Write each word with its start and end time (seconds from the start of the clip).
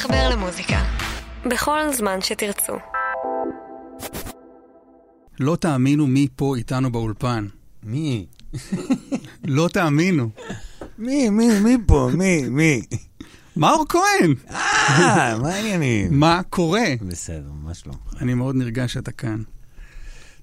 להתחבר 0.00 0.28
למוזיקה. 0.28 0.84
בכל 1.46 1.92
זמן 1.92 2.20
שתרצו. 2.20 2.72
לא 5.40 5.56
תאמינו 5.56 6.06
מי 6.06 6.28
פה 6.36 6.56
איתנו 6.56 6.92
באולפן. 6.92 7.46
מי? 7.82 8.26
לא 9.44 9.68
תאמינו. 9.72 10.30
מי, 10.98 11.28
מי, 11.28 11.60
מי 11.60 11.76
פה? 11.86 12.10
מי, 12.14 12.48
מי? 12.48 12.82
מאור 13.56 13.84
כהן! 13.88 14.34
אה, 14.50 15.38
מה 15.42 15.54
העניינים? 15.54 16.20
מה 16.20 16.40
קורה? 16.50 16.86
בסדר, 17.08 17.50
מה 17.52 17.74
שלומך? 17.74 18.14
אני 18.20 18.34
מאוד 18.34 18.56
נרגש 18.56 18.92
שאתה 18.92 19.12
כאן. 19.12 19.42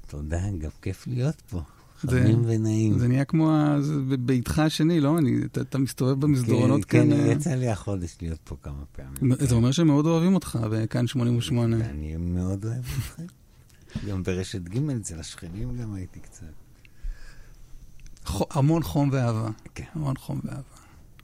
תודה, 0.07 0.41
גם 0.59 0.71
כיף 0.81 1.07
להיות 1.07 1.41
פה. 1.49 1.61
חמים 1.97 2.41
ונעים. 2.47 2.99
זה 2.99 3.07
נהיה 3.07 3.25
כמו 3.25 3.51
ה- 3.51 3.77
בביתך 4.09 4.59
השני, 4.59 4.99
לא? 4.99 5.17
אני- 5.17 5.41
אתה- 5.45 5.61
אתה 5.61 5.77
מסתובב 5.77 6.21
במסדרונות 6.21 6.85
כן, 6.85 7.09
כאן. 7.09 7.17
כן, 7.17 7.27
אה, 7.27 7.31
יצא 7.31 7.49
לי 7.55 7.67
החודש 7.69 8.17
להיות 8.21 8.39
פה 8.43 8.55
כמה 8.63 8.83
פעמים. 8.91 9.35
זה 9.39 9.55
אומר 9.55 9.71
שהם 9.71 9.87
מאוד 9.87 10.05
אוהבים 10.05 10.35
אותך 10.35 10.59
בכאן 10.71 11.07
88. 11.07 11.75
אני 11.89 12.15
מאוד 12.17 12.65
אוהב 12.65 12.83
אתכם. 12.85 13.23
גם 14.09 14.23
ברשת 14.23 14.61
ג' 14.61 14.89
אצל 14.89 15.19
השכנים 15.19 15.77
גם 15.77 15.93
הייתי 15.93 16.19
קצת. 16.19 16.45
ח- 18.25 18.57
המון 18.57 18.83
חום 18.83 19.09
ואהבה. 19.11 19.49
כן. 19.75 19.83
המון 19.93 20.17
חום 20.17 20.39
ואהבה. 20.43 20.61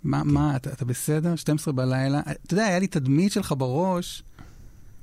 מה, 0.03 0.23
מה, 0.23 0.55
אתה, 0.55 0.71
אתה 0.73 0.85
בסדר? 0.85 1.35
12 1.35 1.73
בלילה? 1.73 2.19
אתה 2.45 2.53
יודע, 2.53 2.65
היה 2.65 2.79
לי 2.79 2.87
תדמית 2.87 3.31
שלך 3.31 3.53
בראש, 3.57 4.23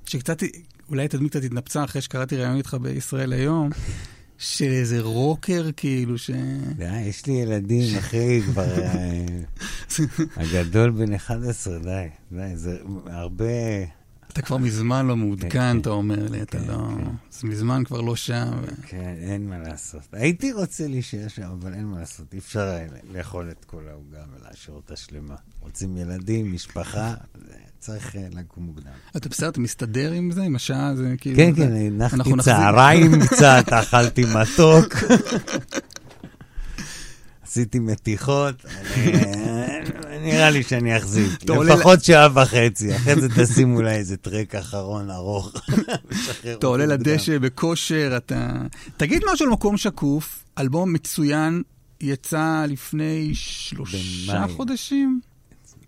שקצת, 0.05 0.43
אולי 0.89 1.05
התדמית 1.05 1.31
קצת 1.33 1.45
התנפצה 1.45 1.85
אחרי 1.85 2.03
שקראתי 2.03 2.37
ראיון 2.37 2.57
איתך 2.57 2.77
בישראל 2.83 3.33
היום, 3.33 3.71
של 4.43 4.71
איזה 4.71 5.01
רוקר, 5.01 5.71
כאילו, 5.77 6.19
ש... 6.19 6.31
די, 6.77 7.01
יש 7.01 7.27
לי 7.27 7.33
ילדים, 7.33 7.99
אחי, 7.99 8.43
כבר... 8.43 8.79
אה, 8.79 9.27
הגדול 10.37 10.91
בן 10.91 11.15
11, 11.15 11.79
די, 11.79 12.07
די, 12.33 12.57
זה 12.57 12.79
הרבה... 13.07 13.45
אתה 14.33 14.43
כבר 14.43 14.57
מזמן 14.57 15.07
לא 15.07 15.17
מעודכן, 15.17 15.49
כן, 15.51 15.79
אתה 15.81 15.91
אומר 15.91 16.29
לי, 16.29 16.43
אתה 16.43 16.59
כן, 16.59 16.65
לא... 16.69 16.75
כן. 16.99 17.05
אז 17.33 17.45
מזמן 17.45 17.83
כבר 17.85 18.01
לא 18.01 18.17
שם. 18.17 18.51
כן, 18.87 19.15
אין 19.21 19.49
מה 19.49 19.59
לעשות. 19.59 20.01
הייתי 20.13 20.53
רוצה 20.53 20.87
להישאר 20.89 21.29
שם, 21.29 21.43
אבל 21.61 21.75
אין 21.75 21.85
מה 21.85 21.99
לעשות. 22.01 22.33
אי 22.35 22.39
אפשר 22.39 22.61
היה 22.61 22.87
לאכול 23.13 23.51
את 23.51 23.65
כל 23.65 23.83
העוגה 23.91 24.19
ולהשאיר 24.37 24.77
אותה 24.77 24.97
שלמה. 24.97 25.35
רוצים 25.61 25.97
ילדים, 25.97 26.53
משפחה, 26.53 27.15
צריך 27.79 28.17
אה, 28.17 28.27
לקום 28.31 28.65
מוקדם. 28.65 28.91
אתה 29.17 29.29
בסדר, 29.29 29.49
אתה 29.49 29.61
מסתדר 29.61 30.13
עם 30.13 30.31
זה, 30.33 30.43
עם 30.43 30.57
השעה, 30.57 30.97
זה 30.97 31.15
כאילו... 31.19 31.37
כן, 31.37 31.55
זה- 31.55 31.67
כן, 31.67 31.73
הנחתי 32.03 32.31
צהריים 32.43 33.11
קצת, 33.27 33.65
אכלתי 33.73 34.25
מתוק. 34.35 34.95
עשיתי 37.47 37.79
מתיחות, 37.79 38.65
אני- 38.67 39.13
נראה 40.23 40.51
לי 40.51 40.63
שאני 40.63 40.97
אחזיק. 40.97 41.51
לפחות 41.51 42.05
שעה 42.05 42.29
וחצי, 42.35 42.97
אחרי 42.97 43.21
זה 43.21 43.29
תשים 43.37 43.77
אולי 43.77 43.95
איזה 43.95 44.17
טרק 44.17 44.55
אחרון 44.55 45.11
ארוך. 45.11 45.53
אתה 46.59 46.67
עולה. 46.67 46.87
לדשא 46.87 47.39
בכושר, 47.39 48.13
אתה... 48.17 48.63
תגיד 48.97 49.23
משהו 49.33 49.47
על 49.47 49.53
מקום 49.53 49.77
שקוף, 49.77 50.45
אלבום 50.59 50.93
מצוין, 50.93 51.63
יצא 52.01 52.65
לפני 52.69 53.31
שלושה. 53.35 54.47
חודשים? 54.57 55.21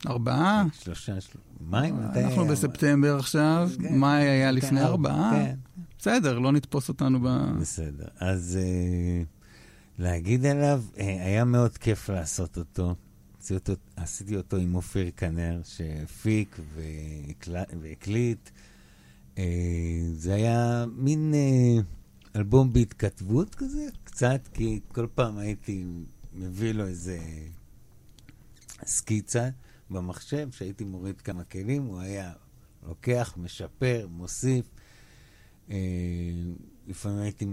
ארבעה? 0.07 0.65
שלושה, 0.83 1.21
של... 1.21 1.39
מים? 1.71 1.97
מתי 1.97 2.25
אנחנו? 2.25 2.47
בספטמבר 2.47 3.17
עכשיו, 3.17 3.71
כן. 3.83 3.99
מאי 3.99 4.23
היה 4.23 4.49
כן, 4.49 4.55
לפני 4.55 4.81
ארבע, 4.81 5.11
ארבעה? 5.11 5.31
כן. 5.33 5.55
בסדר, 5.99 6.39
לא 6.39 6.53
נתפוס 6.53 6.89
אותנו 6.89 7.21
ב... 7.21 7.29
בסדר. 7.61 8.07
אז 8.21 8.59
אה, 8.63 9.23
להגיד 9.99 10.47
עליו, 10.47 10.83
אה, 10.99 11.25
היה 11.25 11.45
מאוד 11.45 11.79
כיף 11.79 12.11
לעשות 12.11 12.59
אותו. 12.59 12.95
אותו, 13.51 13.73
עשיתי 13.97 14.37
אותו 14.37 14.57
עם 14.57 14.75
אופיר 14.75 15.11
כנר, 15.17 15.61
שהפיק 15.65 16.57
והקל- 16.75 17.77
והקליט. 17.81 18.51
אה, 19.39 19.45
זה 20.15 20.35
היה 20.35 20.85
מין 20.97 21.35
אה, 21.35 21.83
אלבום 22.37 22.73
בהתכתבות 22.73 23.55
כזה, 23.55 23.87
קצת, 24.05 24.49
כי 24.55 24.81
כל 24.89 25.07
פעם 25.15 25.39
הייתי 25.39 25.85
מביא 26.35 26.73
לו 26.73 26.87
איזה 26.87 27.19
סקיצה 28.87 29.49
במחשב, 29.91 30.49
שהייתי 30.51 30.85
מוריד 30.85 31.21
כמה 31.21 31.45
כלים, 31.45 31.83
הוא 31.85 32.01
היה 32.01 32.33
לוקח, 32.87 33.35
משפר, 33.37 34.07
מוסיף. 34.11 34.67
אה, 35.71 35.77
לפעמים 36.87 37.19
הייתי, 37.19 37.45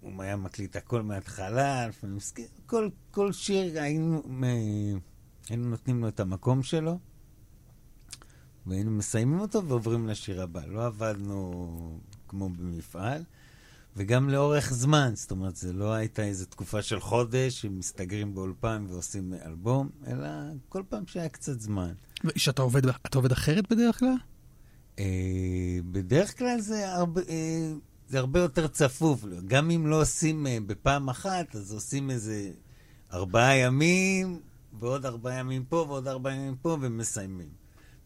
הוא 0.00 0.22
היה 0.22 0.36
מקליט 0.36 0.76
הכל 0.76 1.02
מההתחלה, 1.02 1.88
לפעמים 1.88 2.18
כל, 2.66 2.88
כל 3.10 3.32
שיר 3.32 3.80
היינו, 3.82 4.22
היינו 5.48 5.68
נותנים 5.68 6.00
לו 6.00 6.08
את 6.08 6.20
המקום 6.20 6.62
שלו, 6.62 6.98
והיינו 8.66 8.90
מסיימים 8.90 9.40
אותו 9.40 9.64
ועוברים 9.64 10.08
לשיר 10.08 10.42
הבא. 10.42 10.66
לא 10.66 10.86
עבדנו 10.86 12.00
כמו 12.28 12.48
במפעל, 12.48 13.22
וגם 13.96 14.28
לאורך 14.30 14.72
זמן, 14.72 15.12
זאת 15.14 15.30
אומרת, 15.30 15.56
זה 15.56 15.72
לא 15.72 15.92
הייתה 15.92 16.22
איזו 16.22 16.46
תקופה 16.46 16.82
של 16.82 17.00
חודש 17.00 17.60
שמסתגרים 17.60 18.34
באולפן 18.34 18.86
ועושים 18.88 19.34
אלבום, 19.44 19.88
אלא 20.06 20.28
כל 20.68 20.82
פעם 20.88 21.06
שהיה 21.06 21.28
קצת 21.28 21.60
זמן. 21.60 21.92
שאתה 22.36 22.62
עובד, 22.62 22.86
אתה 22.86 23.18
עובד 23.18 23.32
אחרת 23.32 23.72
בדרך 23.72 23.98
כלל? 23.98 24.16
אה, 24.98 25.78
בדרך 25.90 26.38
כלל 26.38 26.60
זה 26.60 26.92
הרבה, 26.92 27.20
אה, 27.28 27.72
זה 28.08 28.18
הרבה 28.18 28.40
יותר 28.40 28.68
צפוף. 28.68 29.24
גם 29.46 29.70
אם 29.70 29.86
לא 29.86 30.00
עושים 30.00 30.46
אה, 30.46 30.58
בפעם 30.66 31.08
אחת, 31.08 31.56
אז 31.56 31.72
עושים 31.72 32.10
איזה 32.10 32.50
ארבעה 33.12 33.56
ימים, 33.56 34.40
ועוד 34.80 35.06
ארבעה 35.06 35.38
ימים 35.38 35.64
פה, 35.64 35.76
ועוד 35.88 36.08
ארבעה 36.08 36.34
ימים 36.34 36.56
פה, 36.62 36.78
ומסיימים. 36.80 37.48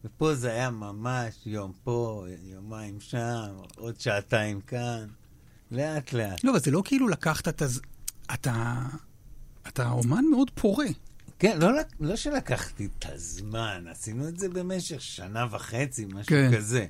ופה 0.05 0.35
זה 0.35 0.51
היה 0.51 0.69
ממש 0.69 1.35
יום 1.45 1.73
פה, 1.83 2.25
יומיים 2.43 2.99
שם, 2.99 3.55
עוד 3.75 3.99
שעתיים 3.99 4.61
כאן, 4.61 5.07
לאט 5.71 6.13
לאט. 6.13 6.43
לא, 6.43 6.51
אבל 6.51 6.59
זה 6.59 6.71
לא 6.71 6.81
כאילו 6.85 7.07
לקחת 7.07 7.47
את 7.47 7.61
הז... 7.61 7.81
אתה... 8.33 8.85
אתה 9.67 9.89
אומן 9.89 10.25
מאוד 10.31 10.51
פורה. 10.55 10.85
כן, 11.39 11.59
לא, 11.59 11.69
לא 11.99 12.15
שלקחתי 12.15 12.85
את 12.85 13.05
הזמן, 13.09 13.85
עשינו 13.91 14.27
את 14.27 14.39
זה 14.39 14.49
במשך 14.49 15.01
שנה 15.01 15.45
וחצי, 15.51 16.05
משהו 16.05 16.25
כן. 16.25 16.51
כזה. 16.55 16.87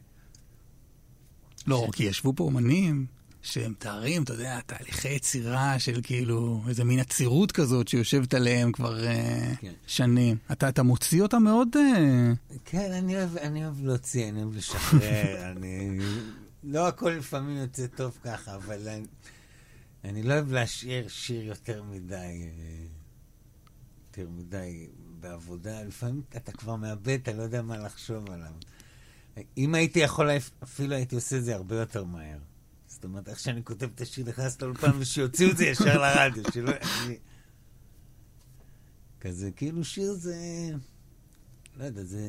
לא, 1.67 1.87
כי 1.93 2.03
ישבו 2.03 2.33
פה 2.35 2.43
אומנים 2.43 3.05
שהם 3.41 3.71
מתארים, 3.71 4.23
אתה 4.23 4.33
יודע, 4.33 4.59
תהליכי 4.65 5.09
יצירה 5.09 5.79
של 5.79 5.99
כאילו 6.03 6.61
איזה 6.67 6.83
מין 6.83 6.99
עצירות 6.99 7.51
כזאת 7.51 7.87
שיושבת 7.87 8.33
עליהם 8.33 8.71
כבר 8.71 9.07
אה, 9.07 9.51
כן. 9.59 9.73
שנים. 9.87 10.37
אתה, 10.51 10.69
אתה 10.69 10.83
מוציא 10.83 11.21
אותה 11.21 11.39
מאוד... 11.39 11.67
אה, 11.75 12.31
כן, 12.65 12.91
אני 12.91 13.15
אוהב, 13.15 13.37
אני 13.37 13.65
אוהב 13.65 13.85
להוציא, 13.85 14.29
אני 14.29 14.43
אוהב 14.43 14.55
לשחרר, 14.55 15.35
אני... 15.51 15.99
לא 16.63 16.87
הכל 16.87 17.09
לפעמים 17.09 17.57
יוצא 17.57 17.87
טוב 17.87 18.17
ככה, 18.23 18.55
אבל 18.55 18.87
אני, 18.87 19.05
אני 20.03 20.23
לא 20.23 20.33
אוהב 20.33 20.51
להשאיר 20.51 21.07
שיר 21.07 21.45
יותר 21.45 21.83
מדי, 21.83 22.15
אה, 22.15 22.85
יותר 24.07 24.29
מדי 24.29 24.87
בעבודה. 25.19 25.83
לפעמים 25.83 26.21
אתה 26.37 26.51
כבר 26.51 26.75
מאבד, 26.75 27.19
אתה 27.23 27.33
לא 27.33 27.43
יודע 27.43 27.61
מה 27.61 27.77
לחשוב 27.77 28.31
עליו. 28.31 28.53
אם 29.57 29.75
הייתי 29.75 29.99
יכול, 29.99 30.29
אפילו 30.63 30.95
הייתי 30.95 31.15
עושה 31.15 31.37
את 31.37 31.43
זה 31.43 31.55
הרבה 31.55 31.75
יותר 31.75 32.03
מהר. 32.03 32.37
זאת 32.91 33.03
אומרת, 33.03 33.29
איך 33.29 33.39
שאני 33.39 33.63
כותב 33.63 33.89
את 33.95 34.01
השיר, 34.01 34.25
נכנס 34.29 34.61
לאולפן 34.61 34.91
ושיוציאו 34.99 35.51
את 35.51 35.57
זה 35.57 35.65
ישר 35.65 36.01
לרדיו, 36.01 36.43
שלא... 36.53 36.71
כזה, 39.19 39.51
כאילו 39.51 39.83
שיר 39.83 40.13
זה... 40.13 40.35
לא 41.77 41.83
יודע, 41.83 42.03
זה... 42.03 42.19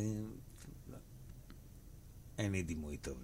אין 2.38 2.52
לי 2.52 2.62
דימוי 2.62 2.96
טוב. 2.96 3.14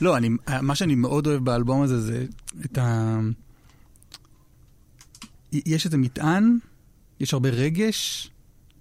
לא, 0.00 0.16
אני, 0.16 0.28
מה 0.62 0.74
שאני 0.74 0.94
מאוד 0.94 1.26
אוהב 1.26 1.44
באלבום 1.44 1.82
הזה 1.82 2.00
זה 2.00 2.26
את 2.64 2.78
ה... 2.78 3.18
יש 5.52 5.86
איזה 5.86 5.98
מטען, 5.98 6.58
יש 7.20 7.32
הרבה 7.32 7.48
רגש, 7.48 8.30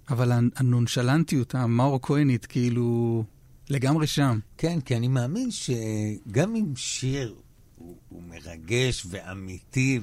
אבל 0.09 0.31
הנונשלנטיות, 0.55 1.55
המאור 1.55 1.99
כהנית, 2.01 2.45
כאילו, 2.45 3.23
לגמרי 3.71 4.07
שם. 4.07 4.39
כן, 4.57 4.81
כי 4.81 4.95
אני 4.95 5.07
מאמין 5.07 5.49
שגם 5.51 6.55
אם 6.55 6.75
שיר 6.75 7.35
הוא, 7.77 7.97
הוא 8.09 8.23
מרגש 8.23 9.05
ואמיתי 9.09 9.99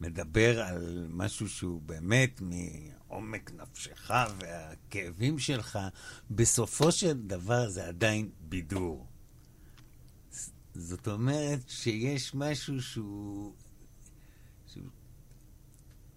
ומדבר 0.00 0.62
על 0.62 1.06
משהו 1.10 1.48
שהוא 1.48 1.82
באמת 1.86 2.40
מעומק 2.40 3.50
נפשך 3.56 4.14
והכאבים 4.40 5.38
שלך, 5.38 5.78
בסופו 6.30 6.92
של 6.92 7.12
דבר 7.12 7.68
זה 7.68 7.88
עדיין 7.88 8.28
בידור. 8.48 9.06
זאת 10.74 11.08
אומרת 11.08 11.60
שיש 11.68 12.34
משהו 12.34 12.82
שהוא... 12.82 13.52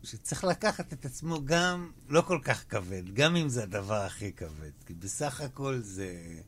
שצריך 0.04 0.44
לקחת 0.44 0.94
את 0.94 1.06
עצמו 1.06 1.46
גם 1.46 1.92
לא 2.10 2.22
כל 2.22 2.40
כך 2.44 2.66
כבד, 2.70 3.14
גם 3.14 3.36
אם 3.36 3.50
זה 3.50 3.64
הדבר 3.64 4.02
הכי 4.02 4.32
כבד. 4.34 4.72
כי 4.86 4.94
בסך 4.94 5.42
הכל 5.42 5.80
זה, 5.80 6.40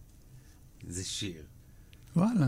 זה 0.88 1.04
שיר. 1.04 1.46
וואלה. 2.16 2.48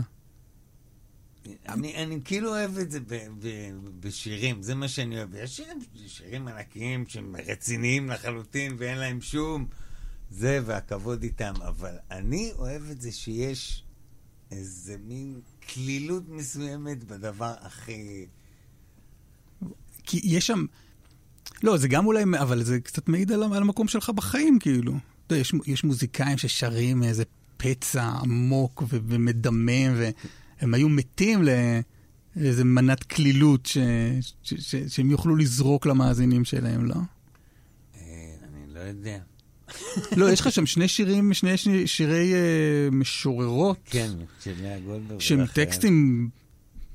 אני, 1.68 1.96
אני 1.96 2.20
כאילו 2.24 2.48
אוהב 2.48 2.78
את 2.78 2.90
זה 2.90 3.00
ב, 3.00 3.14
ב, 3.40 3.70
בשירים, 4.00 4.62
זה 4.62 4.74
מה 4.74 4.88
שאני 4.88 5.18
אוהב. 5.18 5.34
יש 5.34 5.56
שירים, 5.56 5.78
שירים 6.06 6.48
ענקיים 6.48 7.04
שהם 7.08 7.36
רציניים 7.46 8.08
לחלוטין 8.08 8.76
ואין 8.78 8.98
להם 8.98 9.20
שום 9.20 9.66
זה 10.30 10.60
והכבוד 10.64 11.22
איתם, 11.22 11.54
אבל 11.68 11.96
אני 12.10 12.52
אוהב 12.52 12.90
את 12.90 13.00
זה 13.00 13.12
שיש 13.12 13.84
איזה 14.50 14.96
מין 14.98 15.40
כלילות 15.74 16.28
מסוימת 16.28 17.04
בדבר 17.04 17.54
הכי... 17.60 18.26
כי 20.02 20.20
יש 20.24 20.46
שם... 20.46 20.66
לא, 21.62 21.76
זה 21.76 21.88
גם 21.88 22.06
אולי, 22.06 22.22
אבל 22.40 22.62
זה 22.62 22.80
קצת 22.80 23.08
מעיד 23.08 23.32
על, 23.32 23.42
על 23.42 23.62
המקום 23.62 23.88
שלך 23.88 24.10
בחיים, 24.10 24.58
כאילו. 24.58 24.92
אתה 24.92 25.34
יודע, 25.34 25.40
יש, 25.40 25.52
יש 25.66 25.84
מוזיקאים 25.84 26.38
ששרים 26.38 27.02
איזה 27.02 27.24
פצע 27.56 28.02
עמוק 28.22 28.82
ו- 28.82 28.98
ומדמם, 29.06 29.94
והם 30.60 30.74
היו 30.74 30.88
מתים 30.88 31.42
לאיזה 32.36 32.64
מנת 32.64 33.02
כלילות 33.02 33.66
ש- 33.66 33.78
ש- 34.42 34.54
ש- 34.54 34.76
שהם 34.88 35.10
יוכלו 35.10 35.36
לזרוק 35.36 35.86
למאזינים 35.86 36.44
שלהם, 36.44 36.84
לא? 36.86 36.94
אה, 36.94 37.00
אני 38.44 38.74
לא 38.74 38.80
יודע. 38.80 39.18
לא, 40.16 40.30
יש 40.30 40.40
לך 40.40 40.52
שם 40.52 40.66
שני 40.66 40.88
שירים, 40.88 41.34
שני 41.34 41.56
ש- 41.56 41.68
שירי 41.86 42.32
uh, 42.32 42.94
משוררות, 42.94 43.78
כן, 43.84 44.10
של 44.44 44.52
לאה 44.62 44.78
גולדברג. 44.80 45.20
שהם 45.20 45.46
טקסטים 45.46 46.28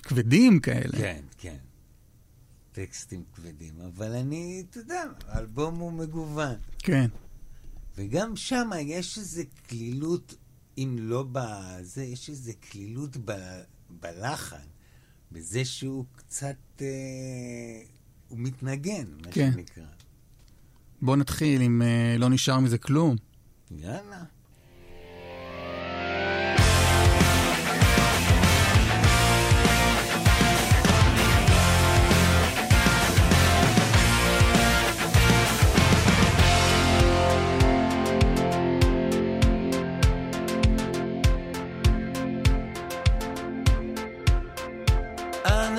כבדים 0.04 0.60
כאלה. 0.60 0.98
כן. 0.98 1.20
טקסטים 2.72 3.24
כבדים, 3.36 3.74
אבל 3.82 4.12
אני, 4.12 4.64
אתה 4.70 4.80
יודע, 4.80 5.04
האלבום 5.28 5.76
הוא 5.76 5.92
מגוון. 5.92 6.56
כן. 6.80 7.08
וגם 7.96 8.36
שם 8.36 8.70
יש 8.80 9.18
איזו 9.18 9.42
כלילות, 9.70 10.36
אם 10.78 10.96
לא 11.00 11.26
בזה, 11.32 12.04
יש 12.04 12.30
איזו 12.30 12.52
כלילות 12.72 13.18
ב, 13.26 13.32
בלחן, 13.90 14.68
בזה 15.32 15.66
שהוא 15.66 16.06
קצת, 16.16 16.56
אה, 16.82 16.88
הוא 18.28 18.40
מתנגן, 18.40 19.06
מה 19.26 19.32
כן. 19.32 19.52
שנקרא. 19.54 19.84
בוא 21.02 21.16
נתחיל 21.16 21.62
עם 21.62 21.82
uh, 21.82 22.20
לא 22.20 22.30
נשאר 22.30 22.60
מזה 22.60 22.78
כלום. 22.78 23.16
יאללה. 23.72 24.24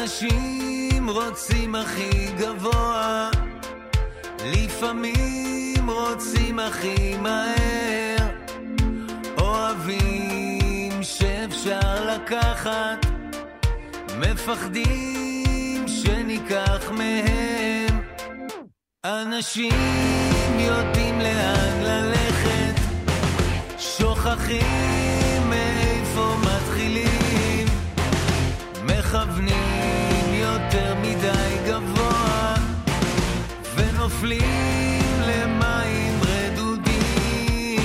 אנשים 0.03 1.11
רוצים 1.11 1.75
הכי 1.75 2.27
גבוה, 2.39 3.31
לפעמים 4.45 5.91
רוצים 5.91 6.59
הכי 6.59 7.17
מהר, 7.17 8.29
אוהבים 9.39 11.03
שאפשר 11.03 12.15
לקחת, 12.15 13.07
מפחדים 14.19 15.89
שניקח 15.89 16.91
מהם. 16.91 18.01
אנשים 19.05 20.59
יודעים 20.59 21.21
לאן 21.21 21.81
ללכת, 21.83 22.75
שוכחים 23.79 25.51
מאיפה 25.51 26.37
מתחילים. 26.41 27.23
מכוונים 28.85 29.72
ונופלים 34.23 35.21
למים 35.27 36.21
רדודים. 36.23 37.79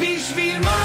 בשביל 0.00 0.58
מה 0.58 0.79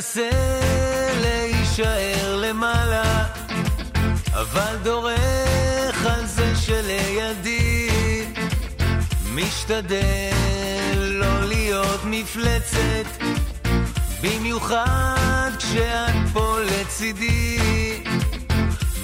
מנסה 0.00 0.30
להישאר 1.22 2.36
למעלה, 2.36 3.24
אבל 4.32 4.76
דורך 4.82 6.06
על 6.06 6.26
זה 6.26 6.56
שלידי. 6.56 7.88
משתדל 9.34 9.98
לא 10.96 11.40
להיות 11.48 12.00
מפלצת, 12.04 13.24
במיוחד 14.22 15.50
כשאת 15.58 16.32
פה 16.32 16.56
לצידי. 16.60 17.58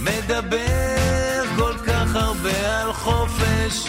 מדבר 0.01 1.43
כל 1.57 1.75
כך 1.87 2.15
הרבה 2.15 2.83
על 2.83 2.93
חופש, 2.93 3.89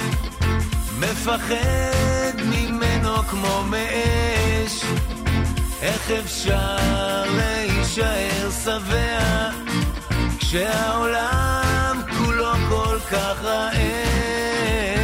מפחד 1.00 2.36
ממנו 2.46 3.24
כמו 3.24 3.64
מאש. 3.64 4.84
איך 5.82 6.12
אפשר 6.12 7.24
להישאר 7.38 8.50
שבע 8.64 9.50
כשהעולם 10.40 12.02
כולו 12.18 12.54
כל 12.70 13.00
כך 13.12 13.44
רעב? 13.44 14.97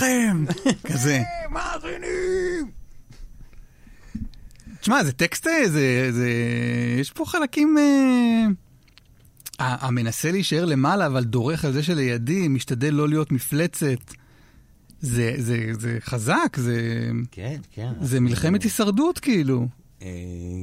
לכם! 0.00 0.44
כזה. 0.92 1.22
מאזינים! 1.50 2.70
תשמע, 4.80 5.04
זה 5.04 5.12
טקסט, 5.12 5.46
אה, 5.46 5.68
זה, 5.68 6.08
זה... 6.12 6.30
יש 7.00 7.10
פה 7.10 7.24
חלקים... 7.24 7.78
אה... 7.78 8.46
המנסה 9.58 10.30
להישאר 10.30 10.64
למעלה, 10.64 11.06
אבל 11.06 11.24
דורך 11.24 11.64
על 11.64 11.72
זה 11.72 11.82
שלידי, 11.82 12.48
משתדל 12.48 12.94
לא 12.94 13.08
להיות 13.08 13.32
מפלצת. 13.32 14.14
זה, 15.00 15.34
זה, 15.38 15.66
זה 15.78 15.98
חזק, 16.00 16.56
זה, 16.56 17.10
כן, 17.30 17.60
כן. 17.70 17.92
זה 18.00 18.20
מלחמת 18.20 18.62
הישרדות, 18.62 19.18
כאילו. 19.18 19.68
אה, 20.02 20.08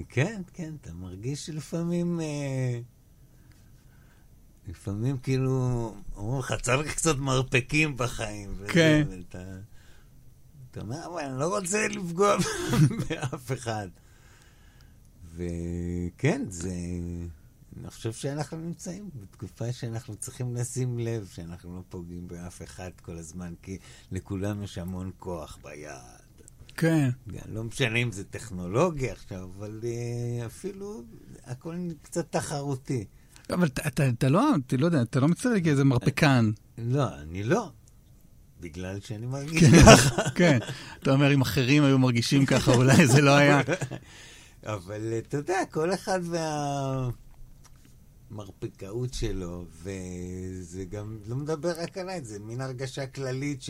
כן, 0.09 0.41
כן, 0.53 0.73
אתה 0.81 0.93
מרגיש 0.93 1.45
שלפעמים... 1.45 2.19
אה, 2.19 2.79
לפעמים 4.67 5.17
כאילו, 5.17 5.95
אומרים 6.17 6.39
לך, 6.39 6.53
צריך 6.61 6.95
קצת 6.95 7.15
מרפקים 7.17 7.97
בחיים. 7.97 8.55
כן. 8.67 9.07
אתה 10.71 10.81
אומר, 10.81 11.05
אבל 11.05 11.21
אני 11.21 11.39
לא 11.39 11.57
רוצה 11.57 11.87
לפגוע 11.87 12.37
באף 13.09 13.51
אחד. 13.51 13.87
וכן, 15.35 16.45
זה... 16.49 16.71
אני 17.79 17.89
חושב 17.89 18.13
שאנחנו 18.13 18.57
נמצאים 18.57 19.09
בתקופה 19.15 19.71
שאנחנו 19.71 20.15
צריכים 20.15 20.55
לשים 20.55 20.99
לב 20.99 21.29
שאנחנו 21.33 21.75
לא 21.75 21.81
פוגעים 21.89 22.27
באף 22.27 22.61
אחד 22.61 22.91
כל 23.01 23.17
הזמן, 23.17 23.53
כי 23.61 23.77
לכולם 24.11 24.63
יש 24.63 24.77
המון 24.77 25.11
כוח 25.19 25.59
ביד. 25.63 26.27
כן. 26.77 27.09
לא 27.47 27.63
משנה 27.63 27.99
אם 27.99 28.11
זה 28.11 28.23
טכנולוגיה 28.23 29.11
עכשיו, 29.11 29.49
אבל 29.57 29.81
uh, 29.81 30.45
אפילו 30.45 31.03
הכל 31.43 31.75
קצת 32.01 32.31
תחרותי. 32.31 33.05
אבל 33.49 33.67
אתה, 33.67 34.07
אתה, 34.07 34.29
לא, 34.29 34.55
אתה 34.67 34.77
לא 34.77 34.85
יודע, 34.85 35.01
אתה 35.01 35.19
לא 35.19 35.27
מצטער 35.27 35.59
כאיזה 35.63 35.83
מרפקן. 35.83 36.51
לא, 36.77 37.19
אני 37.21 37.43
לא. 37.43 37.71
בגלל 38.59 38.99
שאני 38.99 39.25
מרגיש 39.25 39.63
כן, 39.63 39.81
ככה. 39.85 40.29
כן. 40.35 40.59
אתה 40.99 41.11
אומר, 41.11 41.33
אם 41.33 41.41
אחרים 41.41 41.83
היו 41.83 41.99
מרגישים 41.99 42.45
ככה, 42.45 42.73
אולי 42.73 43.07
זה 43.07 43.21
לא 43.21 43.31
היה. 43.31 43.61
אבל 44.63 45.13
אה, 45.13 45.17
אתה 45.17 45.37
יודע, 45.37 45.65
כל 45.71 45.93
אחד 45.93 46.19
והמרפקאות 48.31 49.13
שלו, 49.13 49.65
וזה 49.83 50.85
גם 50.85 51.17
לא 51.27 51.35
מדבר 51.35 51.81
רק 51.81 51.97
עליי, 51.97 52.23
זה 52.23 52.39
מין 52.39 52.61
הרגשה 52.61 53.07
כללית 53.07 53.61
ש... 53.61 53.69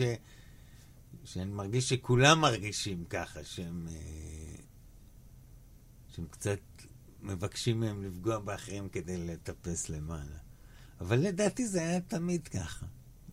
שאני 1.24 1.50
מרגיש 1.50 1.88
שכולם 1.88 2.40
מרגישים 2.40 3.04
ככה, 3.04 3.44
שהם, 3.44 3.86
אה, 3.90 3.94
שהם 6.08 6.24
קצת 6.30 6.58
מבקשים 7.22 7.80
מהם 7.80 8.04
לפגוע 8.04 8.38
באחרים 8.38 8.88
כדי 8.88 9.26
לטפס 9.26 9.88
למעלה. 9.88 10.36
אבל 11.00 11.18
לדעתי 11.18 11.66
זה 11.66 11.80
היה 11.80 12.00
תמיד 12.00 12.48
ככה. 12.48 12.86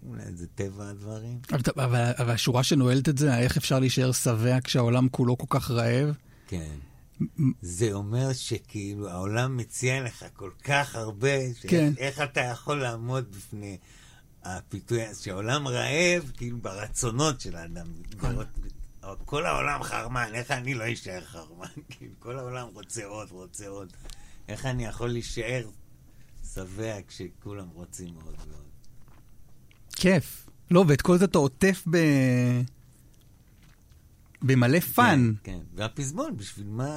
אולי 0.07 0.23
זה 0.35 0.47
טבע 0.55 0.89
הדברים. 0.89 1.39
אבל, 1.51 1.83
אבל, 1.83 2.11
אבל 2.17 2.31
השורה 2.31 2.63
שנועלת 2.63 3.09
את 3.09 3.17
זה, 3.17 3.37
איך 3.37 3.57
אפשר 3.57 3.79
להישאר 3.79 4.11
שבע 4.11 4.57
כשהעולם 4.63 5.09
כולו 5.09 5.37
כל 5.37 5.59
כך 5.59 5.71
רעב? 5.71 6.15
כן. 6.47 6.75
זה 7.61 7.93
אומר 7.93 8.33
שכאילו 8.33 9.09
העולם 9.09 9.57
מציע 9.57 10.03
לך 10.03 10.25
כל 10.33 10.51
כך 10.63 10.95
הרבה, 10.95 11.53
שאיך 11.53 11.71
כן. 11.71 11.93
איך 11.97 12.21
אתה 12.21 12.41
יכול 12.41 12.81
לעמוד 12.81 13.31
בפני 13.35 13.77
הפיתוי, 14.43 14.99
שהעולם 15.21 15.67
רעב, 15.67 16.31
כאילו 16.37 16.57
ברצונות 16.61 17.41
של 17.41 17.55
האדם. 17.55 17.87
לראות- 18.23 18.47
כל 19.25 19.45
העולם 19.45 19.83
חרמן, 19.83 20.29
איך 20.33 20.51
אני 20.51 20.73
לא 20.73 20.93
אשאר 20.93 21.21
חרמן? 21.21 21.67
כאילו, 21.89 22.13
כל 22.19 22.39
העולם 22.39 22.67
רוצה 22.73 23.05
עוד, 23.05 23.31
רוצה 23.31 23.67
עוד. 23.67 23.93
איך 24.47 24.65
אני 24.65 24.85
יכול 24.85 25.09
להישאר 25.09 25.69
שבע 26.53 26.95
כשכולם 27.07 27.67
רוצים 27.73 28.15
עוד 28.15 28.35
ועוד? 28.47 28.65
כיף. 29.95 30.49
לא, 30.71 30.85
ואת 30.87 31.01
כל 31.01 31.17
זה 31.17 31.25
אתה 31.25 31.37
עוטף 31.37 31.83
ב... 31.89 31.97
במלא 34.41 34.79
fun. 34.79 35.33
כן, 35.43 35.51
כן. 35.51 35.59
והפזמון, 35.75 36.37
בשביל 36.37 36.67
מה, 36.67 36.89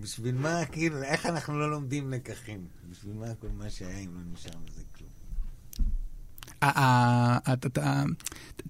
בשביל 0.00 0.34
מה, 0.34 0.64
כאילו, 0.64 1.02
איך 1.02 1.26
אנחנו 1.26 1.58
לא 1.58 1.70
לומדים 1.70 2.10
לקחים? 2.10 2.66
בשביל 2.90 3.14
מה 3.14 3.26
כל 3.40 3.48
מה 3.58 3.70
שהיה 3.70 3.98
אם 3.98 4.14
לא 4.14 4.20
נשאר 4.32 4.58
מזה 4.64 4.82
כלום? 4.96 5.10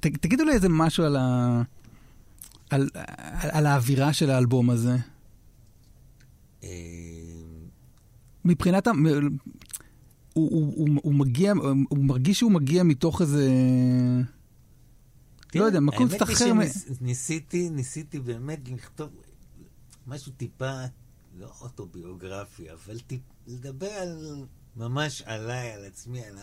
תגידו 0.00 0.44
לי 0.44 0.52
איזה 0.52 0.68
משהו 0.68 1.04
על 1.04 1.16
ה... 1.16 1.62
על, 2.70 2.88
על, 2.94 3.50
על 3.52 3.66
האווירה 3.66 4.12
של 4.12 4.30
האלבום 4.30 4.70
הזה. 4.70 4.96
מבחינת 8.44 8.86
ה... 8.86 8.90
הוא, 10.34 10.50
הוא, 10.50 10.74
הוא, 10.76 10.88
הוא 11.02 11.14
מגיע, 11.14 11.52
הוא 11.88 12.04
מרגיש 12.04 12.38
שהוא 12.38 12.52
מגיע 12.52 12.82
מתוך 12.82 13.22
איזה... 13.22 13.50
לא 15.54 15.64
יודע, 15.64 15.80
מקום 15.80 16.08
קצת 16.08 16.22
אחר. 16.22 16.44
האמת 16.44 16.70
היא 16.86 16.94
שניסיתי, 16.98 17.70
ניסיתי 17.70 18.18
באמת 18.20 18.68
לכתוב 18.68 19.10
משהו 20.06 20.32
טיפה, 20.32 20.84
לא 21.38 21.52
אוטוביוגרפי, 21.60 22.72
אבל 22.72 22.98
טיפ, 23.00 23.20
לדבר 23.46 23.86
על, 23.86 24.44
ממש 24.76 25.22
עליי, 25.22 25.72
על 25.72 25.84
עצמי, 25.84 26.24
על 26.24 26.38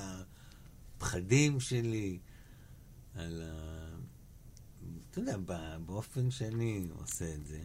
הפחדים 0.97 1.59
שלי, 1.59 2.19
על 3.15 3.41
ה... 3.45 3.84
אתה 5.15 5.23
יודע, 5.23 5.37
באופן 5.85 6.31
שאני 6.31 6.87
עושה 6.99 7.33
את 7.33 7.47
זה. 7.47 7.59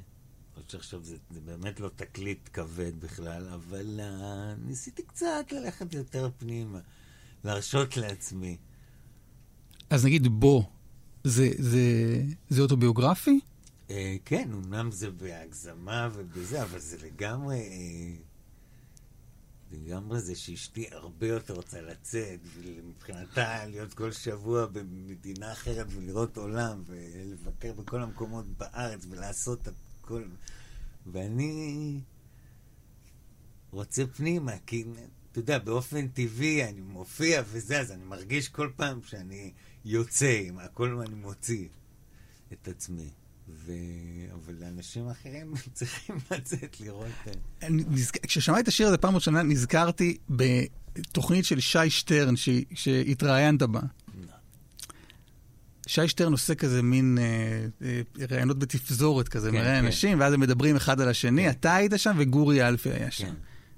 חושב 0.54 0.68
שעכשיו 0.68 1.04
זה, 1.04 1.16
זה 1.30 1.40
באמת 1.40 1.80
לא 1.80 1.90
תקליט 1.96 2.48
כבד 2.52 3.00
בכלל, 3.00 3.48
אבל 3.48 4.00
uh, 4.00 4.66
ניסיתי 4.66 5.02
קצת 5.02 5.52
ללכת 5.52 5.94
יותר 5.94 6.30
פנימה, 6.38 6.78
להרשות 7.44 7.96
לעצמי. 7.96 8.56
אז 9.90 10.04
נגיד 10.04 10.26
בוא, 10.28 10.62
זה, 11.24 11.48
זה, 11.58 11.82
זה 12.48 12.62
אוטוביוגרפי? 12.62 13.40
אה, 13.90 14.16
כן, 14.24 14.48
אמנם 14.52 14.90
זה 14.92 15.10
בהגזמה 15.10 16.08
ובזה, 16.12 16.62
אבל 16.62 16.78
זה 16.78 16.96
לגמרי... 17.06 17.58
אה, 17.58 18.29
לגמרי 19.70 20.20
זה 20.20 20.34
שאשתי 20.34 20.86
הרבה 20.90 21.26
יותר 21.26 21.54
רוצה 21.54 21.80
לצאת, 21.80 22.40
ומבחינתה 22.54 23.66
להיות 23.66 23.94
כל 23.94 24.12
שבוע 24.12 24.66
במדינה 24.66 25.52
אחרת 25.52 25.86
ולראות 25.90 26.36
עולם, 26.36 26.82
ולבקר 26.86 27.72
בכל 27.72 28.02
המקומות 28.02 28.46
בארץ 28.46 29.06
ולעשות 29.10 29.68
הכל. 29.68 30.24
ואני 31.06 32.00
רוצה 33.70 34.06
פנימה, 34.06 34.52
כי 34.66 34.84
אתה 35.32 35.38
יודע, 35.38 35.58
באופן 35.58 36.08
טבעי 36.08 36.64
אני 36.64 36.80
מופיע 36.80 37.42
וזה, 37.46 37.80
אז 37.80 37.92
אני 37.92 38.04
מרגיש 38.04 38.48
כל 38.48 38.70
פעם 38.76 39.02
שאני 39.02 39.52
יוצא, 39.84 40.42
עם 40.44 40.58
הכל 40.58 41.02
אני 41.06 41.14
מוציא 41.14 41.68
את 42.52 42.68
עצמי. 42.68 43.10
ו... 43.56 43.72
אבל 44.34 44.54
לאנשים 44.60 45.08
אחרים 45.08 45.52
צריכים 45.72 46.16
לצאת 46.30 46.80
לראות... 46.80 47.06
אה, 47.62 47.68
נזכ... 47.70 48.16
כששמעתי 48.26 48.60
את 48.60 48.68
השיר 48.68 48.86
הזה 48.86 48.98
פעם 48.98 49.14
ראשונה, 49.14 49.42
נזכרתי 49.42 50.16
בתוכנית 50.30 51.44
של 51.44 51.60
שי 51.60 51.90
שטרן 51.90 52.36
ש... 52.36 52.48
שהתראיינת 52.74 53.62
בה. 53.62 53.80
שי 55.86 56.08
שטרן 56.08 56.32
עושה 56.32 56.54
כזה 56.54 56.82
מין 56.82 57.18
אה, 57.20 57.66
אה, 57.82 58.26
ראיונות 58.30 58.58
בתפזורת 58.58 59.28
כזה, 59.28 59.50
כן, 59.50 59.56
מראיין 59.56 59.80
כן. 59.80 59.86
אנשים, 59.86 60.20
ואז 60.20 60.32
הם 60.32 60.40
מדברים 60.40 60.76
אחד 60.76 61.00
על 61.00 61.08
השני, 61.08 61.44
כן. 61.44 61.50
אתה 61.50 61.74
היית 61.74 61.92
שם 61.96 62.16
וגורי 62.18 62.68
אלפי 62.68 62.90
היה 62.90 63.10
שם. 63.10 63.26
כן. 63.26 63.34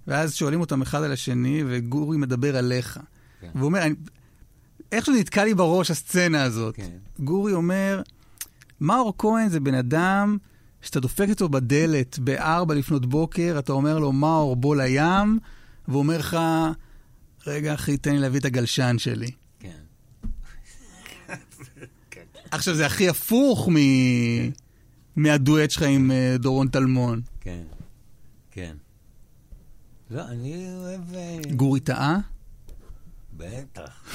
ואז 0.07 0.35
שואלים 0.35 0.61
אותם 0.61 0.83
אחד 0.83 1.03
על 1.03 1.13
השני, 1.13 1.63
וגורי 1.67 2.17
מדבר 2.17 2.57
עליך. 2.57 3.01
כן. 3.41 3.51
והוא 3.55 3.65
אומר. 3.65 3.83
איכשהו 4.93 5.15
נתקע 5.15 5.45
לי 5.45 5.55
בראש 5.55 5.91
הסצנה 5.91 6.43
הזאת. 6.43 6.77
כן. 6.77 6.91
גורי 7.19 7.53
אומר, 7.53 8.03
מאור 8.83 9.15
כהן 9.19 9.49
זה 9.49 9.61
בן 9.61 9.75
אדם 9.75 10.37
שאתה 10.81 11.01
דופק 11.01 11.27
אותו 11.31 11.49
בדלת 11.49 12.19
בארבע 12.19 12.75
לפנות 12.75 13.07
בוקר, 13.07 13.57
אתה 13.59 13.73
אומר 13.73 13.99
לו, 13.99 14.13
מאור, 14.13 14.57
בוא 14.57 14.77
לים, 14.77 15.39
והוא 15.89 15.99
אומר 15.99 16.19
לך, 16.19 16.37
רגע, 17.47 17.75
אחי, 17.75 17.97
תן 17.97 18.13
לי 18.13 18.19
להביא 18.19 18.41
את 18.41 18.45
הגלשן 18.45 18.97
שלי. 18.99 19.31
כן. 19.59 19.69
עכשיו, 22.51 22.75
זה 22.75 22.87
הכי 22.87 23.09
הפוך 23.09 23.69
מ... 23.69 23.77
מהדואט 25.17 25.71
שלך 25.71 25.83
עם 25.83 26.11
אה, 26.11 26.37
דורון 26.39 26.69
טלמון. 26.69 27.21
כן. 27.41 27.63
כן. 28.51 28.77
לא, 30.11 30.29
אני 30.29 30.67
אוהב... 30.77 31.15
אה, 31.15 31.39
גורי 31.57 31.81
טעה? 31.81 32.19
בטח. 33.43 34.15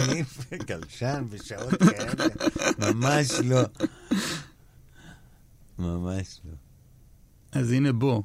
אני 0.00 0.22
גלשן 0.66 1.24
בשעות 1.30 1.74
כאלה. 1.74 2.24
ממש 2.78 3.30
לא. 3.44 3.62
ממש 5.78 6.40
לא. 6.44 6.52
אז 7.52 7.72
הנה 7.72 7.92
בוא. 7.92 8.22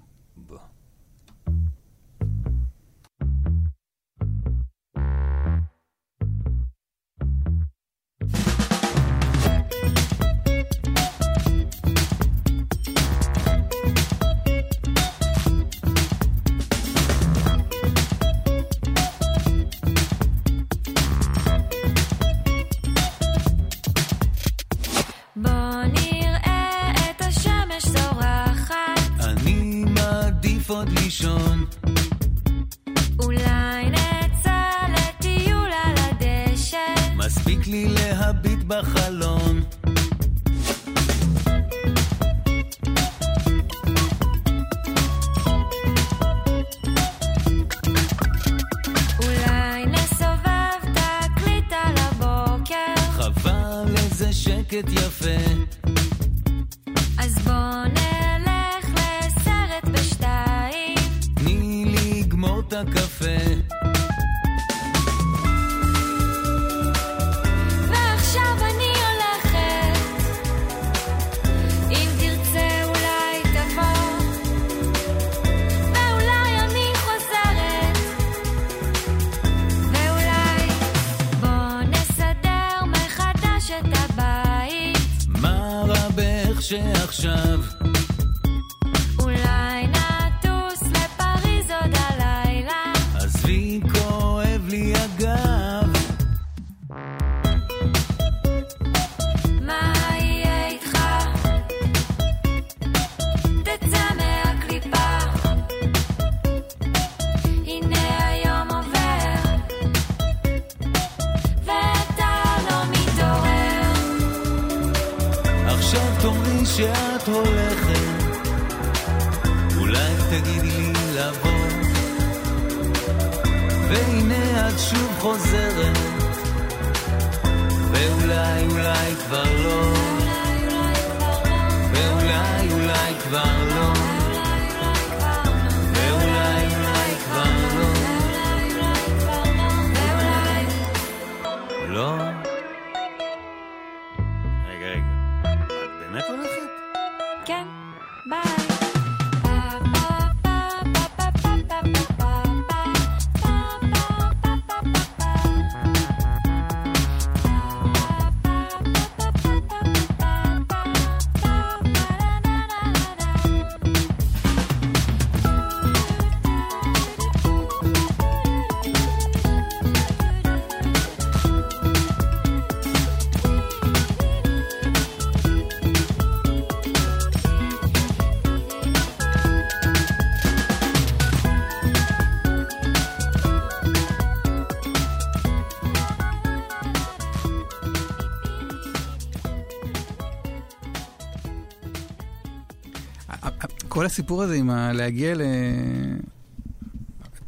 כל 193.99 194.05
הסיפור 194.05 194.43
הזה 194.43 194.55
עם 194.55 194.69
ה- 194.69 194.93
להגיע 194.93 195.35
ל... 195.35 195.41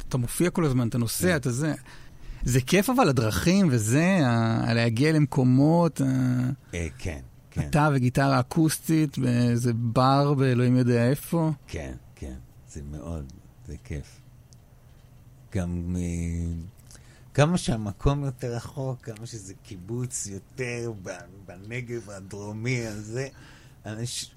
אתה 0.08 0.16
מופיע 0.18 0.50
כל 0.50 0.64
הזמן, 0.64 0.88
אתה 0.88 0.98
נוסע, 0.98 1.36
אתה 1.36 1.50
זה. 1.50 1.74
זה 2.44 2.60
כיף 2.60 2.90
אבל 2.90 3.08
הדרכים 3.08 3.68
וזה, 3.70 4.18
ה- 4.26 4.74
להגיע 4.74 5.12
למקומות, 5.12 6.00
ה- 6.00 6.04
אה, 6.74 6.86
כן, 6.98 7.20
כן, 7.50 7.68
אתה 7.70 7.88
וגיטרה 7.94 8.40
אקוסטית 8.40 9.18
באיזה 9.18 9.72
בר 9.74 10.34
באלוהים 10.34 10.76
יודע 10.76 11.08
איפה. 11.08 11.50
כן, 11.66 11.92
כן, 12.14 12.34
זה 12.72 12.80
מאוד, 12.90 13.32
זה 13.68 13.74
כיף. 13.84 14.20
גם 15.54 15.92
מ... 15.92 15.96
כמה 17.34 17.58
שהמקום 17.58 18.24
יותר 18.24 18.54
רחוק, 18.54 18.98
כמה 19.02 19.26
שזה 19.26 19.54
קיבוץ 19.62 20.26
יותר 20.26 20.92
בנגב 21.46 22.10
הדרומי 22.10 22.86
הזה. 22.86 23.28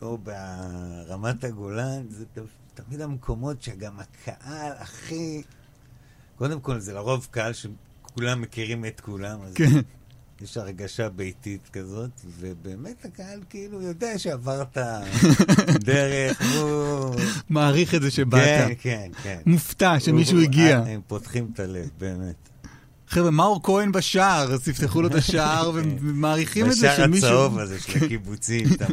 או 0.02 0.18
ברמת 0.18 1.44
הגולן, 1.44 2.10
זה 2.10 2.26
תמיד 2.74 3.02
המקומות 3.02 3.62
שגם 3.62 4.00
הקהל 4.00 4.72
הכי... 4.78 5.42
קודם 6.38 6.60
כל, 6.60 6.80
זה 6.80 6.94
לרוב 6.94 7.28
קהל 7.32 7.54
שכולם 7.54 8.42
מכירים 8.42 8.86
את 8.86 9.02
כולם, 9.02 9.42
אז 9.42 9.54
כן. 9.54 9.80
יש 10.42 10.58
הרגשה 10.58 11.10
ביתית 11.10 11.70
כזאת, 11.74 12.10
ובאמת 12.40 13.06
הקהל 13.06 13.40
כאילו 13.50 13.82
יודע 13.82 14.18
שעברת 14.20 14.78
דרך, 15.86 16.42
הוא... 16.56 17.16
מעריך 17.50 17.96
את 17.96 18.02
זה 18.02 18.12
שבאת. 18.12 18.42
כן, 18.42 18.74
כן, 18.80 19.12
כן. 19.24 19.42
מופתע 19.46 20.00
שמישהו 20.00 20.42
הגיע. 20.42 20.78
הם 20.78 21.02
פותחים 21.08 21.50
את 21.54 21.60
הלב, 21.60 21.90
באמת. 22.00 22.50
חבר'ה, 23.16 23.32
מאור 23.32 23.60
כהן 23.64 23.92
בשער, 23.92 24.54
אז 24.54 24.64
תפתחו 24.64 25.02
לו 25.02 25.08
את 25.08 25.16
השער 25.16 25.72
ומעריכים 25.74 26.66
את 26.66 26.72
זה 26.72 26.88
בשער 26.88 27.06
שמישהו... 27.06 27.28
הצהוב 27.28 27.60
הזה 27.60 27.80
של 27.80 28.06
הקיבוצים, 28.06 28.68
אתה 28.74 28.86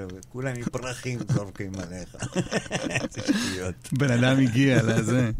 לו, 0.00 0.06
וכולם 0.16 0.52
עם 0.56 0.64
פרחים 0.64 1.18
זורקים 1.32 1.72
עליך. 1.74 2.16
איזה 3.02 3.20
שטויות. 3.20 3.74
בן 3.92 4.10
אדם 4.10 4.38
הגיע 4.38 4.82
לזה. 4.82 5.30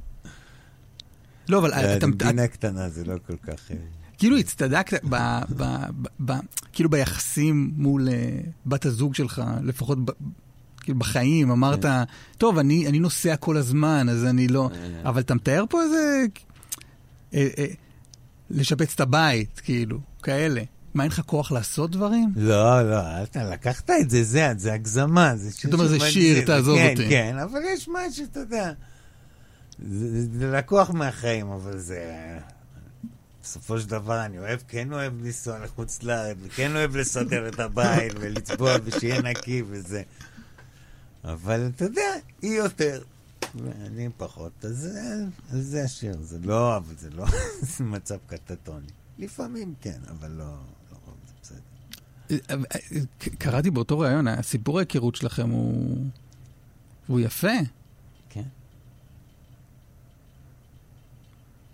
לא, 1.48 1.58
אבל 1.58 1.72
אתה... 1.72 2.06
מדינה 2.06 2.46
קטנה, 2.46 2.88
זה 2.88 3.04
לא 3.04 3.14
כל 3.26 3.36
כך... 3.36 3.70
אה, 3.70 3.76
כאילו 4.18 4.36
הצטדקת 4.36 5.04
ב, 5.04 5.16
ב, 5.56 5.64
ב, 6.02 6.06
ב, 6.24 6.32
כאילו 6.72 6.90
ביחסים 6.90 7.70
מול 7.76 8.08
אה, 8.08 8.40
בת 8.66 8.86
הזוג 8.86 9.14
שלך, 9.14 9.42
לפחות 9.62 10.04
ב, 10.04 10.10
כאילו 10.80 10.98
בחיים, 10.98 11.50
אמרת, 11.50 11.84
טוב, 12.38 12.58
אני, 12.58 12.86
אני 12.86 12.98
נוסע 12.98 13.36
כל 13.36 13.56
הזמן, 13.56 14.08
אז 14.08 14.24
אני 14.24 14.48
לא... 14.48 14.70
אבל 15.04 15.20
אתה 15.20 15.34
מתאר 15.34 15.64
פה 15.70 15.82
איזה... 15.82 16.24
לשפץ 18.50 18.94
את 18.94 19.00
הבית, 19.00 19.60
כאילו, 19.64 19.98
כאלה. 20.22 20.62
מה, 20.94 21.02
אין 21.02 21.12
לך 21.12 21.20
כוח 21.20 21.52
לעשות 21.52 21.90
דברים? 21.90 22.32
לא, 22.36 22.90
לא, 22.90 23.22
אתה 23.22 23.44
לקחת 23.44 23.90
את 23.90 24.10
זה, 24.10 24.24
זה, 24.24 24.48
זה 24.56 24.72
הגזמה. 24.72 25.36
זה 25.36 25.50
אתה 25.68 25.76
אומר, 25.76 25.86
זה 25.86 26.00
שיר, 26.00 26.46
תעזוב 26.46 26.78
כן, 26.78 26.90
אותי. 26.90 27.08
כן, 27.08 27.36
אבל 27.38 27.60
יש 27.74 27.88
משהו, 27.88 28.24
אתה 28.24 28.40
יודע. 28.40 28.72
זה, 29.88 30.26
זה 30.38 30.50
לקוח 30.50 30.90
מהחיים, 30.90 31.50
אבל 31.50 31.78
זה... 31.78 32.38
בסופו 33.42 33.80
של 33.80 33.88
דבר 33.88 34.24
אני 34.24 34.38
אוהב, 34.38 34.60
כן 34.68 34.92
אוהב 34.92 35.22
לנסוע 35.24 35.58
לחוץ 35.58 36.02
לארץ, 36.02 36.36
וכן 36.42 36.76
אוהב 36.76 36.96
לסדר 36.96 37.48
את 37.48 37.60
הבית 37.60 38.12
ולצבוע 38.20 38.76
ושיהיה 38.84 39.22
נקי 39.22 39.62
וזה. 39.68 40.02
אבל 41.24 41.70
אתה 41.76 41.84
יודע, 41.84 42.12
היא 42.42 42.56
יותר, 42.56 43.02
ואני 43.64 44.08
פחות, 44.16 44.64
אז 44.64 44.76
זה- 44.76 45.24
זה 45.62 45.84
השיר. 45.84 46.16
זה 46.22 46.38
לא, 46.38 46.76
אבל 46.76 46.94
זה 46.98 47.10
לא 47.10 47.24
זה 47.76 47.84
מצב 47.84 48.16
קטטוני. 48.26 48.86
לפעמים 49.18 49.74
כן, 49.80 49.98
אבל 50.10 50.30
לא, 50.30 50.44
לא 50.92 50.96
רוב, 51.06 51.14
זה 51.26 51.32
בסדר. 51.42 51.58
אה, 52.30 52.64
אה, 52.74 53.00
קראתי 53.38 53.70
באותו 53.70 53.98
ראיון, 53.98 54.28
הסיפור 54.28 54.78
ההיכרות 54.78 55.14
שלכם 55.14 55.50
הוא... 55.50 56.04
הוא 57.06 57.20
יפה. 57.20 57.48
כן. 58.30 58.42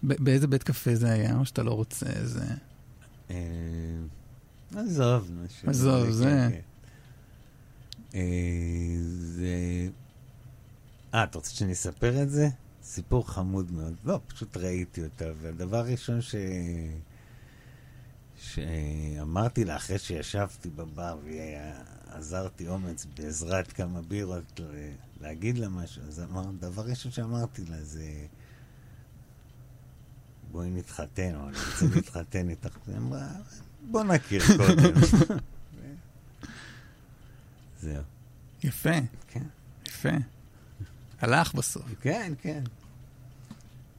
באיזה 0.03 0.47
בית 0.47 0.63
קפה 0.63 0.95
זה 0.95 1.11
היה, 1.13 1.37
או 1.39 1.45
שאתה 1.47 1.63
לא 1.63 1.73
רוצה 1.73 2.07
איזה... 2.07 2.45
אה, 3.31 3.37
עזוב, 4.77 5.31
עזוב, 5.67 6.05
כן, 6.07 6.13
זה- 6.13 6.49
כן. 6.53 6.61
אה, 8.19 8.21
זה... 9.19 9.49
אה, 11.15 11.25
אתה 11.25 11.39
רוצה 11.39 11.51
שאני 11.51 11.73
אספר 11.73 12.23
את 12.23 12.31
זה? 12.31 12.49
סיפור 12.83 13.29
חמוד 13.29 13.73
מאוד. 13.73 13.95
לא, 14.05 14.21
פשוט 14.27 14.57
ראיתי 14.57 15.05
אותה, 15.05 15.25
והדבר 15.41 15.77
הראשון 15.77 16.21
ש... 16.21 16.35
שאמרתי 18.37 19.65
לה, 19.65 19.77
אחרי 19.77 19.99
שישבתי 19.99 20.71
בבר 20.71 21.19
ועזרתי 21.25 22.69
אומץ 22.69 23.07
בעזרת 23.17 23.73
כמה 23.73 24.03
בירות 24.03 24.61
להגיד 25.21 25.59
לה 25.59 25.69
משהו, 25.69 26.03
אז 26.03 26.21
אמר, 26.21 26.45
דבר 26.61 26.83
ראשון 26.83 27.13
שאמרתי 27.13 27.65
לה 27.65 27.85
זה, 27.85 28.27
בואי 30.53 30.71
נתחתן, 30.71 31.35
או 31.35 31.49
אני 31.49 31.57
רוצה 31.57 31.87
להתחתן 31.95 32.49
איתך. 32.49 32.77
היא 32.87 32.97
אמרה, 32.97 33.29
בוא 33.91 34.03
נכיר 34.05 34.43
קודם. 34.57 34.95
זהו. 37.83 38.03
יפה, 38.65 38.99
כן, 39.29 39.45
יפה. 39.89 40.34
הלך 41.21 41.55
בסוף. 41.55 41.83
כן, 42.01 42.33
כן. 42.43 42.63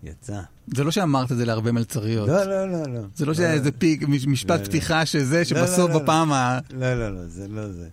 יצא. 0.04 0.41
זה 0.75 0.84
לא 0.84 0.91
שאמרת 0.91 1.32
את 1.32 1.38
זה 1.38 1.45
להרבה 1.45 1.71
מלצריות. 1.71 2.30
לא, 2.30 2.43
לא, 2.43 2.71
לא, 2.71 2.93
לא. 2.93 3.01
זה 3.15 3.25
לא 3.25 3.32
לא, 3.32 3.38
שהיה 3.38 3.54
איזה 3.54 3.71
פיק, 3.71 4.04
מש- 4.04 4.28
משפט 4.28 4.49
לא, 4.49 4.58
לא. 4.58 4.65
פתיחה 4.65 5.06
שזה, 5.06 5.38
לא, 5.38 5.43
שבסוף 5.43 5.89
לא, 5.89 5.95
לא. 5.95 5.99
בפעם 5.99 6.32
ה... 6.32 6.60
לא, 6.69 6.93
לא, 6.93 7.10
לא, 7.15 7.28
זה 7.28 7.47
לא 7.47 7.71
זה. 7.71 7.89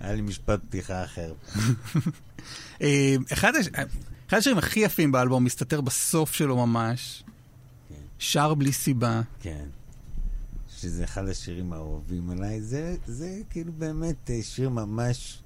היה 0.00 0.12
לי 0.14 0.20
משפט 0.22 0.60
פתיחה 0.68 1.04
אחר. 1.04 1.32
אה, 2.82 3.16
אחד 3.32 3.52
הש- 3.56 3.68
אחד 4.28 4.36
השירים 4.38 4.58
הכי 4.58 4.80
יפים 4.80 5.12
באלבום 5.12 5.44
מסתתר 5.44 5.80
בסוף 5.80 6.32
שלו 6.34 6.66
ממש. 6.66 7.22
כן. 7.88 7.94
שר 8.18 8.54
בלי 8.54 8.72
סיבה. 8.72 9.20
כן. 9.40 9.64
שזה 10.76 11.04
אחד 11.04 11.28
השירים 11.28 11.72
האהובים 11.72 12.30
עליי. 12.30 12.60
זה, 12.62 12.96
זה 13.06 13.40
כאילו 13.50 13.72
באמת 13.72 14.30
אה, 14.30 14.42
שיר 14.42 14.68
ממש... 14.68 15.38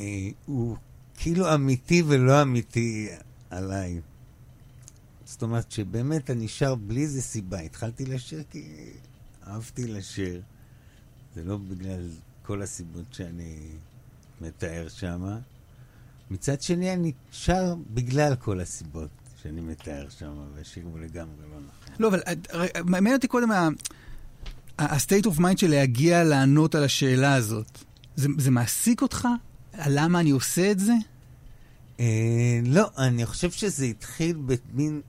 אה, 0.00 0.04
הוא 0.46 0.76
כאילו 1.18 1.54
אמיתי 1.54 2.02
ולא 2.06 2.42
אמיתי 2.42 3.08
עליי. 3.50 4.00
זאת 5.24 5.42
אומרת 5.42 5.72
שבאמת 5.72 6.30
אני 6.30 6.48
שר 6.48 6.74
בלי 6.74 7.02
איזה 7.02 7.22
סיבה. 7.22 7.60
התחלתי 7.60 8.06
לשיר 8.06 8.42
כי 8.50 8.90
אהבתי 9.46 9.86
לשיר. 9.86 10.42
זה 11.34 11.44
לא 11.44 11.56
בגלל 11.56 12.08
כל 12.42 12.62
הסיבות 12.62 13.04
שאני 13.12 13.56
מתאר 14.40 14.88
שמה. 14.88 15.38
מצד 16.30 16.62
שני, 16.62 16.92
אני 16.92 17.12
שר 17.32 17.74
בגלל 17.94 18.34
כל 18.34 18.60
הסיבות 18.60 19.10
שאני 19.42 19.60
מתאר 19.60 20.08
שם, 20.08 20.32
והשיר 20.54 20.84
הוא 20.84 21.00
לגמרי 21.00 21.42
לא 21.50 21.56
נכון. 21.56 21.94
לא, 21.98 22.08
אבל 22.08 22.20
מעניין 22.84 23.14
אותי 23.16 23.28
קודם 23.28 23.50
ה-state 24.78 25.24
of 25.24 25.38
mind 25.38 25.56
של 25.56 25.70
להגיע 25.70 26.24
לענות 26.24 26.74
על 26.74 26.84
השאלה 26.84 27.34
הזאת. 27.34 27.78
זה, 28.16 28.28
זה 28.38 28.50
מעסיק 28.50 29.02
אותך? 29.02 29.28
למה 29.86 30.20
אני 30.20 30.30
עושה 30.30 30.70
את 30.70 30.78
זה? 30.78 30.92
אה, 32.00 32.60
לא, 32.66 32.90
אני 32.98 33.26
חושב 33.26 33.50
שזה 33.50 33.84
התחיל 33.84 34.36
במין... 34.46 35.00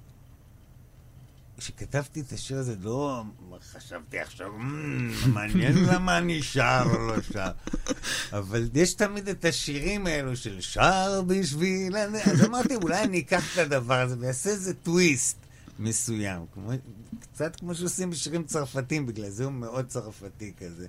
כשכתבתי 1.58 2.21
את 2.21 2.32
השיר 2.32 2.58
הזה, 2.58 2.75
לא 2.82 3.23
חשבתי 3.71 4.19
עכשיו, 4.19 4.51
"מ, 4.51 5.34
מעניין 5.34 5.73
למה 5.93 6.17
אני 6.17 6.43
שר 6.43 6.84
או 6.86 7.08
לא 7.08 7.21
שר. 7.21 7.51
אבל 8.34 8.69
יש 8.73 8.93
תמיד 8.93 9.29
את 9.29 9.45
השירים 9.45 10.08
האלו 10.08 10.36
של 10.36 10.62
שר 10.62 11.21
בשביל... 11.27 11.95
הנ-" 11.95 12.15
אז 12.15 12.45
אמרתי, 12.45 12.75
אולי 12.75 13.03
אני 13.03 13.19
אקח 13.19 13.53
את 13.53 13.58
הדבר 13.58 13.99
הזה 14.01 14.15
ואעשה 14.19 14.49
איזה 14.49 14.73
טוויסט 14.73 15.38
מסוים. 15.79 16.45
כמו, 16.53 16.71
קצת 17.19 17.55
כמו 17.55 17.75
שעושים 17.75 18.10
בשירים 18.10 18.43
צרפתיים, 18.43 19.05
בגלל 19.05 19.29
זה 19.29 19.43
הוא 19.43 19.53
מאוד 19.53 19.88
צרפתי 19.88 20.53
כזה. 20.58 20.88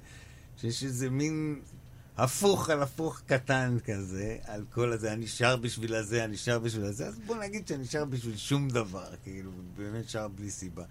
שיש 0.56 0.84
איזה 0.84 1.10
מין 1.10 1.60
הפוך 2.20 2.70
על 2.70 2.82
הפוך 2.82 3.20
קטן 3.26 3.76
כזה, 3.84 4.36
על 4.44 4.64
כל 4.72 4.92
הזה, 4.92 5.12
אני 5.12 5.26
שר 5.26 5.56
בשביל 5.56 5.94
הזה, 5.94 6.24
אני 6.24 6.36
שר 6.36 6.58
בשביל 6.58 6.84
הזה, 6.84 7.06
אז 7.06 7.18
בוא 7.26 7.36
נגיד 7.36 7.68
שאני 7.68 7.86
שר 7.86 8.04
בשביל 8.04 8.36
שום 8.36 8.68
דבר, 8.68 9.08
כאילו, 9.22 9.50
באמת 9.76 10.08
שר 10.08 10.28
בלי 10.28 10.50
סיבה. 10.50 10.84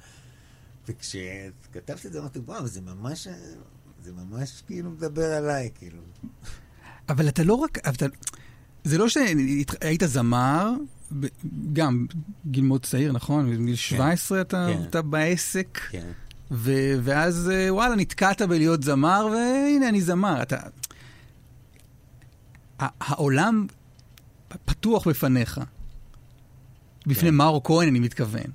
וכשכתבתי 0.88 2.08
את 2.08 2.14
זה 2.14 2.20
אמרתי, 2.20 2.40
וואו, 2.40 2.68
זה 2.68 2.82
ממש, 2.82 3.28
זה 4.04 4.12
ממש 4.14 4.64
כאילו 4.68 4.90
מדבר 4.90 5.34
עליי, 5.34 5.70
כאילו. 5.76 6.02
אבל 7.10 7.28
אתה 7.28 7.44
לא 7.44 7.54
רק... 7.54 7.88
אתה, 7.88 8.06
זה 8.84 8.98
לא 8.98 9.10
שהיית 9.10 10.04
זמר, 10.06 10.72
גם 11.74 12.06
גיל 12.46 12.64
מאוד 12.64 12.86
צעיר, 12.86 13.12
נכון? 13.12 13.52
בגיל 13.52 13.76
17 13.76 14.42
אתה, 14.42 14.68
כן. 14.74 14.84
אתה 14.90 15.02
בעסק, 15.02 15.80
כן. 15.92 16.12
ו, 16.52 16.74
ואז 17.04 17.52
אה, 17.54 17.74
וואלה, 17.74 17.96
נתקעת 17.96 18.42
בלהיות 18.42 18.84
זמר, 18.84 19.28
והנה 19.32 19.90
אני 19.90 20.02
זמר. 20.02 20.42
אתה... 20.42 20.58
העולם 22.80 23.68
פתוח 24.66 25.08
בפניך. 25.08 25.62
בפני 27.08 27.30
כן. 27.30 27.36
מאור 27.36 27.62
כהן, 27.64 27.88
אני 27.88 28.00
מתכוון. 28.00 28.52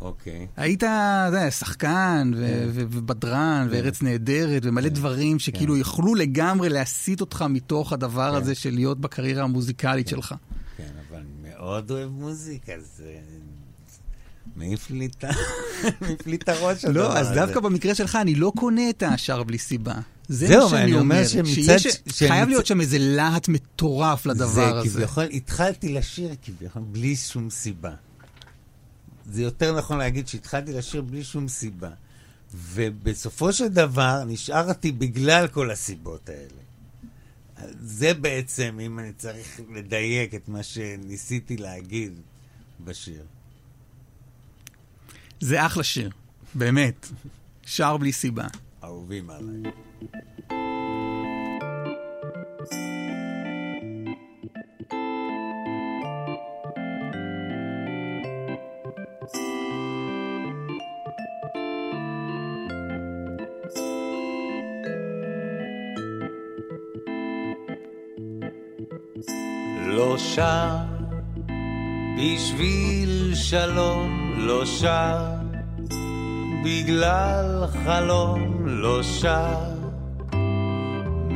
אוקיי. 0.00 0.46
היית, 0.56 0.78
אתה 0.78 1.24
יודע, 1.26 1.50
שחקן, 1.50 2.32
כן. 2.34 2.68
ובדרן, 2.72 3.68
כן. 3.70 3.76
וארץ 3.76 4.02
נהדרת, 4.02 4.62
ומלא 4.64 4.88
כן. 4.88 4.94
דברים 4.94 5.38
שכאילו. 5.38 5.76
יכלו 5.76 6.14
לגמרי 6.14 6.68
להסיט 6.68 7.20
אותך 7.20 7.44
מתוך 7.48 7.92
הדבר. 7.92 8.36
הזה 8.36 8.54
של 8.54 8.74
להיות 8.74 9.00
בקריירה 9.00 9.44
המוזיקלית. 9.44 10.08
שלך. 10.08 10.34
כן, 10.76 10.84
אבל 11.08 11.18
אני 11.18 11.50
מאוד 11.50 11.90
אוהב 11.90 12.10
מוזיקה, 12.10 12.72
זה... 12.96 13.18
מעיף 14.56 14.90
לי 14.90 16.36
את 16.36 16.48
הראש 16.48 16.84
לא, 16.84 17.18
אז. 17.18 17.28
דווקא 17.34 17.60
במקרה 17.60 17.94
שלך 17.94 18.16
אני 18.16 18.34
לא 18.34 18.52
קונה 18.56 18.90
את 18.90 19.02
השאר 19.02 19.42
בלי 19.42 19.58
סיבה. 19.58 19.94
זה 20.28 20.48
מה 20.58 20.68
שאני 20.70 20.82
אני 20.82 20.92
אומר 20.94 21.00
אומר. 21.16 21.26
שמצד- 21.28 21.78
שיש- 21.78 21.82
שמצד- 22.06 22.28
חייב 22.28 22.48
להיות 22.48 22.66
שם 22.66 22.80
איזה 22.80 22.96
להט 23.00 23.48
מטורף 23.48 24.26
לדבר 24.26 24.46
זה 24.46 24.68
הזה. 24.68 24.88
כביכול, 24.90 25.24
התחלתי 25.24 25.88
לשיר 25.92 26.30
כביכול 26.42 26.82
בלי 26.82 27.16
שום 27.16 27.50
סיבה. 27.50 27.94
זה 29.32 29.42
יותר 29.42 29.78
נכון 29.78 29.98
להגיד 29.98 30.28
שהתחלתי 30.28 30.72
לשיר 30.72 31.02
בלי 31.02 31.24
שום 31.24 31.48
סיבה. 31.48 31.90
ובסופו 32.54 33.52
של 33.52 33.68
דבר 33.68 34.24
נשארתי 34.24 34.92
בגלל 34.92 35.48
כל 35.48 35.70
הסיבות 35.70 36.28
האלה. 36.28 36.62
זה 37.80 38.14
בעצם, 38.14 38.78
אם 38.82 38.98
אני 38.98 39.12
צריך 39.12 39.60
לדייק 39.74 40.34
את 40.34 40.48
מה 40.48 40.62
שניסיתי 40.62 41.56
להגיד 41.56 42.12
בשיר. 42.84 43.22
זה 45.40 45.66
אחלה 45.66 45.82
שיר, 45.84 46.10
באמת. 46.54 47.06
שר 47.66 47.96
בלי 47.96 48.12
סיבה. 48.12 48.46
אהובים 48.84 49.30
עליי. 49.30 49.72
לא 69.86 70.18
שר 70.18 70.76
בשביל 72.18 73.34
שלום, 73.34 74.34
לא 74.38 74.66
שר 74.66 75.18
בגלל 76.64 77.66
חלום, 77.84 78.66
לא 78.66 79.02
שר 79.02 79.67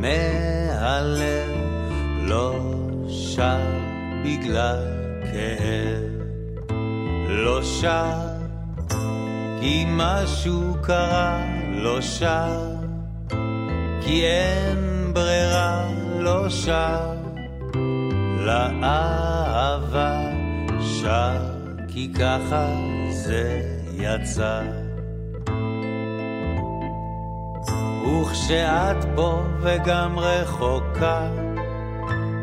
מהלב, 0.02 1.50
לא 2.22 2.74
שר 3.08 3.60
בגלל 4.24 4.84
כאב, 5.32 6.22
לא 7.28 7.62
שר 7.62 8.18
כי 9.60 9.84
משהו 9.88 10.74
קרה, 10.82 11.44
לא 11.72 12.00
שר 12.00 12.74
כי 14.00 14.24
אין 14.24 15.14
ברירה, 15.14 15.88
לא 16.18 16.48
שר 16.48 17.14
לאהבה 18.46 20.20
שר, 20.80 21.36
כי 21.88 22.12
ככה 22.18 22.66
זה 23.10 23.62
יצא. 23.92 24.81
וכשאת 28.02 29.04
פה 29.14 29.42
וגם 29.60 30.18
רחוקה, 30.18 31.28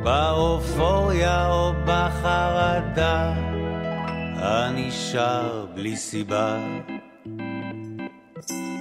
באופוריה 0.04 1.52
או 1.52 1.72
בחרדה, 1.86 3.34
אני 4.38 4.92
שר 4.92 5.66
בלי 5.76 5.96
סיבה. 5.96 6.58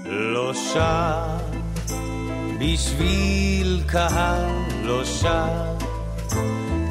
לא 0.07 0.55
שר 0.55 1.37
בשביל 2.61 3.83
קהל, 3.87 4.47
לא 4.83 5.05
שר 5.05 5.75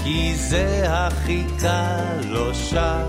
כי 0.04 0.36
זה 0.36 0.84
הכי 0.88 1.44
קל, 1.60 2.30
לא 2.30 2.54
שר 2.54 3.06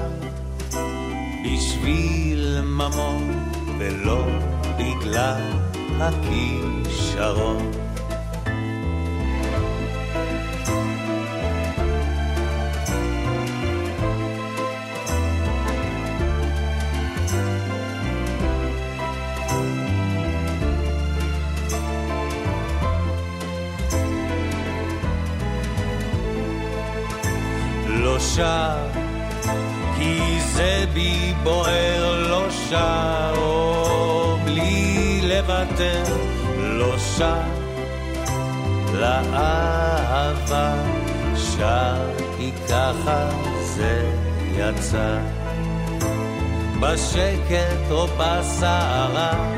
בשביל 1.44 2.60
ממון 2.62 3.48
ולא 3.78 4.24
בגלל 4.78 5.57
הכישרון. 6.00 7.70
לא 27.88 28.18
שר, 28.18 28.76
כי 29.96 30.40
זה 30.40 30.84
בי 30.94 31.34
בוער, 31.42 32.28
לא 32.28 32.50
שר. 32.50 32.97
שר, 37.18 37.40
לאהבה 38.94 40.74
שר, 41.36 41.94
כי 42.36 42.52
ככה 42.68 43.28
זה 43.62 44.10
יצא. 44.56 45.18
בשקט 46.80 47.90
או 47.90 48.06
בסערה, 48.06 49.52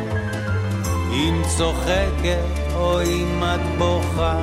אם 1.13 1.43
צוחקת 1.57 2.75
או 2.75 3.03
אם 3.03 3.43
את 3.45 3.79
בוכה, 3.79 4.39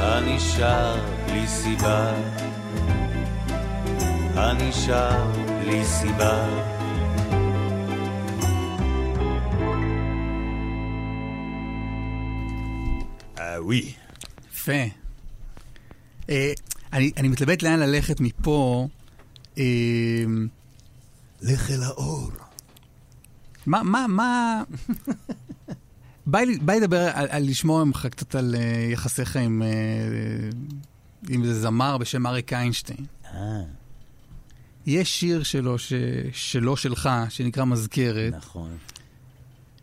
אני 0.00 0.40
שר 0.40 0.94
בלי 1.26 1.46
סיבה, 1.46 2.12
אני 4.36 4.72
שר 4.72 5.22
בלי 5.60 5.84
סיבה. 5.84 6.44
ווי. 13.62 13.92
יפה. 14.52 14.72
אה, 16.30 16.52
אני, 16.92 17.12
אני 17.16 17.28
מתלבט 17.28 17.62
לאן 17.62 17.78
ללכת 17.78 18.20
מפה. 18.20 18.88
אה, 19.58 19.64
לך 21.42 21.70
אל 21.70 21.82
האור. 21.82 22.30
מה, 23.66 23.82
מה, 23.82 24.06
מה... 24.08 24.62
בא 26.26 26.40
לי 26.40 26.58
לדבר 26.76 27.10
על, 27.14 27.26
על 27.30 27.42
לשמוע 27.42 27.84
ממך 27.84 28.06
קצת 28.10 28.34
על 28.34 28.54
אה, 28.54 28.88
יחסיך 28.92 29.36
עם, 29.36 29.62
עם 31.28 31.42
איזה 31.42 31.60
זמר 31.60 31.98
בשם 31.98 32.26
אריק 32.26 32.52
איינשטיין. 32.52 33.06
יש 34.86 35.20
שיר 35.20 35.42
שלו, 35.42 35.78
ש, 35.78 35.92
שלו 36.32 36.76
שלך, 36.76 37.10
שנקרא 37.28 37.64
מזכרת. 37.64 38.34
נכון. 38.34 38.76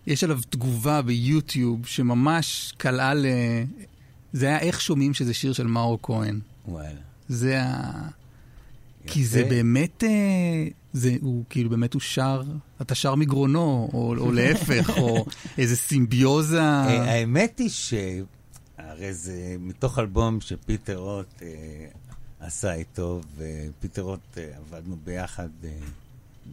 יש 0.08 0.24
עליו 0.24 0.40
תגובה 0.50 1.02
ביוטיוב 1.02 1.86
שממש 1.86 2.74
קלעה 2.78 3.14
ל... 3.14 3.26
זה 4.34 4.46
היה 4.46 4.60
איך 4.60 4.82
שומעים 4.82 5.14
שזה 5.14 5.34
שיר 5.34 5.54
של 5.54 5.68
מאור 5.68 6.00
כהן. 6.04 6.40
וואלה. 6.68 7.00
זה 7.28 7.64
ה... 7.64 8.10
כי 9.08 9.20
יפה. 9.20 9.30
זה 9.30 9.44
באמת, 9.44 10.04
אה, 10.04 10.68
זה, 10.94 11.16
הוא 11.22 11.44
כאילו 11.50 11.70
באמת 11.70 11.94
הוא 11.94 12.02
שר, 12.02 12.44
אתה 12.82 12.96
שר 12.96 13.16
מגרונו, 13.16 13.90
או, 13.94 14.16
או 14.18 14.32
להפך, 14.38 14.98
או 14.98 15.26
איזה 15.58 15.76
סימביוזה. 15.76 16.62
אה, 16.62 17.12
האמת 17.12 17.60
היא 17.60 17.70
שהרי 17.70 19.14
זה 19.14 19.56
מתוך 19.60 20.00
אלבום 20.00 20.42
שפיטר 20.42 20.98
רוט 20.98 21.42
אה, 21.42 21.48
עשה 22.40 22.74
איתו, 22.74 23.22
ופיטר 23.38 24.02
רוט 24.02 24.38
אה, 24.38 24.50
עבדנו 24.58 24.98
ביחד 25.04 25.50
אה, 25.64 25.70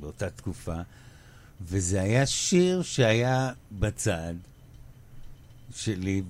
באותה 0.00 0.30
תקופה, 0.30 0.76
וזה 1.60 2.00
היה 2.00 2.26
שיר 2.26 2.82
שהיה 2.82 3.52
בצד 3.72 4.34
שלי, 5.76 6.22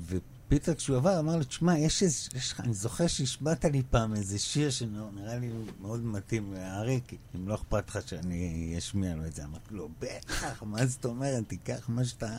פיטר 0.49 0.75
כשהוא 0.75 0.97
עבר 0.97 1.19
אמר 1.19 1.37
לו, 1.37 1.45
תשמע, 1.45 1.79
יש 1.79 2.03
איזה, 2.03 2.29
יש 2.35 2.53
לך, 2.53 2.61
אני 2.61 2.75
זוכר 2.75 3.07
שהשמעת 3.07 3.65
לי 3.65 3.83
פעם 3.91 4.15
איזה 4.15 4.39
שיר 4.39 4.71
שנראה 4.71 5.39
לי 5.41 5.51
מאוד 5.81 6.05
מתאים 6.05 6.55
לאריק, 6.55 7.12
אם 7.35 7.49
לא 7.49 7.55
אכפת 7.55 7.89
לך 7.89 7.99
שאני 8.09 8.75
אשמיע 8.79 9.15
לו 9.15 9.27
את 9.27 9.35
זה. 9.35 9.45
אמרתי 9.45 9.75
לו, 9.75 9.89
בטח, 10.01 10.62
מה 10.62 10.87
זאת 10.87 11.05
אומרת, 11.05 11.49
תיקח 11.49 11.89
מה 11.89 12.05
שאתה, 12.05 12.37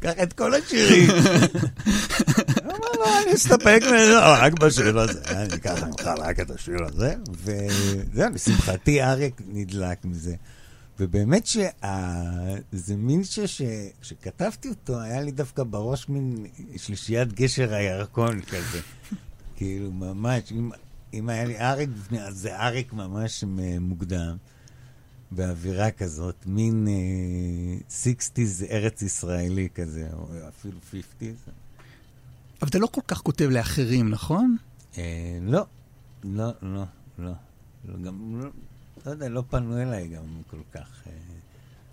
קח 0.00 0.12
את 0.22 0.32
כל 0.32 0.54
השירים. 0.54 1.10
אמר 2.64 2.92
לו, 2.94 3.04
אני 3.24 3.34
אסתפק 3.34 3.80
בזה, 3.82 4.18
רק 4.20 4.52
בשיר 4.52 4.98
הזה, 4.98 5.22
אני 5.24 5.54
אקח 5.54 5.82
ממך 5.82 6.06
רק 6.18 6.40
את 6.40 6.50
השיר 6.50 6.84
הזה, 6.84 7.14
וזהו, 7.32 8.30
לשמחתי 8.34 9.02
אריק 9.02 9.40
נדלק 9.46 10.04
מזה. 10.04 10.34
ובאמת 11.00 11.46
שזה 11.46 12.96
מין 12.96 13.24
שיר 13.24 13.46
שכשכתבתי 13.46 14.68
אותו, 14.68 15.00
היה 15.00 15.20
לי 15.20 15.30
דווקא 15.30 15.62
בראש 15.62 16.08
מין 16.08 16.46
שלישיית 16.76 17.32
גשר 17.32 17.74
הירקון 17.74 18.40
כזה. 18.40 18.80
כאילו, 19.56 19.92
ממש, 19.92 20.52
אם, 20.52 20.70
אם 21.14 21.28
היה 21.28 21.44
לי 21.44 21.60
אריק 21.60 21.88
בפני, 21.88 22.22
אז 22.22 22.36
זה 22.36 22.60
אריק 22.60 22.92
ממש 22.92 23.44
מוקדם, 23.80 24.36
באווירה 25.30 25.90
כזאת, 25.90 26.46
מין 26.46 26.88
אה, 26.88 27.78
60's 27.88 28.70
ארץ 28.70 29.02
ישראלי 29.02 29.68
כזה, 29.74 30.08
או 30.12 30.28
אפילו 30.48 30.78
50's. 30.92 31.50
אבל 32.60 32.68
אתה 32.68 32.78
לא 32.78 32.86
כל 32.86 33.00
כך 33.08 33.18
כותב 33.18 33.44
לאחרים, 33.44 34.10
נכון? 34.10 34.56
אה, 34.98 35.38
לא, 35.40 35.66
לא, 36.24 36.50
לא, 36.62 36.84
לא. 37.18 37.32
לא, 37.84 37.96
גם, 38.02 38.40
לא, 38.42 38.48
לא 39.06 39.10
יודע, 39.10 39.28
לא 39.28 39.42
פנו 39.50 39.82
אליי 39.82 40.08
גם 40.08 40.42
כל 40.50 40.62
כך. 40.72 41.02
אה, 41.06 41.12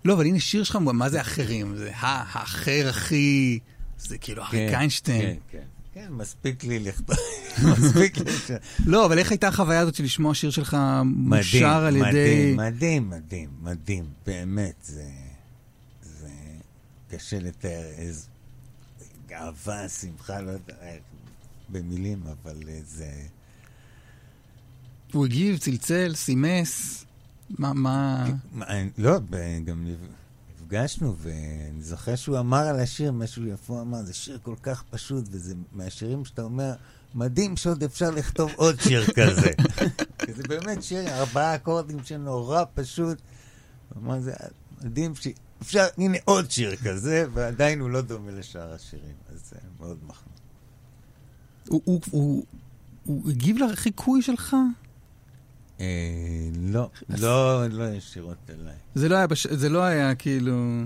לא, 0.04 0.14
אבל 0.14 0.26
הנה 0.26 0.40
שיר 0.40 0.64
שלך, 0.64 0.76
מה 0.76 1.08
זה 1.08 1.20
אחרים? 1.20 1.76
זה 1.76 1.90
האחר 1.94 2.88
הכי... 2.88 3.58
זה 3.98 4.18
כאילו 4.18 4.42
אריק 4.42 4.74
איינשטיין. 4.74 5.22
כן, 5.22 5.58
כן. 5.58 5.64
כן, 5.94 6.06
מספיק 6.10 6.64
לי 6.64 6.78
לכתוב, 6.78 7.16
מספיק 7.72 8.18
לי... 8.18 8.32
לא, 8.86 9.06
אבל 9.06 9.18
איך 9.18 9.30
הייתה 9.30 9.48
החוויה 9.48 9.80
הזאת 9.80 9.94
של 9.94 10.04
לשמוע 10.04 10.34
שיר 10.34 10.50
שלך 10.50 10.76
מושר 11.04 11.66
על 11.66 11.96
ידי... 11.96 12.54
מדהים, 12.56 13.10
מדהים, 13.10 13.48
מדהים, 13.62 14.04
באמת, 14.26 14.74
זה, 14.82 15.04
זה 16.02 16.28
קשה 17.10 17.38
לתאר 17.38 17.84
איזה 17.98 18.26
גאווה, 19.28 19.88
שמחה, 19.88 20.40
לא 20.40 20.50
יודע 20.50 20.74
במילים, 21.68 22.22
אבל 22.22 22.56
אה, 22.68 22.78
זה... 22.84 23.12
הוא 25.12 25.24
הגיב, 25.26 25.58
צלצל, 25.58 26.12
סימס. 26.14 27.04
מה, 27.58 27.72
מה... 27.72 28.26
לא, 28.98 29.18
גם 29.64 29.86
נפ- 29.86 30.60
נפגשנו, 30.62 31.16
ואני 31.18 31.82
זוכר 31.82 32.16
שהוא 32.16 32.38
אמר 32.38 32.66
על 32.66 32.80
השיר 32.80 33.12
משהו 33.12 33.46
יפה, 33.46 33.72
הוא 33.72 33.82
אמר, 33.82 34.02
זה 34.02 34.14
שיר 34.14 34.38
כל 34.42 34.54
כך 34.62 34.82
פשוט, 34.90 35.24
וזה 35.30 35.54
מהשירים 35.72 36.24
שאתה 36.24 36.42
אומר, 36.42 36.72
מדהים 37.14 37.56
שעוד 37.56 37.82
אפשר 37.82 38.10
לכתוב 38.10 38.50
עוד 38.56 38.80
שיר 38.80 39.04
כזה. 39.06 39.50
כי 40.26 40.32
זה 40.32 40.42
באמת 40.48 40.82
שיר, 40.82 41.08
ארבעה 41.08 41.54
אקורדים 41.54 41.98
שנורא 42.04 42.64
פשוט. 42.74 43.18
אמר, 43.96 44.20
זה 44.20 44.32
מדהים 44.84 45.12
שאפשר, 45.14 45.86
הנה 45.98 46.18
עוד 46.24 46.50
שיר 46.50 46.76
כזה, 46.76 47.24
ועדיין 47.34 47.80
הוא 47.80 47.90
לא 47.90 48.00
דומה 48.00 48.30
לשאר 48.30 48.72
השירים, 48.74 49.14
אז 49.32 49.40
זה 49.50 49.56
מאוד 49.80 49.98
מחמיא. 50.06 50.34
הוא, 51.68 51.80
הוא, 51.84 52.00
הוא, 52.10 52.44
הוא 53.04 53.30
הגיב 53.30 53.56
לחיקוי 53.58 54.22
שלך? 54.22 54.56
אה, 55.80 55.86
לא, 56.62 56.90
לא, 57.08 57.66
לא 57.66 57.84
ישירות 57.84 58.50
אליי. 58.50 58.74
זה 58.94 59.08
לא 59.08 59.16
היה, 59.16 59.26
בש... 59.26 59.46
זה 59.46 59.68
לא 59.68 59.82
היה 59.82 60.14
כאילו... 60.14 60.82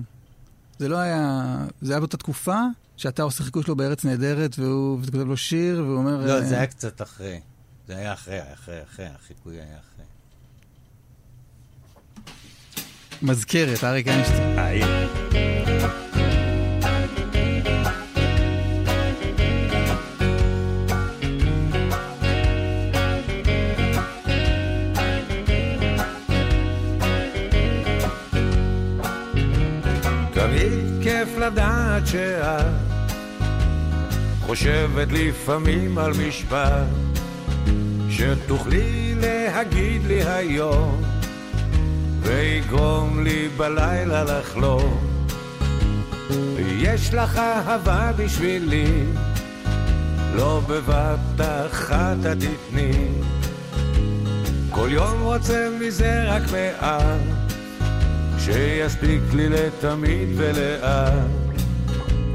זה 0.78 0.88
לא 0.88 0.96
היה... 0.96 1.56
זה 1.80 1.92
היה 1.92 2.00
באותה 2.00 2.16
תקופה 2.16 2.60
שאתה 2.96 3.22
עושה 3.22 3.44
חיקוי 3.44 3.62
שלו 3.62 3.76
בארץ 3.76 4.04
נהדרת, 4.04 4.58
והוא 4.58 4.98
ואתה 5.00 5.12
כותב 5.12 5.26
לו 5.26 5.36
שיר, 5.36 5.84
והוא 5.84 5.96
אומר... 5.96 6.26
לא, 6.26 6.32
אה, 6.32 6.44
זה 6.44 6.56
היה 6.56 6.66
קצת 6.66 7.02
אחרי. 7.02 7.40
זה 7.88 7.96
היה 7.96 8.12
אחרי, 8.12 8.40
אחרי, 8.52 8.82
אחרי, 8.82 9.06
החיקוי 9.06 9.54
היה 9.54 9.76
אחרי. 9.78 10.04
מזכרת, 13.22 13.84
אריק 13.84 14.08
איינשטיין. 14.08 14.84
לדעת 31.46 32.06
שאת 32.06 32.64
חושבת 34.40 35.08
לפעמים 35.12 35.98
על 35.98 36.12
משפט 36.28 36.86
שתוכלי 38.10 39.14
להגיד 39.20 40.04
לי 40.06 40.24
היום 40.24 41.02
ויגרום 42.20 43.24
לי 43.24 43.48
בלילה 43.56 44.24
לחלום. 44.24 44.98
יש 46.58 47.14
לך 47.14 47.38
אהבה 47.38 48.12
בשבילי 48.16 49.04
לא 50.34 50.60
בבת 50.68 51.40
אחת 51.66 52.16
את 52.32 52.36
תתני. 52.38 53.08
כל 54.70 54.88
יום 54.90 55.22
רוצה 55.22 55.68
מזה 55.80 56.24
רק 56.28 56.42
מעט 56.52 57.43
שיספיק 58.44 59.22
לי 59.34 59.48
לתמיד 59.48 60.28
ולאט, 60.36 61.12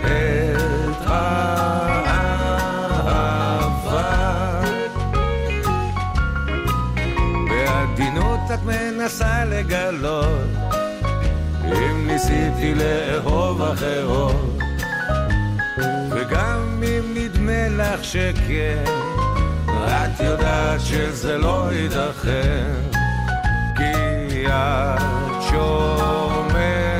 את 0.00 1.06
האהבה. 1.06 2.30
בעדינות 7.48 8.40
את 8.54 8.62
מנסה 8.62 9.44
לגלות 9.44 10.48
אם 11.64 12.06
ניסיתי 12.06 12.74
לאהוב 12.74 13.62
אחרות. 13.62 14.55
לך 17.76 18.04
שכן, 18.04 18.84
את 19.66 20.20
יודעת 20.20 20.80
שזה 20.80 21.38
לא 21.38 21.68
ייתכן, 21.72 22.74
כי 23.76 24.44
את 24.46 25.42
שומרת 25.50 26.95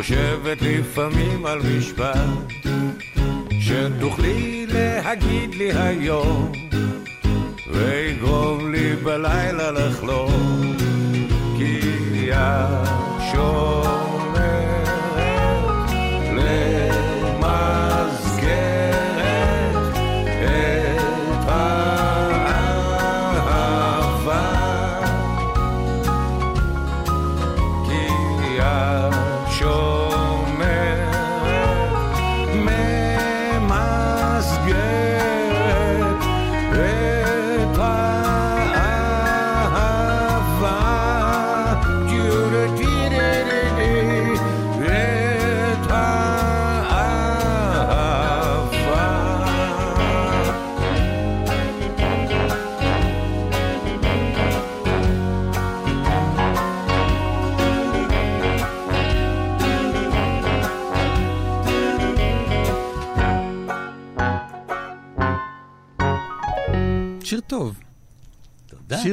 חושבת 0.00 0.62
לפעמים 0.62 1.46
על 1.46 1.58
משפט 1.58 2.16
שתוכלי 3.60 4.66
להגיד 4.68 5.54
לי 5.54 5.72
היום 5.72 6.52
ויגרום 7.72 8.72
לי 8.72 8.96
בלילה 8.96 9.70
לחלום 9.70 10.76
כי 11.58 11.80
את 12.32 14.09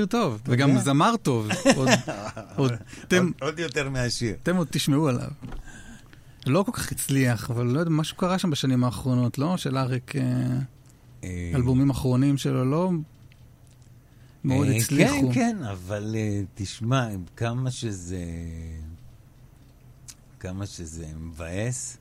טוב, 0.07 0.41
וגם 0.45 0.79
זמר 0.79 1.15
טוב. 1.21 1.47
עוד- 3.41 3.59
יותר 3.59 3.89
מהשיר. 3.89 4.35
אתם 4.43 4.55
עוד 4.55 4.67
תשמעו 4.71 5.07
עליו. 5.07 5.29
לא 6.45 6.63
כל 6.63 6.71
כך 6.71 6.91
הצליח, 6.91 7.51
אבל 7.51 7.65
לא 7.65 7.79
יודע, 7.79 7.91
משהו 7.91 8.17
קרה 8.17 8.39
שם 8.39 8.49
בשנים 8.49 8.83
האחרונות, 8.83 9.37
לא? 9.37 9.57
של 9.57 9.77
אריק, 9.77 10.15
אה, 10.15 10.21
אה, 11.23 11.51
אלבומים 11.55 11.89
אחרונים 11.89 12.37
שלו, 12.37 12.65
לא 12.65 12.91
מאוד 14.43 14.67
אה, 14.67 14.75
הצליחו. 14.75 15.31
כן, 15.33 15.33
כן, 15.33 15.63
אבל 15.63 16.15
תשמע, 16.55 17.07
כמה 17.35 17.71
שזה... 17.71 18.23
כמה 20.39 20.65
שזה 20.65 21.07
מבאס, 21.19 21.97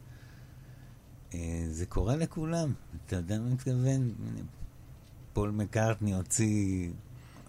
זה 1.71 1.87
קורה 1.89 2.17
לכולם. 2.17 2.73
אתה 3.07 3.17
יודע 3.17 3.39
מה 3.39 3.45
אני 3.47 3.55
מתכוון? 3.55 4.11
פול 5.33 5.51
מקארטני 5.51 6.15
הוציא 6.15 6.89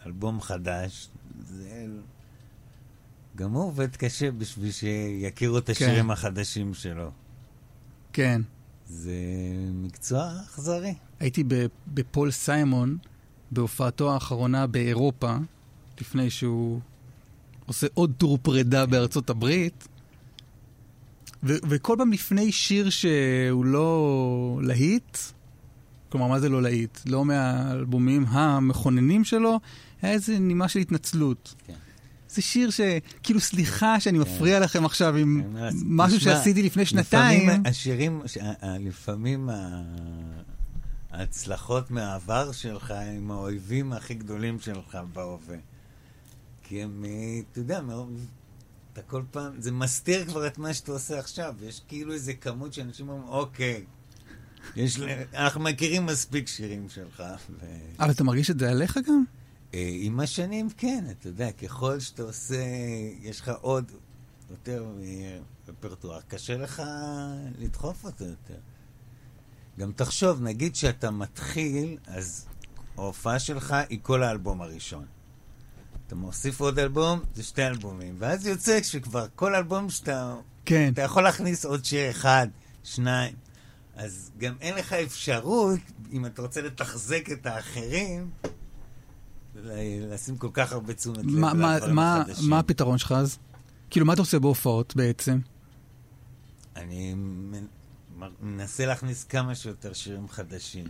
אלבום 0.08 0.42
חדש, 0.42 1.10
זה... 1.46 1.86
גם 3.36 3.52
הוא 3.52 3.64
עובד 3.64 3.96
קשה 3.96 4.32
בשביל 4.32 4.72
שיכירו 4.72 5.58
את 5.58 5.70
השירים 5.70 6.12
החדשים 6.12 6.74
שלו. 6.74 7.12
כן. 8.14 8.42
זה 8.86 9.14
מקצוע 9.74 10.32
אכזרי. 10.46 10.94
הייתי 11.20 11.44
בפול 11.88 12.32
סיימון, 12.32 12.98
בהופעתו 13.52 14.14
האחרונה 14.14 14.68
באירופה, 14.68 15.36
לפני 16.02 16.30
שהוא 16.30 16.80
עושה 17.66 17.88
עוד 17.94 18.14
טור 18.18 18.38
פרידה 18.42 18.86
בארצות 18.86 19.30
הברית, 19.30 19.88
ו- 21.44 21.58
וכל 21.70 21.96
פעם 21.98 22.14
לפני 22.14 22.52
שיר 22.52 22.90
שהוא 22.90 23.66
לא 23.66 24.60
להיט, 24.64 25.18
כלומר, 26.10 26.28
מה 26.28 26.40
זה 26.40 26.50
לא 26.50 26.62
להיט? 26.62 27.00
לא 27.06 27.26
מהאלבומים 27.26 28.26
המכוננים 28.28 29.24
שלו, 29.24 29.60
היה 30.02 30.14
איזה 30.14 30.40
נימה 30.40 30.68
של 30.68 30.80
התנצלות. 30.80 31.56
כן. 31.68 31.74
זה 32.30 32.42
שיר 32.42 32.70
שכאילו, 32.70 33.40
סליחה 33.40 34.00
שאני 34.00 34.20
מפריע 34.20 34.60
לכם 34.60 34.86
עכשיו 34.86 35.16
עם 35.16 35.56
משהו 35.86 36.20
שעשיתי 36.20 36.64
לפני 36.64 36.86
שנתיים. 36.86 37.42
לפעמים 37.50 37.64
השירים, 37.66 38.22
ש- 38.26 38.38
לפעמים 38.80 39.50
ההצלחות 41.12 41.92
מהעבר 41.92 42.52
שלך 42.52 42.92
הם 42.92 43.32
האויבים 43.32 43.94
הכי 43.94 44.14
גדולים 44.14 44.60
שלך 44.60 44.98
בהווה. 45.14 45.58
כי 46.64 46.84
הם, 46.84 47.06
אה, 47.08 47.12
אתה 47.52 47.60
יודע, 47.60 47.82
אתה 48.94 49.02
כל 49.02 49.22
פעם, 49.32 49.62
זה 49.62 49.72
מסתיר 49.72 50.26
כבר 50.26 50.48
את 50.48 50.58
מה 50.58 50.74
שאתה 50.74 50.92
עושה 50.92 51.20
עכשיו. 51.20 51.56
יש 51.62 51.82
כאילו 51.88 52.14
איזה 52.14 52.34
כמות 52.34 52.74
שאנשים 52.74 53.10
אומרים, 53.10 53.28
אוקיי, 53.28 53.84
יש, 54.76 55.00
אנחנו 55.34 55.62
מכירים 55.62 56.06
מספיק 56.06 56.48
שירים 56.48 56.90
שלך. 56.90 57.24
ו... 57.50 57.66
אבל 58.00 58.12
אתה 58.12 58.24
מרגיש 58.24 58.50
את 58.50 58.60
זה 58.60 58.70
עליך 58.70 58.98
גם? 58.98 59.24
אה, 59.74 59.90
עם 59.94 60.20
השנים, 60.20 60.70
כן, 60.78 61.06
אתה 61.12 61.28
יודע, 61.28 61.52
ככל 61.52 62.00
שאתה 62.00 62.24
עושה, 62.24 62.64
יש 63.22 63.42
לך 63.42 63.52
עוד, 63.62 63.92
יותר 64.52 64.86
אה, 65.04 65.40
רפרטואר, 65.68 66.20
קשה 66.28 66.58
לך 66.58 66.84
לדחוף 67.60 68.06
אותו 68.06 68.26
יותר. 68.26 68.60
גם 69.80 69.92
תחשוב, 69.92 70.42
נגיד 70.42 70.76
שאתה 70.76 71.12
מתחיל, 71.12 71.98
אז 72.08 72.46
ההופעה 72.98 73.40
שלך 73.40 73.76
היא 73.90 74.00
כל 74.02 74.24
האלבום 74.24 74.62
הראשון. 74.62 75.06
אתה 76.08 76.16
מוסיף 76.16 76.60
עוד 76.60 76.80
אלבום, 76.80 77.20
זה 77.36 77.44
שתי 77.44 77.68
אלבומים. 77.68 78.16
ואז 78.20 78.48
יוצא 78.48 78.84
שכבר 78.84 79.26
כל 79.36 79.56
אלבום 79.56 79.90
שאתה... 79.90 80.36
כן. 80.66 80.90
אתה 80.94 81.02
יכול 81.02 81.24
להכניס 81.24 81.66
עוד 81.66 81.86
שיר 81.86 82.10
אחד, 82.10 82.48
שניים. 82.84 83.36
אז 83.98 84.32
גם 84.38 84.54
אין 84.62 84.76
לך 84.76 84.94
אפשרות, 84.94 85.80
אם 86.12 86.26
אתה 86.26 86.42
רוצה 86.42 86.62
לתחזק 86.62 87.32
את 87.32 87.46
האחרים, 87.46 88.32
לשים 89.56 90.38
כל 90.38 90.50
כך 90.54 90.72
הרבה 90.72 90.94
תשומת 90.94 91.18
לב 91.18 91.26
לדברים 91.26 92.00
החדשים. 92.00 92.50
מה 92.50 92.60
הפתרון 92.60 92.98
שלך 92.98 93.12
אז? 93.12 93.38
כאילו, 93.90 94.06
מה 94.06 94.14
אתה 94.14 94.22
עושה 94.22 94.40
בהופעות 94.40 94.96
בעצם? 94.96 95.40
אני 96.76 97.14
מנ- 97.14 97.68
מנסה 98.42 98.86
להכניס 98.86 99.24
כמה 99.24 99.56
שיותר 99.56 99.94
שירים 99.94 100.28
חדשים. 100.28 100.86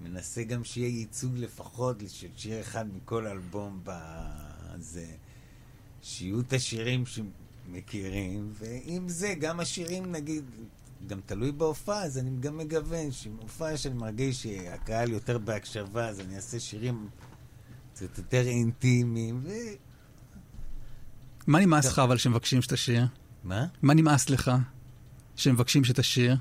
מנסה 0.00 0.42
גם 0.44 0.64
שיהיה 0.64 0.88
ייצוג 0.88 1.32
לפחות 1.36 1.96
של 2.08 2.28
שיר 2.36 2.60
אחד 2.60 2.84
מכל 2.96 3.26
אלבום 3.26 3.80
בזה. 3.84 5.06
שיהיו 6.02 6.40
את 6.40 6.52
השירים 6.52 7.04
שמכירים, 7.06 8.52
ועם 8.54 9.08
זה 9.08 9.34
גם 9.40 9.60
השירים, 9.60 10.12
נגיד, 10.12 10.44
גם 11.06 11.20
תלוי 11.26 11.52
בהופעה, 11.52 12.02
אז 12.04 12.18
אני 12.18 12.30
גם 12.40 12.58
מגוון, 12.58 13.12
שבהופעה 13.12 13.76
שאני 13.76 13.94
מרגיש 13.94 14.42
שהקהל 14.42 15.10
יותר 15.10 15.38
בהקשבה, 15.38 16.08
אז 16.08 16.20
אני 16.20 16.36
אעשה 16.36 16.60
שירים 16.60 17.08
קצת 17.92 18.18
יותר 18.18 18.46
אינטימיים, 18.46 19.40
ו... 19.42 19.50
מה 21.46 21.60
נמאס 21.60 21.86
לך 21.86 21.98
אבל 21.98 22.16
שמבקשים 22.16 22.62
שתשיר? 22.62 23.06
מה? 23.44 23.66
מה 23.82 23.94
נמאס 23.94 24.30
לך 24.30 24.50
שמבקשים 25.36 25.84
שתשיר? 25.84 26.36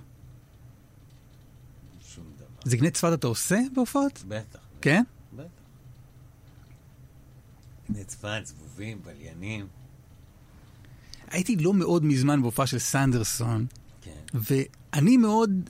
שום 2.01 2.25
דבר. 2.37 2.45
זקני 2.65 2.91
צפת 2.91 3.11
אתה 3.13 3.27
עושה 3.27 3.59
בהופעות? 3.75 4.23
בטח. 4.27 4.59
כן? 4.81 5.03
בטח. 5.33 5.47
צפת, 8.07 8.41
זבובים, 8.43 9.01
בליינים. 9.03 9.67
הייתי 11.27 11.55
לא 11.55 11.73
מאוד 11.73 12.05
מזמן 12.05 12.41
בהופעה 12.41 12.67
של 12.67 12.79
סנדרסון. 12.79 13.65
ואני 14.33 15.17
מאוד, 15.17 15.69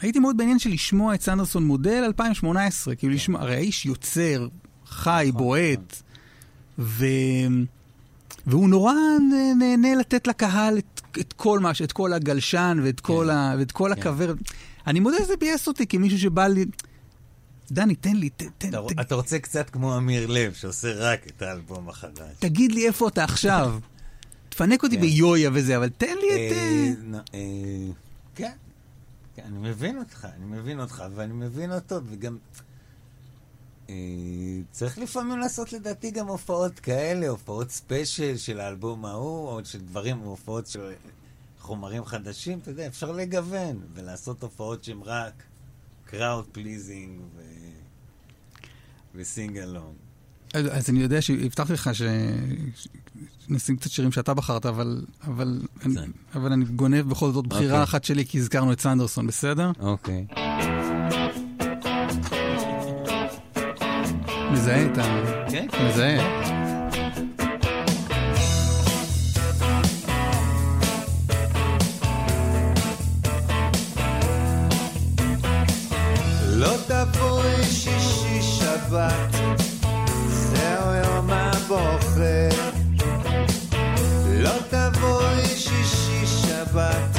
הייתי 0.00 0.18
מאוד 0.18 0.36
בעניין 0.36 0.58
של 0.58 0.70
לשמוע 0.70 1.14
את 1.14 1.22
סנדרסון 1.22 1.64
מודל 1.64 2.02
2018, 2.06 2.94
כאילו 2.94 3.12
לשמוע, 3.12 3.40
הרי 3.40 3.54
האיש 3.54 3.86
יוצר, 3.86 4.48
חי, 4.86 5.24
נכון, 5.28 5.38
בועט, 5.42 6.02
ו... 6.78 7.06
והוא 8.46 8.68
נורא 8.68 8.92
נה- 9.30 9.54
נהנה 9.58 9.94
לתת 9.94 10.26
לקהל 10.26 10.78
את, 10.78 11.00
את 11.20 11.32
כל 11.32 11.58
מה, 11.60 11.74
ש- 11.74 11.82
את 11.82 11.92
כל 11.92 12.12
הגלשן 12.12 12.80
ואת 12.84 13.00
כל, 13.00 13.26
כן. 13.30 13.36
ה, 13.36 13.54
ואת 13.58 13.72
כל 13.72 13.90
כן. 13.94 14.00
הכוורת. 14.00 14.36
אני 14.86 15.00
מודה 15.00 15.16
שזה 15.24 15.34
ביאס 15.40 15.68
אותי 15.68 15.86
כמישהו 15.86 16.18
שבא 16.18 16.46
לי... 16.46 16.64
דני, 17.70 17.94
תן 17.94 18.16
לי, 18.16 18.28
תן, 18.28 18.46
אתה, 18.68 18.78
ת, 18.94 19.00
אתה 19.00 19.14
רוצה 19.14 19.38
קצת 19.38 19.70
כמו 19.70 19.96
אמיר 19.96 20.26
לב, 20.26 20.52
שעושה 20.52 20.92
רק 20.94 21.26
את 21.26 21.42
האלבום 21.42 21.88
החדש. 21.88 22.34
תגיד 22.38 22.72
לי 22.72 22.86
איפה 22.86 23.08
אתה 23.08 23.24
עכשיו. 23.24 23.74
תפנק 24.54 24.82
אותי 24.82 24.96
כן. 24.96 25.00
ביויה 25.00 25.50
וזה, 25.52 25.76
אבל 25.76 25.88
תן 25.88 26.16
לי 26.20 26.28
את... 26.34 26.52
אה, 26.52 26.92
אה, 27.14 27.20
אה, 27.34 27.92
כן, 28.34 28.52
כן, 29.34 29.42
אני 29.46 29.58
מבין 29.58 29.98
אותך, 29.98 30.28
אני 30.36 30.44
מבין 30.44 30.80
אותך, 30.80 31.04
ואני 31.14 31.32
מבין 31.32 31.72
אותו, 31.72 32.00
וגם... 32.06 32.38
צריך 34.70 34.98
לפעמים 34.98 35.38
לעשות 35.38 35.72
לדעתי 35.72 36.10
גם 36.10 36.26
הופעות 36.26 36.80
כאלה, 36.80 37.28
הופעות 37.28 37.70
ספיישל 37.70 38.36
של 38.36 38.60
האלבום 38.60 39.04
ההוא, 39.04 39.48
או 39.48 39.64
של 39.64 39.80
דברים, 39.80 40.18
הופעות 40.18 40.66
של 40.66 40.92
חומרים 41.58 42.04
חדשים, 42.04 42.58
אתה 42.58 42.70
יודע, 42.70 42.86
אפשר 42.86 43.12
לגוון, 43.12 43.80
ולעשות 43.94 44.42
הופעות 44.42 44.84
שהן 44.84 45.00
רק 45.04 45.42
crowd 46.04 46.46
pleasing 46.52 47.20
ו... 47.36 47.40
ו 49.14 49.23
sing 49.23 49.58
along. 49.58 49.94
אז 50.54 50.90
אני 50.90 51.02
יודע 51.02 51.22
שהבטחתי 51.22 51.72
לך 51.72 51.90
ש... 51.92 52.02
שנשים 53.48 53.76
קצת 53.76 53.90
שירים 53.90 54.12
שאתה 54.12 54.34
בחרת, 54.34 54.66
אבל, 54.66 55.04
אבל, 55.26 55.60
אני, 55.84 55.94
בסדר. 55.94 56.04
אבל 56.34 56.52
אני 56.52 56.64
גונב 56.64 57.00
בכל 57.00 57.32
זאת 57.32 57.46
בחירה 57.46 57.72
אוקיי. 57.72 57.82
אחת 57.82 58.04
שלי, 58.04 58.26
כי 58.26 58.38
הזכרנו 58.38 58.72
את 58.72 58.80
סנדרסון, 58.80 59.26
בסדר? 59.26 59.70
אוקיי. 59.80 60.26
מזהה 64.52 64.84
את 64.86 64.98
ה... 64.98 65.02
כן, 65.50 65.66
מזהה. 65.88 66.44
לא 76.56 76.74
תבואי 76.86 77.64
שישי 77.64 78.42
שבת, 78.42 79.34
זהו 80.28 80.94
יום 81.04 81.30
הבוחר. 81.30 82.63
שישי 86.74 87.13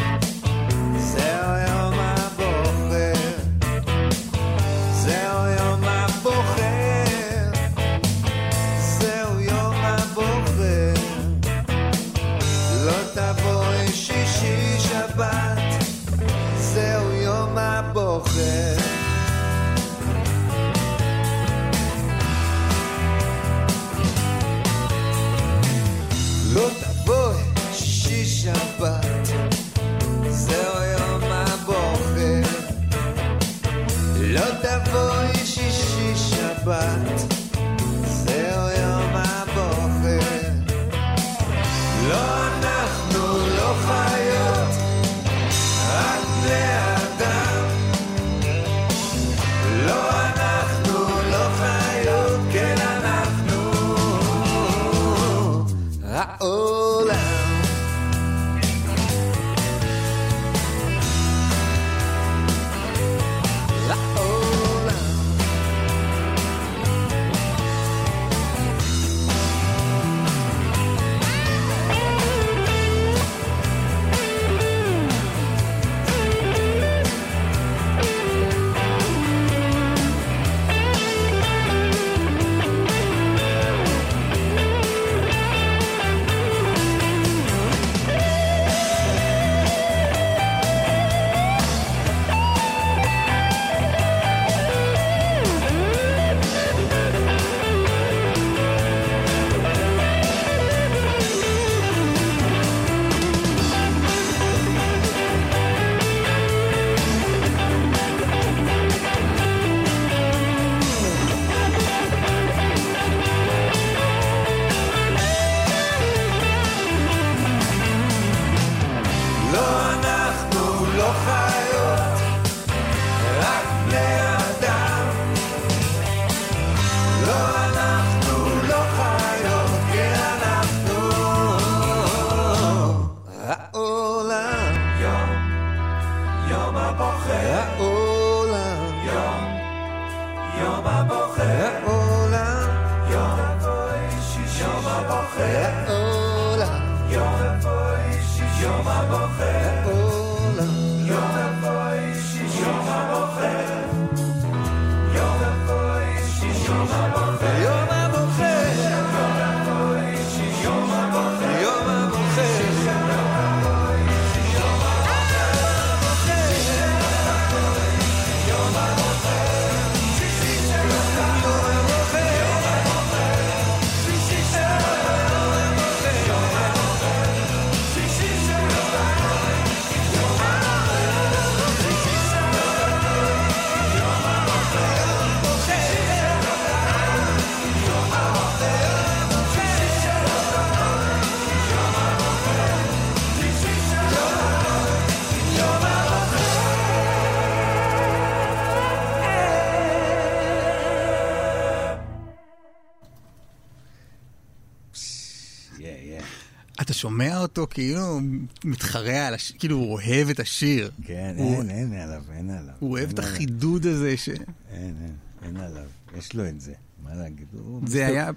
אותו 207.66 207.74
כאילו 207.74 208.01
הוא 208.07 208.22
מתחרע 208.63 209.28
על 209.28 209.34
השיר, 209.34 209.55
כאילו 209.59 209.78
הוא 209.78 209.93
אוהב 209.93 210.30
את 210.30 210.39
השיר. 210.39 210.91
כן, 211.03 211.36
הוא- 211.38 211.55
אין, 211.61 211.70
אין 211.70 211.93
עליו, 211.93 212.22
אין 212.38 212.49
עליו. 212.49 212.74
הוא 212.80 212.91
אוהב 212.91 213.03
אין 213.05 213.13
את 213.13 213.20
עליו. 213.20 213.32
החידוד 213.32 213.86
הזה 213.86 214.18
ש... 214.18 214.30
אין, 214.30 214.39
אין, 214.72 215.16
אין 215.45 215.57
עליו. 215.57 215.84
יש 216.18 216.34
לו 216.34 216.47
את 216.47 216.61
זה. 216.61 216.74
מה 217.03 217.09
להגיד? 217.16 217.47
זה 217.86 218.07
היה, 218.07 218.30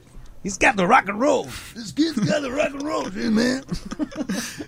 He's 0.46 0.50
got 0.50 0.76
the 0.76 0.86
rock 0.88 1.08
and 1.08 1.20
roll. 1.20 1.46
This 1.76 1.92
kid's 1.92 2.18
got 2.28 2.40
the 2.42 2.52
rock 2.60 2.72
and 2.74 2.82
roll, 2.82 3.04
hey, 3.16 3.30
man. 3.38 3.74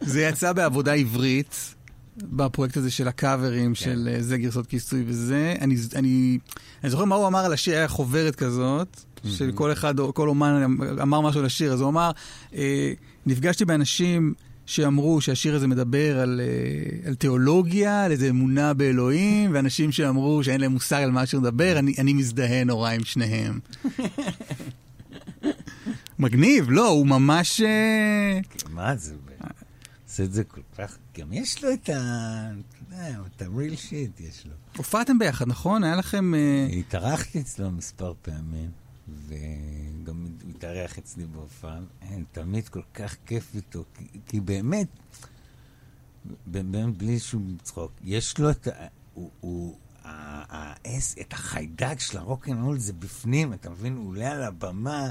זה 0.12 0.22
יצא 0.22 0.52
בעבודה 0.52 0.92
עברית, 0.92 1.74
בפרויקט 2.16 2.76
הזה 2.76 2.90
של 2.90 3.08
הקאברים, 3.08 3.74
של 3.74 4.08
אה, 4.12 4.22
זה 4.22 4.38
גרסות 4.38 4.66
כיסוי 4.66 5.04
וזה. 5.06 5.54
אני, 5.60 5.76
אני, 5.94 6.38
אני 6.84 6.90
זוכר 6.90 7.04
מה 7.04 7.14
הוא 7.14 7.26
אמר 7.26 7.44
על 7.44 7.52
השיר, 7.52 7.76
היה 7.76 7.88
חוברת 7.88 8.34
כזאת, 8.36 9.00
של 9.24 9.52
כל 9.52 9.72
אחד, 9.72 9.94
כל 10.14 10.28
אומן 10.28 10.62
אמר 11.02 11.20
משהו 11.20 11.40
על 11.40 11.46
השיר, 11.46 11.72
אז 11.72 11.80
הוא 11.80 11.88
אמר, 11.88 12.10
אה, 12.54 12.92
נפגשתי 13.26 13.64
באנשים 13.64 14.34
שאמרו 14.70 15.20
שהשיר 15.20 15.54
הזה 15.54 15.66
מדבר 15.66 16.20
על, 16.20 16.40
אה, 16.40 17.08
על 17.08 17.14
תיאולוגיה, 17.14 18.04
על 18.04 18.12
איזו 18.12 18.28
אמונה 18.28 18.74
באלוהים, 18.74 19.50
ואנשים 19.54 19.92
שאמרו 19.92 20.44
שאין 20.44 20.60
להם 20.60 20.72
מושג 20.72 21.02
על 21.02 21.10
מה 21.10 21.20
השיר 21.20 21.40
מדבר, 21.40 21.78
אני, 21.78 21.94
אני 21.98 22.12
מזדהה 22.12 22.64
נורא 22.64 22.90
עם 22.90 23.04
שניהם. 23.04 23.60
מגניב, 26.18 26.70
לא, 26.70 26.88
הוא 26.88 27.06
ממש... 27.06 27.60
אה, 27.60 28.40
מה 28.70 28.96
זה? 28.96 29.14
עושה 30.08 30.22
את 30.22 30.32
זה 30.32 30.44
כל 30.44 30.60
כך... 30.78 30.98
גם 31.18 31.32
יש 31.32 31.64
לו 31.64 31.72
את 31.72 31.88
ה... 31.88 32.50
את 33.36 33.42
ה-real 33.42 33.90
shit 33.90 34.22
יש 34.22 34.46
לו. 34.46 34.52
הופעתם 34.76 35.18
ביחד, 35.18 35.48
נכון? 35.48 35.84
היה 35.84 35.96
לכם... 35.96 36.34
אה, 36.34 36.66
התארחתי 36.78 37.40
אצלו 37.40 37.70
מספר 37.70 38.12
פעמים, 38.22 38.70
וגם 39.28 40.26
הוא 40.62 40.70
התארח 40.70 40.98
אצלי 40.98 41.26
בהופעה. 41.26 41.78
אין, 42.02 42.24
תמיד 42.32 42.68
כל 42.68 42.82
כך 42.94 43.16
כיף 43.26 43.54
איתו, 43.54 43.84
כי, 43.94 44.04
כי 44.26 44.40
באמת, 44.40 44.88
באמת 46.46 46.96
בלי 46.96 47.18
שום 47.18 47.56
צחוק, 47.62 47.92
יש 48.04 48.38
לו 48.38 48.50
את 48.50 48.66
ה... 48.66 48.70
הוא... 49.14 49.30
הוא 49.40 49.76
ה- 50.04 50.72
את 51.20 51.32
החיידק 51.32 52.00
של 52.00 52.18
הרוקנרול 52.18 52.78
זה 52.78 52.92
בפנים, 52.92 53.52
אתה 53.52 53.70
מבין? 53.70 53.96
הוא 53.96 54.08
עולה 54.08 54.32
על 54.32 54.42
הבמה, 54.42 55.10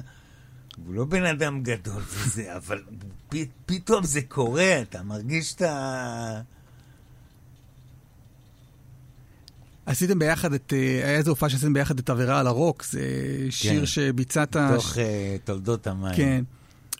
הוא 0.85 0.93
לא 0.93 1.05
בן 1.05 1.25
אדם 1.25 1.63
גדול 1.63 2.01
וזה, 2.13 2.55
אבל 2.55 2.83
פ, 3.29 3.35
פתאום 3.65 4.03
זה 4.03 4.21
קורה, 4.21 4.81
אתה 4.81 5.03
מרגיש 5.03 5.55
את 5.55 5.61
ה... 5.61 6.41
עשיתם 9.89 10.19
ביחד 10.19 10.53
את... 10.53 10.73
אה, 10.75 11.07
היה 11.07 11.17
איזו 11.17 11.31
הופעה 11.31 11.49
שעשיתם 11.49 11.73
ביחד 11.73 11.99
את 11.99 12.09
עבירה 12.09 12.39
על 12.39 12.47
הרוק, 12.47 12.83
זה 12.83 13.01
שיר 13.49 13.79
כן. 13.79 13.85
שביצעת... 13.85 14.57
תוך 14.75 14.93
uh, 14.93 14.97
תולדות 15.43 15.87
המים. 15.87 16.15
כן. 16.15 16.43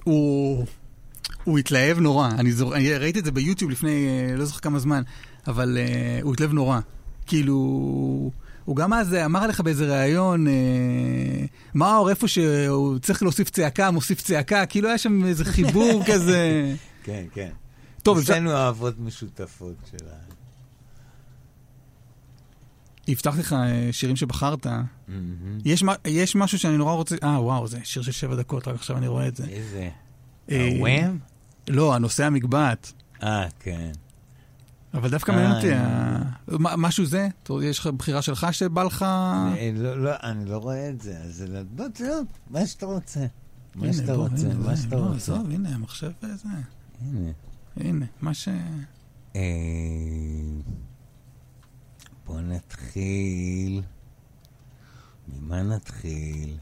הוא... 0.04 0.66
הוא 1.44 1.60
התלהב 1.60 2.00
נורא. 2.00 2.30
אני, 2.30 2.52
זור... 2.52 2.76
אני 2.76 2.94
ראיתי 2.94 3.20
את 3.20 3.26
זה 3.26 3.32
ביוטיוב 3.32 3.72
לפני, 3.72 4.08
אה, 4.08 4.36
לא 4.36 4.46
זוכר 4.46 4.60
כמה 4.60 4.80
זמן, 4.80 5.02
אבל 5.48 5.78
uh, 5.78 6.24
הוא 6.24 6.34
התלהב 6.34 6.54
נורא. 6.54 6.80
כאילו... 7.26 7.56
הוא 8.66 8.76
גם 8.76 8.94
אז 8.94 9.14
אמר 9.14 9.48
לך 9.48 9.62
באיזה 9.62 10.00
ראיון, 10.00 10.48
אה, 10.48 10.54
מאור, 11.76 12.10
איפה 12.10 12.28
שהוא 12.28 13.00
צריך 13.00 13.24
להוסיף 13.24 13.50
צעקה, 13.50 13.92
מוסיף 13.92 14.22
צעקה, 14.22 14.66
כאילו 14.66 14.88
היה 14.88 14.98
שם 14.98 15.26
איזה 15.26 15.46
חיבור 15.46 16.04
כזה. 16.12 16.74
כן, 17.04 17.26
כן. 17.34 17.50
טוב, 18.04 18.18
אפשר- 18.18 18.36
לנו 18.36 18.52
אהבות 18.52 19.00
משותפות 19.00 19.76
של 19.92 20.06
ה... 20.08 20.29
הבטחתי 23.12 23.40
לך 23.40 23.54
אה, 23.54 23.90
שירים 23.92 24.16
שבחרת. 24.16 24.66
מהמם. 24.66 25.58
יש, 25.66 25.84
יש 26.06 26.36
משהו 26.36 26.60
שאני 26.60 26.78
נורא 26.78 26.94
רוצה... 26.94 27.16
אה, 27.24 27.42
וואו, 27.42 27.68
זה 27.68 27.80
שיר 27.84 28.02
של 28.02 28.12
שבע 28.12 28.36
דקות, 28.36 28.68
רק 28.68 28.76
עכשיו 28.76 28.98
אני 28.98 29.08
רואה 29.08 29.28
את 29.28 29.36
זה. 29.36 29.46
איזה... 29.48 29.90
אה, 30.52 30.70
הוואם? 30.76 31.18
לא, 31.68 31.96
הנושא 31.96 32.26
המגבעת. 32.26 32.94
אה, 33.24 33.48
כן. 33.60 33.92
אבל 34.94 35.10
דווקא 35.10 35.32
מעניין 35.32 35.52
אותי, 35.52 35.74
אה. 35.74 36.22
משהו 36.78 37.06
זה? 37.06 37.28
יש 37.64 37.80
לך 37.80 37.88
בחירה 37.88 38.22
שלך 38.22 38.48
שבא 38.52 38.84
לך... 38.84 39.06
לא, 39.76 40.04
לא, 40.04 40.12
אני 40.24 40.46
לא 40.46 40.58
רואה 40.58 40.90
את 40.90 41.02
זה, 41.02 41.18
אז 41.18 41.46
לא... 41.50 41.60
בוא, 41.76 41.88
תראה, 41.94 42.16
מה 42.50 42.66
שאתה 42.66 42.86
רוצה. 42.86 43.26
מה 43.76 43.94
שאתה 43.94 44.14
רוצה, 44.14 44.48
מה 44.66 44.78
שאתה 44.78 44.96
לא, 44.96 45.02
רוצה. 45.02 45.16
עזוב, 45.16 45.50
הנה, 45.52 45.70
המחשב 45.70 46.12
זה. 46.22 46.50
הנה. 47.02 47.32
הנה, 47.78 48.06
מה 48.22 48.34
ש... 48.34 48.50
בוא 52.30 52.42
נתחיל. 52.42 53.82
ממה 55.28 55.62
נתחיל? 55.62 56.58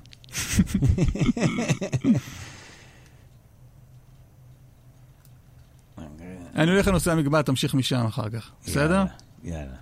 אני 6.55 6.72
הולך 6.72 6.88
לנושא 6.88 7.11
המגבעת, 7.11 7.45
תמשיך 7.45 7.74
משם 7.74 8.05
אחר 8.05 8.30
כך. 8.30 8.51
בסדר? 8.65 9.03
יאללה, 9.43 9.78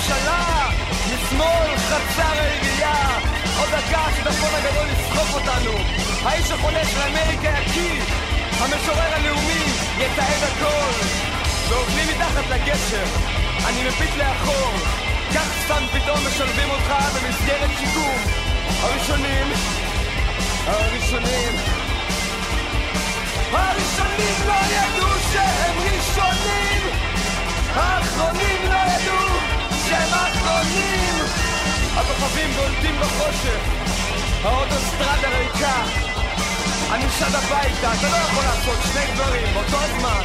של 0.00 0.12
ראש 0.12 0.20
ממשלה, 0.20 0.68
משמאל 1.06 1.76
חצר 1.76 2.40
העירייה, 2.40 3.18
עוד 3.58 3.68
דקה 3.68 3.98
השיטפון 3.98 4.54
הגדול 4.54 4.86
יסחוף 4.88 5.34
אותנו, 5.34 5.72
האיש 6.22 6.50
החולש 6.50 6.94
לאמריקה 6.94 7.60
יקיא, 7.60 8.02
המשורר 8.60 9.14
הלאומי 9.14 9.64
יתעד 9.98 10.42
הכל, 10.42 11.06
ועובדים 11.68 12.08
מתחת 12.08 12.50
לגשר, 12.50 13.04
אני 13.68 13.82
מביט 13.82 14.16
לאחור, 14.16 14.72
כך 15.34 15.48
סתם 15.64 15.84
פתאום 15.92 16.18
משלבים 16.26 16.70
אותך 16.70 16.92
במסגרת 17.14 17.70
שיקום, 17.78 18.18
הראשונים, 18.80 19.46
הראשונים. 20.66 21.52
הראשונים 23.52 24.34
לא 24.46 24.54
ידעו 24.74 25.08
שהם 25.32 25.76
ראשונים! 25.78 26.82
האחרונים 27.74 28.62
לא 28.64 28.74
ידעו 28.74 29.47
שהם 29.88 30.12
אחרונים 30.14 31.14
הכוכבים 31.96 32.50
בולטים 32.50 33.00
בחושך. 33.00 33.60
האוטוסטרדה 34.44 35.28
ריקה 35.38 35.82
אני 36.90 37.04
שד 37.18 37.34
הביתה, 37.34 37.92
אתה 37.94 38.08
לא 38.08 38.16
יכול 38.16 38.44
לעשות 38.44 38.78
שני 38.92 39.14
דברים 39.14 39.54
באותו 39.54 39.78
זמן. 39.98 40.22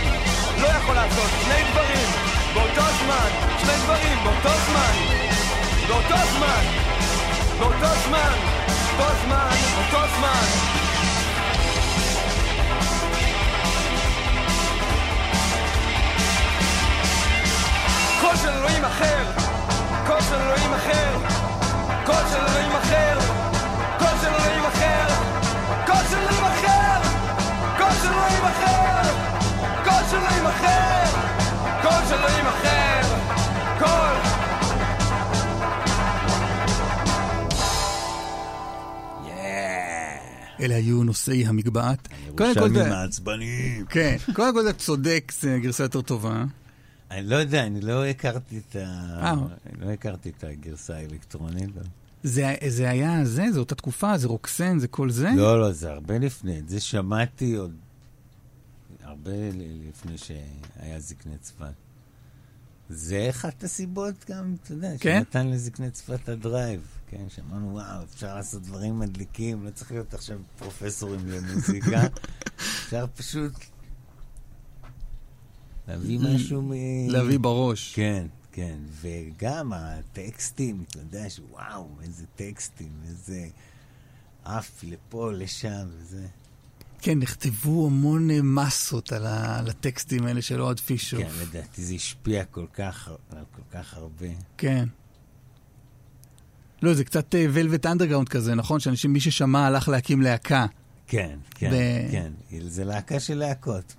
לא 0.61 0.68
יכול 0.68 0.95
לעשות 0.95 1.30
שני 1.43 1.64
דברים 1.72 2.07
באותו 2.53 2.88
זמן. 3.03 3.30
שני 3.61 3.74
דברים 3.84 4.18
באותו 4.24 4.59
זמן. 4.68 4.93
באותו 5.88 6.24
זמן. 6.38 6.64
באותו 7.59 7.93
זמן. 8.07 8.34
באותו 8.97 9.16
זמן. 9.28 9.49
באותו 9.91 10.07
זמן 10.18 10.82
קול 18.24 18.36
של 18.41 18.49
אלוהים 18.49 18.86
אחר, 18.86 19.32
קול 20.07 20.21
של 20.21 20.36
אלוהים 20.36 20.74
אחר, 20.74 21.17
קול 22.05 22.15
של 22.32 22.38
אלוהים 22.45 22.71
אחר, 22.71 23.19
קול 23.99 24.17
של 24.21 24.28
אלוהים 24.28 24.63
אחר, 24.65 25.07
קול 25.86 26.03
של 26.09 26.17
אלוהים 26.17 26.43
אחר, 26.43 27.01
קול 27.78 27.93
של 28.01 28.07
אלוהים 28.07 28.43
אחר, 28.43 29.11
קול 29.84 30.03
של 30.09 30.17
אלוהים 30.17 30.45
אחר, 30.45 31.05
קול 31.82 32.05
של 32.09 32.15
אלוהים 32.15 32.45
אחר, 32.47 33.01
קול. 33.80 34.17
אלה 40.59 40.76
היו 40.76 41.03
נושאי 41.03 41.45
המגבעת. 41.45 42.07
קודם 42.07 42.38
כל, 42.38 42.43
ירושלמים 42.59 42.84
זה- 42.84 42.89
מעצבנים. 42.89 43.86
כן, 43.89 44.15
קודם 44.34 44.53
כל 44.53 44.69
אתה 44.69 44.74
צודק, 44.80 45.32
זו 45.41 45.49
גרסה 45.61 45.84
יותר 45.84 46.01
טובה. 46.01 46.43
אני 47.14 47.30
לא 47.30 47.36
יודע, 47.36 47.64
אני 47.64 47.82
לא 47.82 48.05
הכרתי 48.05 48.57
את 48.57 48.76
ה... 48.76 48.80
אה. 49.22 49.34
לא 49.80 49.89
הכרתי 49.91 50.30
את 50.30 50.43
הגרסה 50.43 50.95
האלקטרונית. 50.95 51.70
זה, 52.24 52.55
זה 52.68 52.89
היה 52.89 53.26
זה, 53.26 53.45
זו 53.51 53.59
אותה 53.59 53.76
תקופה, 53.76 54.18
זה 54.18 54.28
רוקסן, 54.28 54.80
זה 54.80 54.88
כל 54.88 55.09
זה? 55.09 55.30
לא, 55.36 55.59
לא, 55.59 55.72
זה 55.72 55.91
הרבה 55.91 56.18
לפני. 56.18 56.59
את 56.59 56.70
זה 56.70 56.80
שמעתי 56.80 57.55
עוד 57.55 57.76
הרבה 59.03 59.32
לפני 59.89 60.18
שהיה 60.18 60.99
זקני 60.99 61.38
צפת. 61.38 61.74
זה 62.89 63.28
אחת 63.30 63.64
הסיבות 63.64 64.16
גם, 64.30 64.55
אתה 64.64 64.74
יודע, 64.74 64.91
כן? 64.99 65.20
שנתן 65.20 65.47
לזקני 65.47 65.91
צפת 65.91 66.30
הדרייב. 66.30 66.82
כן, 67.07 67.30
שאמרנו, 67.30 67.74
וואו, 67.74 68.03
אפשר 68.03 68.36
לעשות 68.36 68.61
דברים 68.61 68.99
מדליקים, 68.99 69.66
לא 69.66 69.70
צריך 69.70 69.91
להיות 69.91 70.14
עכשיו 70.14 70.39
פרופסורים 70.59 71.20
למוזיקה. 71.28 72.01
אפשר 72.86 73.05
פשוט 73.16 73.51
להביא 75.88 76.19
משהו 76.19 76.61
מ... 76.61 76.71
להביא 77.07 77.39
בראש. 77.39 77.95
כן, 77.95 78.27
כן, 78.51 78.77
וגם 79.01 79.73
הטקסטים, 79.73 80.84
אתה 80.89 80.99
יודע 80.99 81.29
שוואו, 81.29 81.88
איזה 82.03 82.25
טקסטים, 82.36 82.91
איזה 83.07 83.47
עף 84.43 84.84
לפה, 84.84 85.31
לשם, 85.34 85.88
וזה. 85.97 86.27
כן, 87.01 87.19
נכתבו 87.19 87.86
המון 87.88 88.31
אה, 88.31 88.39
מסות 88.41 89.11
על, 89.11 89.25
ה, 89.25 89.59
על 89.59 89.69
הטקסטים 89.69 90.25
האלה 90.25 90.41
של 90.41 90.61
אוהד 90.61 90.79
פישוף. 90.79 91.21
כן, 91.23 91.29
לדעתי 91.41 91.84
זה 91.84 91.93
השפיע 91.93 92.45
כל 92.45 92.65
כך, 92.73 93.09
על 93.29 93.43
כל 93.55 93.61
כך 93.71 93.93
הרבה. 93.93 94.27
כן. 94.57 94.86
לא, 96.81 96.93
זה 96.93 97.03
קצת 97.03 97.36
ולווט 97.53 97.86
אנדרגראונד 97.86 98.29
כזה, 98.29 98.55
נכון? 98.55 98.79
שאנשים, 98.79 99.13
מי 99.13 99.19
ששמע 99.19 99.65
הלך 99.67 99.88
להקים 99.88 100.21
להקה. 100.21 100.65
כן, 101.07 101.39
כן, 101.55 101.71
ב- 101.71 102.11
כן. 102.11 102.31
זה 102.67 102.84
להקה 102.84 103.19
של 103.19 103.38
להקות. 103.38 103.95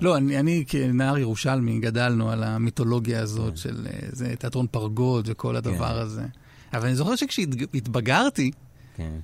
לא, 0.00 0.16
אני, 0.16 0.38
אני 0.38 0.64
כנער 0.68 1.18
ירושלמי 1.18 1.78
גדלנו 1.78 2.30
על 2.30 2.42
המיתולוגיה 2.42 3.16
כן. 3.16 3.22
הזאת 3.22 3.56
של 3.56 3.86
אה, 3.86 4.08
זה, 4.12 4.34
תיאטרון 4.38 4.66
פרגוד 4.70 5.28
וכל 5.28 5.56
הדבר 5.56 5.98
הזה. 5.98 6.26
אבל 6.72 6.86
אני 6.86 6.94
זוכר 6.94 7.16
שכשהתבגרתי, 7.16 8.50
כן, 8.96 9.18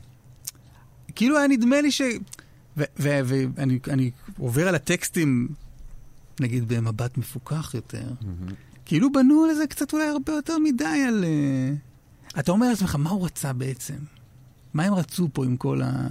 כאילו 1.15 1.39
היה 1.39 1.49
נדמה 1.49 1.81
לי 1.81 1.91
ש... 1.91 2.03
ואני 2.77 3.79
אני 3.89 4.11
עובר 4.39 4.69
על 4.69 4.75
הטקסטים, 4.75 5.49
נגיד 6.41 6.69
במבט 6.69 7.19
מפוקח 7.19 7.75
יותר, 7.75 8.09
כאילו 8.85 9.13
בנו 9.13 9.47
לזה 9.47 9.67
קצת 9.67 9.93
אולי 9.93 10.05
הרבה 10.05 10.33
יותר 10.33 10.59
מדי 10.59 11.05
על... 11.09 11.25
אה, 11.25 11.75
אתה 12.41 12.53
אומר 12.53 12.71
לעצמך, 12.71 12.95
מה 12.95 13.11
הוא 13.11 13.27
רצה 13.27 13.53
בעצם? 13.53 13.95
מה 14.75 14.85
הם 14.85 14.95
רצו 14.95 15.29
פה 15.33 15.45
עם 15.45 15.57
כל 15.57 15.83
ה... 15.83 16.09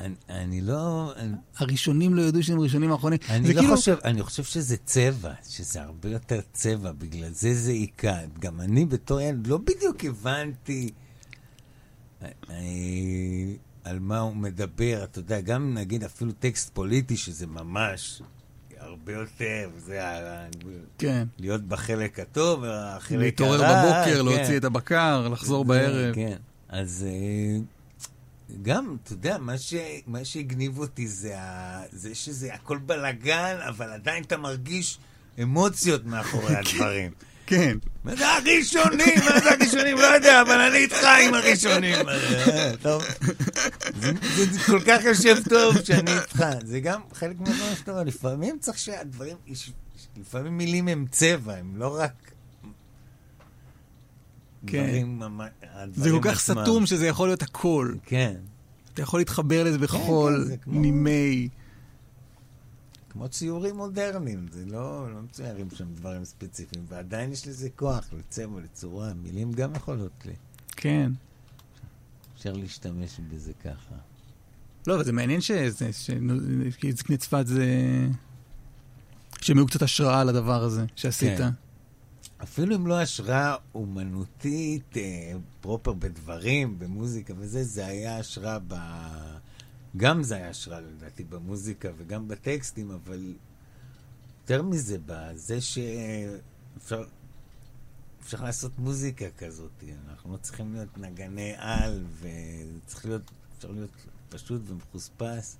אני, 0.00 0.14
אני 0.28 0.60
לא... 0.60 1.12
אני, 1.16 1.34
הראשונים 1.56 2.14
לא 2.14 2.22
ידעו 2.22 2.42
שהם 2.42 2.60
ראשונים 2.60 2.92
האחרונים. 2.92 3.18
אני 3.30 3.52
לא 3.54 3.60
כאילו... 3.60 3.76
חושב, 3.76 3.96
אני 4.04 4.22
חושב 4.22 4.44
שזה 4.44 4.76
צבע, 4.76 5.32
שזה 5.48 5.82
הרבה 5.82 6.08
יותר 6.08 6.40
צבע, 6.52 6.92
בגלל 6.92 7.30
זה 7.32 7.54
זה 7.54 7.70
היכה. 7.70 8.16
גם 8.38 8.60
אני 8.60 8.84
בתור 8.84 9.20
ילד 9.20 9.46
לא 9.46 9.58
בדיוק 9.58 10.04
הבנתי 10.04 10.90
אה, 12.22 12.28
אה, 12.50 12.54
על 13.84 13.98
מה 13.98 14.18
הוא 14.20 14.36
מדבר. 14.36 15.04
אתה 15.04 15.18
יודע, 15.18 15.40
גם 15.40 15.74
נגיד 15.74 16.04
אפילו 16.04 16.32
טקסט 16.32 16.74
פוליטי, 16.74 17.16
שזה 17.16 17.46
ממש 17.46 18.22
הרבה 18.78 19.12
יותר, 19.12 19.70
זה 19.78 20.00
כן. 20.98 21.26
להיות 21.38 21.62
בחלק 21.62 22.20
הטוב, 22.20 22.62
והחלק 22.62 23.12
הרע. 23.12 23.22
להתעורר 23.24 23.58
בבוקר, 23.58 24.04
כן. 24.04 24.24
להוציא 24.24 24.56
את 24.56 24.64
הבקר, 24.64 25.28
לחזור 25.28 25.64
זה- 25.64 25.68
בערב. 25.68 26.14
כן. 26.14 26.36
אז 26.68 27.06
אה, 27.08 27.58
גם, 28.62 28.96
אתה 29.02 29.12
יודע, 29.12 29.38
מה, 29.38 29.58
ש... 29.58 29.74
מה 30.06 30.24
שהגניב 30.24 30.78
אותי 30.78 31.08
זה, 31.08 31.38
ה... 31.38 31.82
זה 31.92 32.14
שזה 32.14 32.54
הכל 32.54 32.78
בלאגן, 32.78 33.56
אבל 33.68 33.90
עדיין 33.90 34.22
אתה 34.22 34.36
מרגיש 34.36 34.98
אמוציות 35.42 36.04
מאחורי 36.04 36.56
הדברים. 36.58 37.12
כן. 37.46 37.78
מה 38.04 38.16
זה 38.16 38.28
הראשונים? 38.28 39.18
מה 39.24 39.40
זה 39.40 39.50
הראשונים? 39.50 39.96
לא 39.96 40.06
יודע, 40.06 40.42
אבל 40.42 40.60
אני 40.60 40.78
איתך 40.78 41.06
עם 41.26 41.34
הראשונים. 41.34 42.08
אה, 42.08 42.72
טוב. 42.82 43.02
זה, 43.94 44.12
כל 44.66 44.80
כך 44.86 45.04
יושב 45.04 45.36
טוב 45.48 45.74
שאני 45.84 46.12
איתך. 46.12 46.44
זה 46.64 46.80
גם 46.80 47.00
חלק 47.12 47.40
מהדברים 47.40 47.76
שאתה 47.76 47.90
אומר, 47.90 48.02
לפעמים 48.02 48.58
צריך 48.58 48.78
שהדברים, 48.78 49.36
לפעמים 50.16 50.56
מילים 50.56 50.88
הם 50.88 51.06
צבע, 51.10 51.54
הם 51.54 51.76
לא 51.76 51.96
רק... 52.00 52.33
כן. 54.66 54.86
דברים. 54.86 55.92
זה 55.92 56.10
כל 56.10 56.20
כך 56.22 56.40
סתום 56.40 56.86
שזה 56.86 57.06
יכול 57.06 57.28
להיות 57.28 57.42
הכל. 57.42 57.94
כן. 58.06 58.34
אתה 58.94 59.02
יכול 59.02 59.20
להתחבר 59.20 59.64
לזה 59.64 59.78
בכל 59.78 60.44
כן, 60.48 60.56
כמו- 60.56 60.80
נימי... 60.80 61.48
כמו 63.10 63.28
ציורים 63.28 63.76
מודרניים, 63.76 64.46
זה 64.52 64.64
לא, 64.66 65.12
לא 65.14 65.22
מציירים 65.22 65.68
שם 65.74 65.84
דברים 65.94 66.24
ספציפיים, 66.24 66.84
ועדיין 66.88 67.32
יש 67.32 67.48
לזה 67.48 67.68
כוח, 67.76 68.04
לצבע, 68.18 68.60
לצורה, 68.60 69.12
מילים 69.14 69.52
גם 69.52 69.74
יכולות 69.74 70.12
לי. 70.26 70.32
כן. 70.76 71.12
אפשר 72.36 72.52
להשתמש 72.52 73.20
בזה 73.30 73.52
ככה. 73.64 73.94
לא, 74.86 74.94
אבל 74.94 75.04
זה 75.04 75.12
מעניין 75.12 75.40
שזה, 75.40 75.90
כי 76.78 76.92
זקני 76.92 77.16
צפת 77.16 77.46
זה... 77.46 77.66
שהם 79.40 79.58
היו 79.58 79.66
קצת 79.66 79.82
השראה 79.82 80.24
לדבר 80.24 80.62
הזה 80.62 80.84
שעשית. 80.96 81.38
כן. 81.38 81.50
אפילו 82.44 82.76
אם 82.76 82.86
לא 82.86 83.00
השראה 83.00 83.56
אומנותית, 83.74 84.96
אה, 84.96 85.32
פרופר 85.60 85.92
בדברים, 85.92 86.78
במוזיקה 86.78 87.34
וזה, 87.36 87.64
זה 87.64 87.86
היה 87.86 88.18
השראה 88.18 88.58
ב... 88.68 88.74
גם 89.96 90.22
זה 90.22 90.34
היה 90.34 90.48
השראה 90.48 90.80
לדעתי 90.80 91.24
במוזיקה 91.24 91.88
וגם 91.96 92.28
בטקסטים, 92.28 92.90
אבל 92.90 93.34
יותר 94.40 94.62
מזה, 94.62 94.96
בזה 95.06 95.60
שאפשר 95.60 97.04
אפשר 98.22 98.44
לעשות 98.44 98.78
מוזיקה 98.78 99.30
כזאת. 99.38 99.84
אנחנו 100.08 100.32
לא 100.32 100.36
צריכים 100.36 100.72
להיות 100.72 100.98
נגני 100.98 101.54
על, 101.56 102.04
וצריך 102.20 103.06
להיות, 103.06 103.30
אפשר 103.56 103.70
להיות 103.70 103.90
פשוט 104.28 104.62
ומחוספס, 104.66 105.56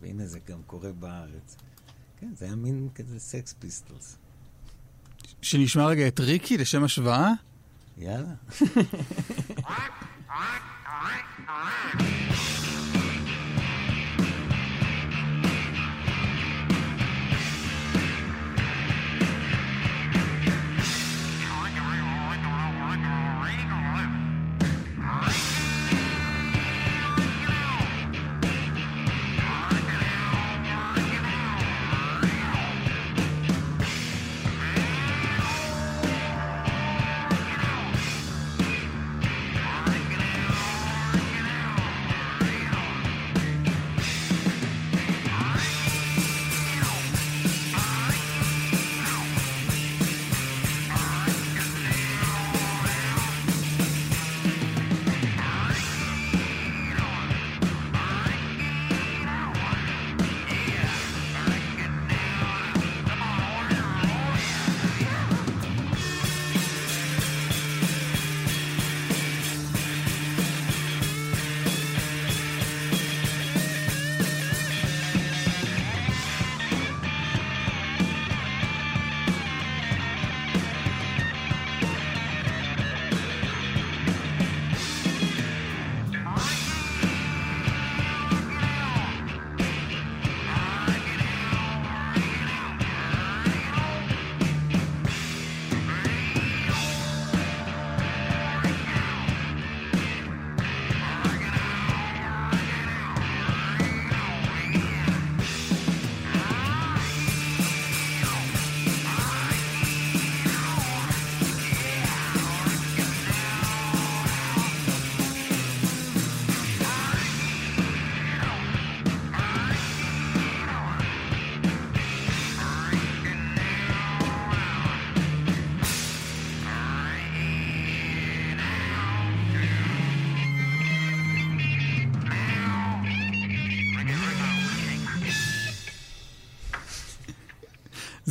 והנה 0.00 0.26
זה 0.26 0.38
גם 0.38 0.62
קורה 0.66 0.92
בארץ. 0.92 1.56
כן, 2.20 2.30
זה 2.36 2.44
היה 2.44 2.54
מין 2.54 2.88
כזה 2.94 3.20
סקס 3.20 3.52
פיסטלס. 3.52 4.16
שנשמע 5.42 5.86
רגע 5.86 6.08
את 6.08 6.20
ריקי 6.20 6.58
לשם 6.58 6.84
השוואה. 6.84 7.32
יאללה. 7.98 8.34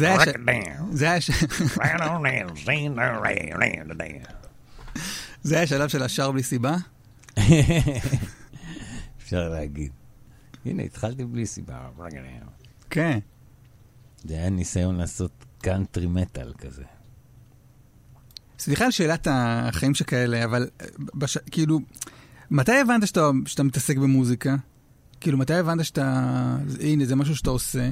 זה 0.02 0.08
היה... 0.08 0.20
ש- 0.26 0.30
זה 0.92 1.06
היה 1.12 1.22
ש- 1.22 1.32
זה 5.44 5.56
היה 5.56 5.64
השלב 5.64 5.90
של 5.90 6.04
השאר 6.04 6.32
בלי 6.32 6.44
סיבה? 6.44 6.76
אפשר 9.24 9.50
להגיד. 9.50 9.92
הנה, 10.66 10.84
התחלתי 10.84 11.26
בלי 11.26 11.46
סיבה. 11.46 11.90
כן. 12.90 13.20
זה 14.24 14.34
היה 14.34 14.50
ניסיון 14.50 14.96
לעשות 14.96 15.32
קאנטרי 15.62 16.08
מטאל 16.08 16.54
כזה. 16.58 16.84
סליחה 18.60 18.86
על 18.86 18.92
שאלת 18.92 19.28
החיים 19.32 19.96
שכאלה, 19.96 20.44
אבל 20.46 20.70
אה, 20.82 20.86
בש... 21.14 21.38
כאילו, 21.52 21.80
מתי 22.52 22.80
הבנת 22.80 23.08
שאתה, 23.08 23.30
שאתה 23.46 23.64
מתעסק 23.64 23.98
במוזיקה? 23.98 24.56
כאילו, 25.20 25.38
מתי 25.38 25.54
הבנת 25.54 25.86
שאתה... 25.86 26.26
הנה, 26.80 27.06
זה 27.06 27.16
משהו 27.16 27.36
שאתה 27.36 27.50
עושה? 27.50 27.90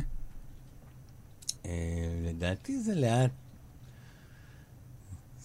אה, 1.70 2.30
לדעתי 2.30 2.80
זה 2.80 2.96
לאט. 2.96 3.32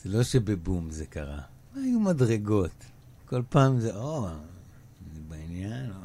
זה 0.02 0.10
לא 0.10 0.22
שבבום 0.22 0.90
זה 0.90 1.06
קרה. 1.06 1.40
היו 1.74 2.00
מדרגות. 2.00 2.84
כל 3.26 3.42
פעם 3.48 3.80
זה, 3.80 3.96
או, 3.96 4.28
אני 4.28 5.20
בעניין. 5.28 5.90
או... 5.90 5.96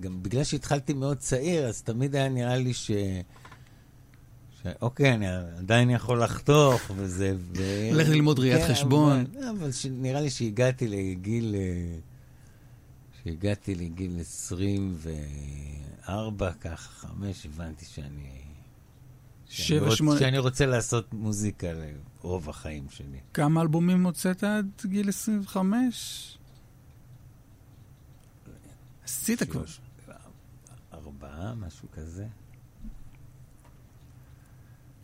גם 0.00 0.22
בגלל 0.22 0.44
שהתחלתי 0.44 0.92
מאוד 0.92 1.18
צעיר, 1.18 1.66
אז 1.66 1.82
תמיד 1.82 2.16
היה 2.16 2.28
נראה 2.28 2.56
לי 2.56 2.74
ש... 2.74 2.90
ש... 4.62 4.66
אוקיי, 4.80 5.14
אני 5.14 5.26
עדיין 5.58 5.90
יכול 5.90 6.22
לחתוך, 6.22 6.90
וזה... 6.96 7.34
ו... 7.38 7.62
לך 7.92 8.08
ללמוד 8.08 8.38
ראיית 8.38 8.62
כן, 8.62 8.68
חשבון. 8.72 9.24
אבל, 9.34 9.48
אבל 9.48 9.72
ש... 9.72 9.86
נראה 9.86 10.20
לי 10.20 10.30
שהגעתי 10.30 10.88
לגיל... 10.88 11.54
אה, 11.54 11.98
שהגעתי 13.24 13.74
לגיל 13.74 14.20
24, 14.20 16.52
ככה, 16.60 16.76
חמש, 16.76 17.46
הבנתי 17.46 17.84
שאני... 17.84 18.45
שבע, 19.48 19.96
שמונה... 19.96 20.20
שאני 20.20 20.38
רוצה 20.38 20.66
לעשות 20.66 21.14
מוזיקה 21.14 21.66
לרוב 22.22 22.48
החיים 22.50 22.86
שלי. 22.90 23.18
כמה 23.34 23.62
אלבומים 23.62 24.04
הוצאת 24.04 24.44
עד 24.44 24.66
גיל 24.86 25.08
25? 25.08 26.38
עשית 29.04 29.42
כבר. 29.42 29.64
ארבעה, 30.94 31.54
משהו 31.54 31.88
כזה. 31.92 32.26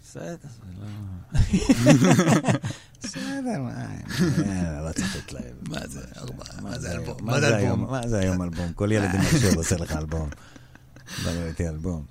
בסדר, 0.03 0.37
זה 0.43 0.73
לא... 0.81 0.89
בסדר, 3.03 3.63
מה, 3.63 3.87
יאללה, 4.39 4.89
לא 4.89 4.93
צריך. 4.93 5.35
מה 5.69 5.87
זה 5.87 6.01
ארבעה? 6.17 6.61
מה 6.63 6.79
זה 6.79 6.93
אלבום? 6.93 7.17
מה 7.25 7.41
זה 7.41 7.59
אלבום? 7.59 7.91
מה 7.91 8.09
זה 8.09 8.19
היום 8.19 8.43
אלבום? 8.43 8.73
כל 8.73 8.93
ילד 8.93 9.15
עם 9.15 9.21
מחשב 9.21 9.57
עושה 9.57 9.77
לך 9.77 9.93
אלבום. 9.93 10.29
בא 11.25 11.33
לו 11.33 11.47
איתי 11.47 11.69
אלבום. 11.69 12.05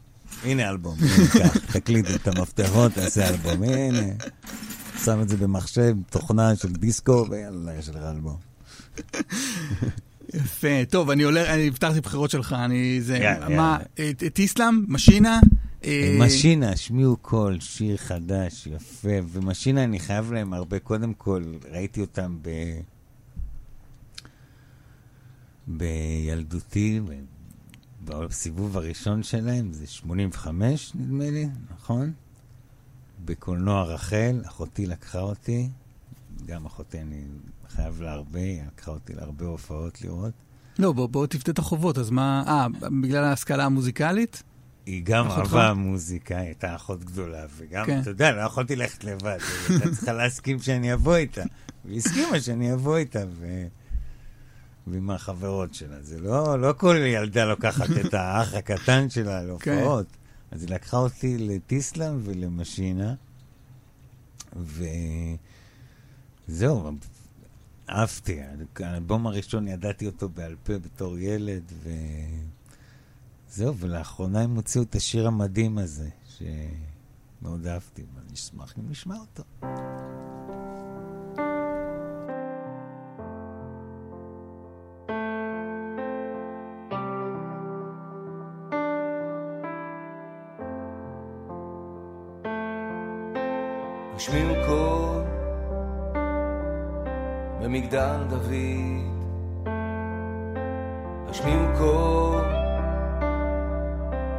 הנה 0.43 0.69
אלבום, 0.69 0.97
תקליט 1.73 2.05
את 2.15 2.27
המפתחות, 2.27 2.91
תעשה 2.91 3.29
אלבום. 3.29 3.63
הנה, 3.63 4.13
שם 5.03 5.21
את 5.21 5.29
זה 5.29 5.37
במחשב, 5.37 5.95
תוכנה 6.09 6.55
של 6.55 6.71
דיסקו, 6.71 7.25
ויאללה, 7.29 7.75
יש 7.75 7.89
לך 7.89 7.95
אלבום. 7.95 8.37
יפה. 10.33 10.85
טוב, 10.89 11.09
אני 11.09 11.23
עולה, 11.23 11.53
אני 11.53 11.67
הבטחתי 11.67 12.01
בחירות 12.01 12.29
שלך, 12.29 12.53
אני 12.53 13.01
זה... 13.01 13.17
יאללה, 13.17 13.49
מה, 13.49 13.77
יאללה. 13.97 14.13
איסלאם? 14.39 14.85
משינה? 14.87 15.39
אה, 15.83 16.17
משינה, 16.19 16.69
השמיעו 16.69 17.17
קול, 17.17 17.59
שיר 17.59 17.97
חדש, 17.97 18.67
יפה, 18.67 19.09
ומשינה, 19.31 19.83
אני 19.83 19.99
חייב 19.99 20.31
להם 20.31 20.53
הרבה. 20.53 20.79
קודם 20.79 21.13
כל, 21.13 21.43
ראיתי 21.71 22.01
אותם 22.01 22.37
ב... 22.41 22.49
בילדותי, 25.67 26.99
בסיבוב 28.19 28.77
הראשון 28.77 29.23
שלהם, 29.23 29.73
זה 29.73 29.87
85, 29.87 30.91
נדמה 30.95 31.29
לי, 31.29 31.47
נכון? 31.75 32.11
בקולנוע 33.25 33.83
רחל, 33.83 34.41
אחותי 34.47 34.85
לקחה 34.85 35.19
אותי, 35.19 35.69
גם 36.45 36.65
אחותי, 36.65 37.01
אני 37.01 37.23
חייב 37.69 38.01
לה 38.01 38.11
הרבה, 38.11 38.39
היא 38.39 38.61
לקחה 38.67 38.91
אותי 38.91 39.13
להרבה 39.13 39.45
הופעות 39.45 40.01
לראות. 40.01 40.33
לא, 40.79 40.91
בוא, 40.91 41.07
בוא 41.07 41.27
תפתה 41.27 41.51
את 41.51 41.59
החובות, 41.59 41.97
אז 41.97 42.09
מה... 42.09 42.43
אה, 42.47 42.67
בגלל 43.01 43.23
ההשכלה 43.23 43.65
המוזיקלית? 43.65 44.43
היא 44.85 45.01
גם 45.05 45.27
אחותך? 45.27 45.53
אהבה 45.53 45.73
מוזיקה, 45.73 46.37
היא 46.37 46.45
הייתה 46.45 46.75
אחות 46.75 47.03
גדולה, 47.03 47.45
וגם, 47.57 47.85
כן. 47.85 48.01
אתה 48.01 48.09
יודע, 48.09 48.31
לא 48.31 48.41
יכולתי 48.41 48.75
ללכת 48.75 49.03
לבד, 49.03 49.37
היא 49.69 49.77
הייתה 49.77 49.91
צריכה 49.95 50.13
להסכים 50.13 50.59
שאני 50.59 50.93
אבוא 50.93 51.15
איתה. 51.15 51.43
והיא 51.85 51.97
הסכימה 51.97 52.39
שאני 52.39 52.73
אבוא 52.73 52.97
איתה, 52.97 53.23
ו... 53.29 53.67
ועם 54.87 55.09
החברות 55.09 55.73
שלה. 55.73 56.01
זה 56.01 56.19
לא, 56.19 56.61
לא 56.61 56.73
כל 56.77 56.97
ילדה 57.05 57.45
לוקחת 57.45 57.89
את 58.05 58.13
האח 58.13 58.53
הקטן 58.53 59.09
שלה 59.09 59.43
להופעות. 59.43 60.07
אז 60.51 60.63
היא 60.63 60.69
לקחה 60.69 60.97
אותי 60.97 61.37
לטיסלאם 61.37 62.19
ולמשינה, 62.23 63.15
וזהו, 66.47 66.91
עפתי. 67.87 68.39
האלבום 68.79 69.27
הראשון 69.27 69.67
ידעתי 69.67 70.05
אותו 70.05 70.29
בעל 70.29 70.55
פה 70.63 70.77
בתור 70.77 71.19
ילד, 71.19 71.63
וזהו, 73.49 73.77
ולאחרונה 73.77 74.41
הם 74.41 74.55
הוציאו 74.55 74.83
את 74.83 74.95
השיר 74.95 75.27
המדהים 75.27 75.77
הזה, 75.77 76.09
שמאוד 76.37 77.67
אהבתי, 77.67 78.03
ואני 78.15 78.33
אשמח 78.33 78.73
אם 78.79 78.89
נשמע 78.89 79.15
אותו. 79.17 79.43
השמיעו 94.21 94.55
קול 94.67 95.23
במגדל 97.61 98.23
דוד, 98.29 98.53
השמיעו 101.29 101.65
קול 101.77 102.45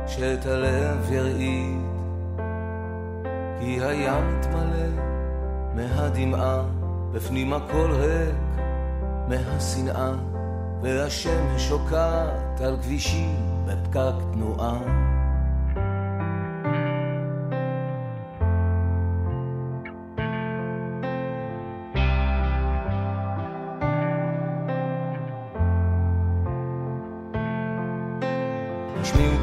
שאת 0.07 0.47
הלב 0.47 1.12
ירעיד, 1.12 1.80
כי 3.61 3.80
הים 3.85 4.39
מתמלא 4.39 5.03
מהדמעה, 5.74 6.62
בפנים 7.12 7.53
הכל 7.53 7.91
ריק 7.93 8.64
מהשנאה, 9.28 10.12
והשמש 10.83 11.68
שוקעת 11.68 12.61
על 12.61 12.76
כבישים 12.83 13.66
בפקק 13.66 14.14
תנועה. 14.33 15.11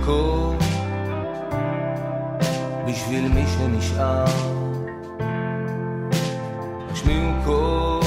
קול 0.05 0.55
בשביל 2.87 3.27
מי 3.27 3.43
שנשאר. 3.47 4.25
השמיעו 6.91 7.31
קול 7.45 8.03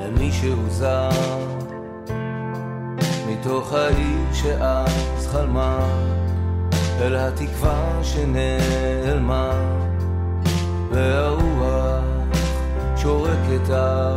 למי 0.00 0.32
שהוזר 0.32 1.10
מתוך 3.28 3.72
העיר 3.72 4.32
שאז 4.32 5.28
חלמה 5.32 5.78
אל 7.00 7.16
התקווה 7.16 8.00
שנעלמה 8.02 9.50
והרוח 10.90 12.04
שורקת 12.96 13.70
על 13.70 14.16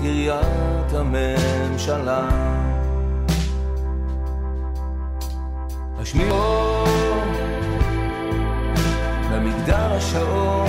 קריית 0.00 0.92
הממשלה. 0.92 2.55
השמיעו 6.16 6.84
במגדל 9.30 9.90
השעון. 9.90 10.68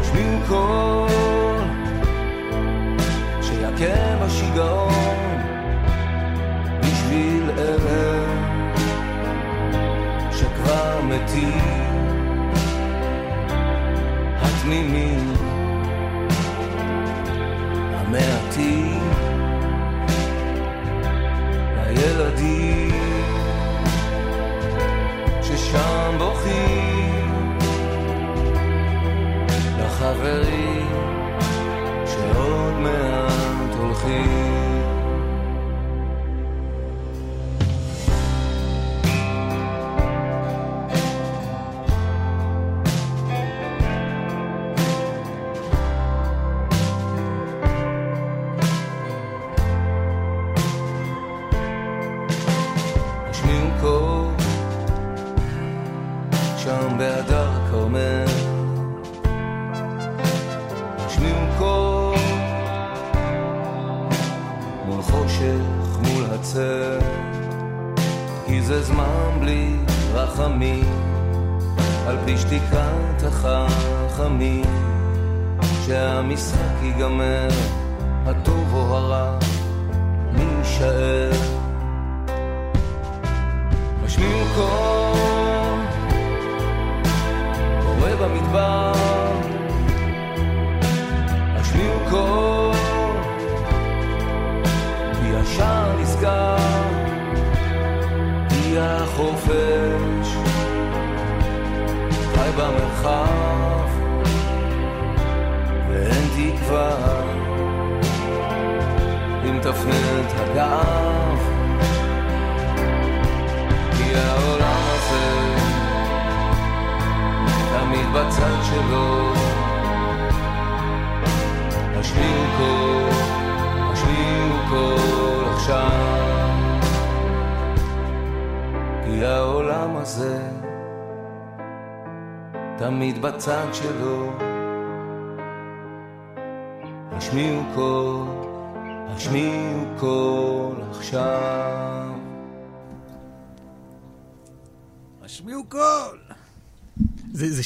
השמיעו 0.00 0.38
קול 0.48 1.60
שיכה 3.42 4.16
בשיגעון 4.24 5.16
בשביל 6.80 7.50
אלה 7.58 8.26
שכבר 10.32 11.00
מתים 11.02 11.98
התמימים 14.42 15.27
לחברים 30.18 30.88
שעוד 32.06 32.74
מעט 32.78 33.74
הולכים 33.78 34.37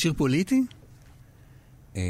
שיר 0.02 0.12
פוליטי? 0.16 0.62
אה, 1.96 2.02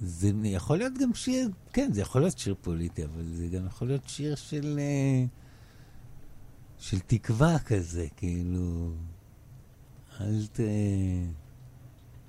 זה 0.00 0.30
יכול 0.44 0.78
להיות 0.78 0.92
גם 0.98 1.14
שיר, 1.14 1.48
כן, 1.72 1.90
זה 1.92 2.00
יכול 2.00 2.20
להיות 2.20 2.38
שיר 2.38 2.54
פוליטי, 2.60 3.04
אבל 3.04 3.22
זה 3.32 3.46
גם 3.46 3.66
יכול 3.66 3.88
להיות 3.88 4.08
שיר 4.08 4.34
של... 4.34 4.78
אה, 4.78 5.24
של 6.78 6.98
תקווה 6.98 7.58
כזה, 7.58 8.06
כאילו... 8.16 8.92
אל 10.20 10.46
ת... 10.52 10.60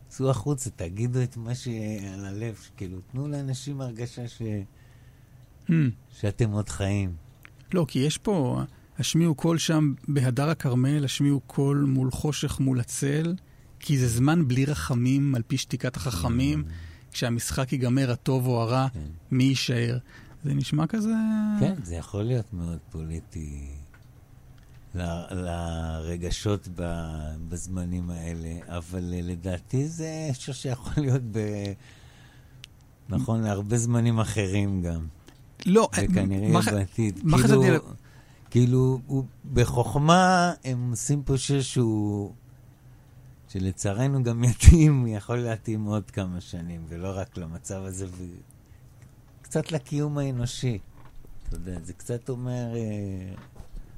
צאו 0.07 0.29
החוצה, 0.29 0.69
תגידו 0.69 1.23
את 1.23 1.37
מה 1.37 1.55
שעל 1.55 2.25
הלב, 2.25 2.59
כאילו, 2.77 2.99
תנו 3.11 3.27
לאנשים 3.27 3.81
הרגשה 3.81 4.27
ש... 4.27 4.41
Hmm. 5.67 5.71
שאתם 6.09 6.51
עוד 6.51 6.69
חיים. 6.69 7.15
לא, 7.73 7.85
כי 7.87 7.99
יש 7.99 8.17
פה, 8.17 8.61
השמיעו 8.99 9.35
קול 9.35 9.57
שם 9.57 9.93
בהדר 10.07 10.49
הכרמל, 10.49 11.05
השמיעו 11.05 11.39
קול 11.39 11.85
מול 11.87 12.11
חושך 12.11 12.59
מול 12.59 12.79
הצל, 12.79 13.35
כי 13.81 13.97
זה 13.97 14.07
זמן 14.07 14.47
בלי 14.47 14.65
רחמים 14.65 15.35
על 15.35 15.41
פי 15.47 15.57
שתיקת 15.57 15.95
החכמים, 15.95 16.63
כשהמשחק 17.11 17.73
ייגמר, 17.73 18.11
הטוב 18.11 18.47
או 18.47 18.61
הרע, 18.61 18.87
כן. 18.93 18.99
מי 19.31 19.43
יישאר. 19.43 19.97
זה 20.43 20.53
נשמע 20.53 20.87
כזה... 20.87 21.09
כן, 21.59 21.73
זה 21.83 21.95
יכול 21.95 22.23
להיות 22.23 22.53
מאוד 22.53 22.77
פוליטי 22.91 23.67
ל- 24.95 25.21
לרגשות 25.31 26.67
ב- 26.75 27.35
בזמנים 27.49 28.09
האלה, 28.09 28.49
אבל 28.67 29.13
אה, 29.13 29.19
לדעתי 29.23 29.87
זה 29.87 30.27
משהו 30.31 30.53
שיכול 30.53 30.93
להיות 31.03 31.21
ב... 31.31 31.39
נכון 33.09 33.41
להרבה 33.41 33.77
זמנים 33.77 34.19
אחרים 34.19 34.81
גם, 34.81 35.05
לא, 35.65 35.89
וכנראה 36.03 36.47
מה 36.49 36.61
בעתיד. 36.61 37.19
מה 37.23 37.37
כאילו- 37.37 37.63
חשבתי 37.63 37.87
כאילו, 38.49 38.99
הוא, 39.07 39.23
בחוכמה 39.53 40.53
הם 40.63 40.89
עושים 40.91 41.23
פה 41.23 41.37
שיר 41.37 41.61
שהוא... 41.61 42.33
שלצערנו 43.51 44.23
גם 44.23 44.43
יתאים, 44.49 45.07
יכול 45.07 45.37
להתאים 45.37 45.85
עוד 45.85 46.11
כמה 46.11 46.41
שנים, 46.41 46.85
ולא 46.87 47.11
רק 47.15 47.37
למצב 47.37 47.81
הזה, 47.83 48.07
וקצת 49.41 49.71
לקיום 49.71 50.17
האנושי. 50.17 50.79
אתה 51.43 51.55
יודע, 51.55 51.79
זה 51.83 51.93
קצת 51.93 52.29
אומר, 52.29 52.75
אה, 52.75 53.33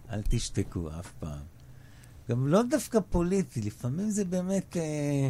אל 0.09 0.21
תשתקו 0.29 0.89
אף 0.99 1.11
פעם. 1.19 1.43
גם 2.29 2.47
לא 2.47 2.63
דווקא 2.63 2.99
פוליטי, 3.09 3.61
לפעמים 3.61 4.09
זה 4.09 4.25
באמת... 4.25 4.77
אה, 4.77 5.29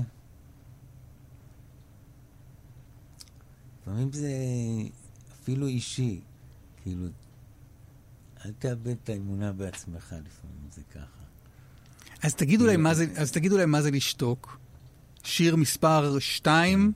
לפעמים 3.82 4.12
זה 4.12 4.32
אפילו 5.34 5.68
אישי. 5.68 6.22
כאילו, 6.82 7.08
אל 8.46 8.52
תאבד 8.60 8.96
את 9.04 9.10
האמונה 9.10 9.52
בעצמך, 9.52 10.16
לפעמים 10.26 10.68
זה 10.72 10.82
ככה. 10.92 11.13
אז 12.24 12.36
תגידו 12.36 12.68
להם 12.68 12.84
מה 12.84 12.94
זה, 12.94 13.06
אז 13.16 13.32
תגידו 13.32 13.58
להם 13.58 13.72
מה 13.72 13.82
זה 13.82 13.92
לשתוק. 13.92 14.58
שיר 15.24 15.56
מספר 15.56 16.20
2 16.20 16.92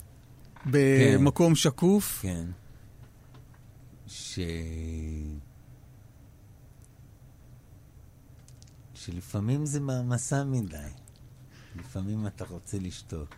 במקום 0.66 1.56
שקוף. 1.56 2.20
כן. 2.22 2.46
ש... 4.08 4.40
שלפעמים 8.94 9.66
זה 9.66 9.80
מעמסה 9.80 10.44
מדי. 10.44 10.78
לפעמים 11.76 12.28
אתה 12.28 12.46
רוצה 12.46 12.78
לשתוק. 12.80 13.36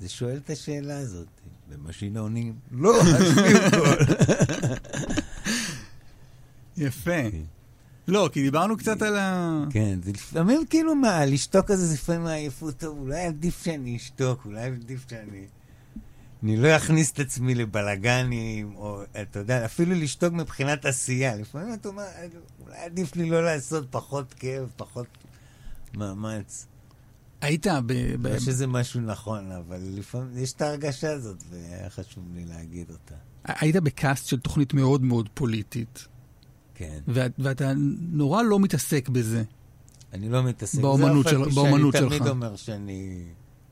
זה 0.00 0.08
שואל 0.08 0.36
את 0.36 0.50
השאלה 0.50 0.98
הזאת. 0.98 1.28
ומשינה 1.68 2.16
עונים, 2.16 2.58
לא, 2.70 3.02
השיר 3.02 3.70
קול. 3.70 4.16
יפה. 6.86 7.20
לא, 8.08 8.30
כי 8.32 8.42
דיברנו 8.42 8.76
קצת 8.76 9.02
על 9.02 9.16
ה... 9.16 9.64
כן, 9.70 9.98
זה 10.02 10.12
לפעמים 10.12 10.66
כאילו 10.70 10.94
מה, 10.94 11.24
לשתוק 11.24 11.70
הזה 11.70 11.86
זה 11.86 11.94
לפעמים 11.94 12.22
מעייפות, 12.22 12.76
טוב, 12.76 12.98
אולי 12.98 13.20
עדיף 13.20 13.64
שאני 13.64 13.96
אשתוק, 13.96 14.44
אולי 14.44 14.60
עדיף 14.60 15.10
שאני... 15.10 15.46
אני 16.42 16.56
לא 16.56 16.76
אכניס 16.76 17.12
את 17.12 17.18
עצמי 17.18 17.54
לבלגנים, 17.54 18.76
או 18.76 19.02
אתה 19.22 19.38
יודע, 19.38 19.64
אפילו 19.64 19.94
לשתוק 19.94 20.32
מבחינת 20.32 20.84
עשייה. 20.86 21.36
לפעמים 21.36 21.74
אתה 21.74 21.88
אומר, 21.88 22.04
אולי 22.66 22.76
עדיף 22.76 23.16
לי 23.16 23.30
לא 23.30 23.44
לעשות 23.44 23.86
פחות 23.90 24.34
כאב, 24.34 24.72
פחות 24.76 25.06
מאמץ. 25.94 26.66
היית 27.40 27.66
ב... 27.66 27.92
ב- 28.22 28.26
לא 28.26 28.38
שזה 28.38 28.66
משהו 28.66 29.00
נכון, 29.00 29.52
אבל 29.52 29.80
לפעמים 29.82 30.38
יש 30.38 30.52
את 30.52 30.62
ההרגשה 30.62 31.12
הזאת, 31.12 31.42
והיה 31.50 31.90
חשוב 31.90 32.24
לי 32.34 32.44
להגיד 32.44 32.90
אותה. 32.90 33.14
היית 33.44 33.76
בקאסט 33.76 34.26
של 34.26 34.40
תוכנית 34.40 34.74
מאוד 34.74 35.02
מאוד 35.02 35.28
פוליטית, 35.34 36.06
כן. 36.82 36.98
ואת- 37.08 37.32
ואתה 37.38 37.72
נורא 38.12 38.42
לא 38.42 38.58
מתעסק 38.60 39.08
בזה. 39.08 39.42
אני 40.12 40.28
לא 40.28 40.42
מתעסק 40.42 40.72
בזה, 40.78 40.82
באומנות 40.82 41.28
של- 41.28 41.38
באומנות 41.54 41.94
שלך. 41.96 42.08
תמיד 42.12 42.26
אומר 42.28 42.56
שאני 42.56 43.24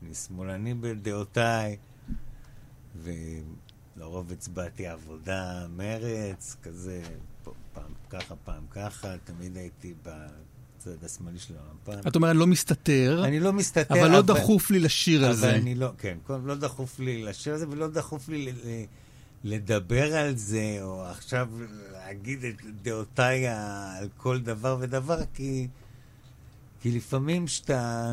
אני 0.05 0.13
שמאלני 0.15 0.73
בדעותיי, 0.73 1.77
ולרוב 3.03 4.31
הצבעתי 4.31 4.87
עבודה, 4.87 5.65
מרץ, 5.77 6.55
כזה, 6.63 7.01
פעם 7.73 7.91
ככה, 8.09 8.35
פעם 8.35 8.63
ככה, 8.71 9.15
תמיד 9.23 9.57
הייתי 9.57 9.93
בצד 10.03 11.03
השמאלי 11.05 11.39
של 11.39 11.53
המפה. 11.71 12.07
אתה 12.07 12.17
אומר, 12.19 12.31
אני 12.31 12.39
לא 12.39 12.47
מסתתר, 12.47 13.21
אני 13.25 13.39
לא 13.39 13.53
מסתתר, 13.53 13.93
אבל 13.99 14.11
לא 14.11 14.21
דחוף 14.21 14.71
לי 14.71 14.79
לשיר 14.79 15.19
על 15.25 15.31
אבל 15.31 15.39
זה. 15.39 15.55
אני 15.55 15.75
לא, 15.75 15.89
כן, 15.97 16.17
לא 16.45 16.55
דחוף 16.55 16.99
לי 16.99 17.23
לשיר 17.23 17.53
על 17.53 17.59
זה, 17.59 17.65
ולא 17.69 17.87
דחוף 17.87 18.29
לי 18.29 18.51
ל- 18.51 18.55
לדבר 19.43 20.15
על 20.15 20.37
זה, 20.37 20.77
או 20.81 21.05
עכשיו 21.05 21.49
להגיד 21.91 22.43
את 22.43 22.55
דעותיי 22.81 23.47
על 23.47 24.09
כל 24.17 24.39
דבר 24.39 24.77
ודבר, 24.79 25.19
כי, 25.33 25.67
כי 26.81 26.91
לפעמים 26.91 27.47
שאתה... 27.47 28.11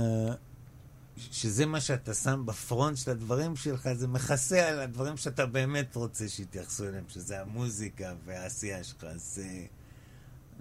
שזה 1.31 1.67
מה 1.67 1.81
שאתה 1.81 2.15
שם 2.15 2.43
בפרונט 2.47 2.97
של 2.97 3.11
הדברים 3.11 3.57
שלך, 3.57 3.93
זה 3.93 4.09
מכסה 4.09 4.69
על 4.69 4.81
הדברים 4.81 5.17
שאתה 5.17 5.47
באמת 5.47 5.97
רוצה 5.97 6.29
שיתייחסו 6.29 6.89
אליהם, 6.89 7.05
שזה 7.09 7.41
המוזיקה 7.41 8.15
והעשייה 8.25 8.85
שלך. 8.85 9.05
אז 9.05 9.43
אה, 9.45 9.65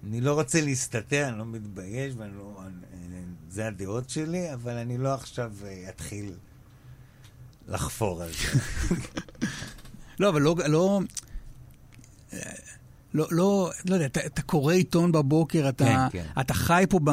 אני 0.04 0.20
לא 0.20 0.34
רוצה 0.34 0.60
להסתתר, 0.60 1.28
אני 1.28 1.38
לא 1.38 1.46
מתבייש, 1.46 2.14
ואני 2.16 2.36
לא... 2.36 2.60
אני, 2.92 3.20
זה 3.50 3.66
הדעות 3.66 4.10
שלי, 4.10 4.54
אבל 4.54 4.76
אני 4.76 4.98
לא 4.98 5.14
עכשיו 5.14 5.52
אה, 5.64 5.86
אתחיל 5.88 6.32
לחפור 7.68 8.22
על 8.22 8.30
זה. 8.32 8.58
לא, 10.20 10.28
אבל 10.28 10.42
לא... 10.42 10.56
לא... 10.66 11.00
לא, 13.14 13.26
לא, 13.30 13.70
לא 13.84 13.94
יודע, 13.94 14.06
אתה, 14.06 14.26
אתה 14.26 14.42
קורא 14.42 14.72
עיתון 14.74 15.12
בבוקר, 15.12 15.68
אתה, 15.68 15.84
כן, 15.84 16.18
כן. 16.18 16.40
אתה 16.40 16.54
חי 16.54 16.84
פה, 16.88 17.00
ב, 17.04 17.10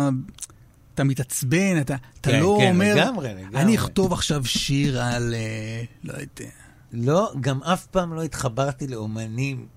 אתה 0.93 1.03
מתעצבן, 1.03 1.81
אתה, 1.81 1.95
אתה 2.21 2.31
כן, 2.31 2.39
לא 2.39 2.57
כן, 2.61 2.69
אומר, 2.69 2.95
לגמרי, 2.95 3.33
לגמרי. 3.33 3.61
אני 3.61 3.75
אכתוב 3.75 4.13
עכשיו 4.13 4.45
שיר 4.45 5.01
על, 5.01 5.33
אה, 5.33 5.83
לא 6.03 6.13
יודע, 6.13 6.51
לא, 6.91 7.33
גם 7.41 7.63
אף 7.63 7.85
פעם 7.85 8.13
לא 8.13 8.23
התחברתי 8.23 8.87
לאומנים, 8.87 9.67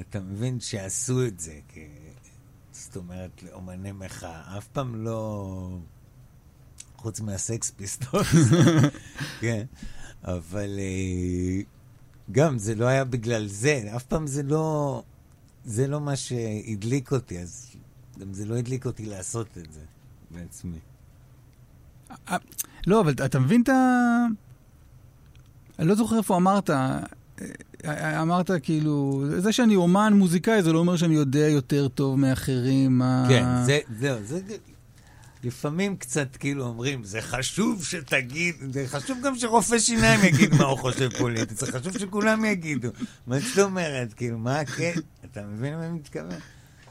אתה 0.00 0.20
מבין, 0.20 0.60
שעשו 0.60 1.26
את 1.26 1.40
זה, 1.40 1.54
כ... 1.68 1.78
זאת 2.72 2.96
אומרת, 2.96 3.42
לאומני 3.42 3.92
מחאה. 3.92 4.58
אף 4.58 4.66
פעם 4.66 5.04
לא... 5.04 5.78
חוץ 6.96 7.20
מהסקס 7.20 7.70
פיסטולס. 7.70 8.26
כן, 9.40 9.64
אבל 10.24 10.78
אה, 10.78 11.62
גם 12.32 12.58
זה 12.58 12.74
לא 12.74 12.84
היה 12.84 13.04
בגלל 13.04 13.46
זה, 13.46 13.82
אף 13.96 14.02
פעם 14.02 14.26
זה 14.26 14.42
לא... 14.42 15.02
זה 15.64 15.86
לא 15.86 16.00
מה 16.00 16.16
שהדליק 16.16 17.12
אותי, 17.12 17.38
אז 17.38 17.76
גם 18.20 18.32
זה 18.32 18.46
לא 18.46 18.56
הדליק 18.56 18.86
אותי 18.86 19.06
לעשות 19.06 19.58
את 19.58 19.72
זה 19.72 19.80
בעצמי. 20.30 20.78
לא, 22.86 23.00
אבל 23.00 23.14
אתה 23.24 23.38
מבין 23.38 23.62
את 23.62 23.68
ה... 23.68 24.26
אני 25.78 25.88
לא 25.88 25.94
זוכר 25.94 26.18
איפה 26.18 26.36
אמרת. 26.36 26.70
אה, 27.84 28.22
אמרת 28.22 28.50
כאילו, 28.62 29.24
זה 29.38 29.52
שאני 29.52 29.76
אומן 29.76 30.12
מוזיקאי, 30.12 30.62
זה 30.62 30.72
לא 30.72 30.78
אומר 30.78 30.96
שאני 30.96 31.14
יודע 31.14 31.48
יותר 31.48 31.88
טוב 31.88 32.18
מאחרים 32.18 32.98
מה... 32.98 33.26
כן, 33.28 33.44
זה, 33.64 33.78
זהו, 33.98 34.18
זה... 34.24 34.40
לפעמים 35.44 35.96
קצת 35.96 36.36
כאילו 36.36 36.64
אומרים, 36.66 37.04
זה 37.04 37.20
חשוב 37.22 37.84
שתגיד, 37.84 38.54
זה 38.72 38.84
חשוב 38.88 39.18
גם 39.24 39.38
שרופא 39.38 39.78
שיניים 39.78 40.20
יגיד 40.24 40.54
מה 40.54 40.64
הוא 40.64 40.78
חושב 40.78 41.08
פוליטית, 41.18 41.58
זה 41.58 41.66
חשוב 41.72 41.98
שכולם 41.98 42.44
יגידו. 42.44 42.88
מה 43.26 43.38
זאת 43.40 43.58
אומרת, 43.58 44.12
כאילו, 44.12 44.38
מה 44.38 44.64
כן? 44.64 44.92
אתה 45.24 45.42
מבין 45.42 45.76
מה 45.76 45.86
אני 45.86 45.92
מתכוון? 45.94 46.38